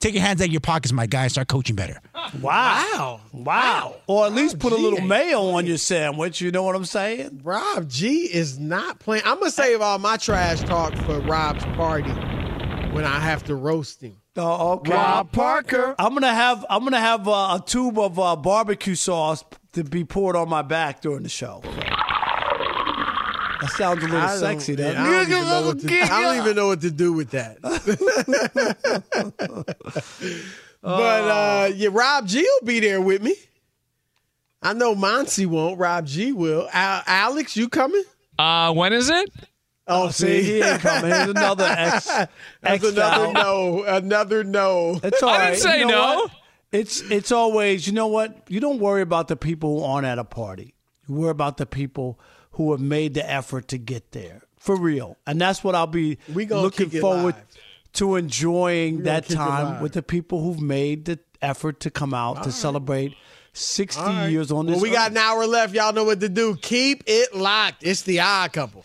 Take 0.00 0.14
your 0.14 0.22
hands 0.22 0.40
out 0.40 0.46
of 0.46 0.52
your 0.52 0.60
pockets, 0.60 0.92
my 0.92 1.06
guy. 1.06 1.24
and 1.24 1.32
Start 1.32 1.48
coaching 1.48 1.76
better. 1.76 2.00
Wow. 2.40 3.20
Wow. 3.32 3.96
Or 4.06 4.26
at 4.26 4.32
least 4.32 4.58
put 4.58 4.72
a 4.72 4.76
little 4.76 5.00
mayo 5.02 5.40
on 5.50 5.66
your 5.66 5.76
sandwich. 5.78 6.40
You 6.40 6.50
know 6.52 6.62
what 6.62 6.74
I'm 6.76 6.84
saying? 6.84 7.40
Rob 7.44 7.88
G 7.88 8.32
is 8.32 8.58
not 8.58 9.00
playing. 9.00 9.24
I'm 9.26 9.38
gonna 9.38 9.50
save 9.50 9.80
all 9.80 9.98
my 9.98 10.16
trash 10.16 10.60
talk 10.60 10.94
for 11.04 11.18
Rob's 11.20 11.64
party 11.76 12.12
when 12.92 13.04
I 13.04 13.18
have 13.18 13.44
to 13.44 13.54
roast 13.54 14.02
him. 14.02 14.16
Oh, 14.36 14.72
okay. 14.74 14.92
Rob 14.92 15.32
Parker. 15.32 15.94
I'm 15.98 16.14
gonna 16.14 16.32
have 16.32 16.64
I'm 16.70 16.84
gonna 16.84 17.00
have 17.00 17.26
uh, 17.26 17.58
a 17.60 17.62
tube 17.64 17.98
of 17.98 18.18
uh, 18.18 18.36
barbecue 18.36 18.94
sauce 18.94 19.44
to 19.72 19.84
be 19.84 20.04
poured 20.04 20.36
on 20.36 20.48
my 20.48 20.62
back 20.62 21.00
during 21.00 21.22
the 21.22 21.28
show. 21.28 21.60
That 23.60 23.70
sounds 23.70 24.04
a 24.04 24.06
little 24.06 24.20
I 24.20 24.36
sexy. 24.36 24.72
yeah, 24.74 24.92
doesn't 24.92 25.02
I, 25.02 25.10
don't 25.10 25.30
even 25.30 25.48
know 25.48 25.66
what 25.66 25.80
to, 25.80 26.00
I 26.00 26.22
don't 26.22 26.36
even 26.36 26.56
know 26.56 26.66
what 26.68 26.80
to 26.82 26.90
do 26.92 27.12
with 27.12 27.30
that. 27.30 27.58
but 30.80 31.24
uh, 31.24 31.72
yeah, 31.74 31.88
Rob 31.90 32.26
G 32.28 32.40
will 32.40 32.66
be 32.66 32.78
there 32.78 33.00
with 33.00 33.20
me. 33.22 33.34
I 34.62 34.74
know 34.74 34.94
Monty 34.94 35.46
won't. 35.46 35.78
Rob 35.78 36.06
G 36.06 36.30
will. 36.32 36.68
Al- 36.72 37.02
Alex, 37.06 37.56
you 37.56 37.68
coming? 37.68 38.02
Uh, 38.38 38.72
when 38.72 38.92
is 38.92 39.10
it? 39.10 39.28
Oh, 39.88 40.10
see, 40.10 40.42
he 40.42 40.60
ain't 40.62 40.80
coming. 40.80 41.10
Here's 41.10 41.28
another 41.30 41.64
ex. 41.66 42.04
That's 42.06 42.30
ex 42.62 42.84
another 42.84 43.32
no. 43.32 43.84
Another 43.84 44.44
no. 44.44 45.00
It's 45.02 45.22
all 45.22 45.30
I 45.30 45.38
right. 45.38 45.50
didn't 45.50 45.60
say 45.62 45.78
You 45.80 45.86
know 45.86 45.92
no. 45.92 46.14
what? 46.16 46.30
It's 46.70 47.00
it's 47.10 47.32
always 47.32 47.86
you 47.86 47.94
know 47.94 48.08
what 48.08 48.42
you 48.48 48.60
don't 48.60 48.78
worry 48.78 49.00
about 49.02 49.28
the 49.28 49.36
people 49.36 49.78
who 49.78 49.84
aren't 49.84 50.06
at 50.06 50.18
a 50.18 50.24
party. 50.24 50.74
You 51.08 51.14
worry 51.14 51.30
about 51.30 51.56
the 51.56 51.64
people 51.66 52.20
who 52.52 52.72
have 52.72 52.80
made 52.80 53.14
the 53.14 53.28
effort 53.30 53.68
to 53.68 53.78
get 53.78 54.12
there 54.12 54.42
for 54.58 54.76
real, 54.76 55.16
and 55.26 55.40
that's 55.40 55.64
what 55.64 55.74
I'll 55.74 55.86
be 55.86 56.18
We 56.34 56.44
gonna 56.44 56.60
looking 56.60 56.90
kick 56.90 56.96
it 56.96 57.00
forward 57.00 57.36
live. 57.36 57.44
to 57.94 58.16
enjoying 58.16 58.98
We 58.98 59.02
gonna 59.04 59.04
that 59.14 59.22
kick 59.24 59.32
it 59.32 59.36
time 59.36 59.64
live. 59.74 59.80
with 59.82 59.92
the 59.94 60.02
people 60.02 60.42
who've 60.42 60.60
made 60.60 61.06
the 61.06 61.18
effort 61.40 61.80
to 61.80 61.90
come 61.90 62.12
out 62.12 62.42
to 62.42 62.52
celebrate 62.52 63.14
sixty 63.54 64.02
All 64.02 64.08
right. 64.08 64.28
years 64.28 64.52
on 64.52 64.66
this. 64.66 64.74
Well, 64.74 64.82
we 64.82 64.90
earth. 64.90 64.94
got 64.96 65.10
an 65.12 65.16
hour 65.16 65.46
left. 65.46 65.72
Y'all 65.74 65.94
know 65.94 66.04
what 66.04 66.20
to 66.20 66.28
do. 66.28 66.54
Keep 66.60 67.04
it 67.06 67.34
locked. 67.34 67.82
It's 67.82 68.02
the 68.02 68.20
odd 68.20 68.52
couple. 68.52 68.84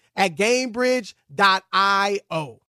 at 0.15 0.35
GameBridge.io. 0.35 2.61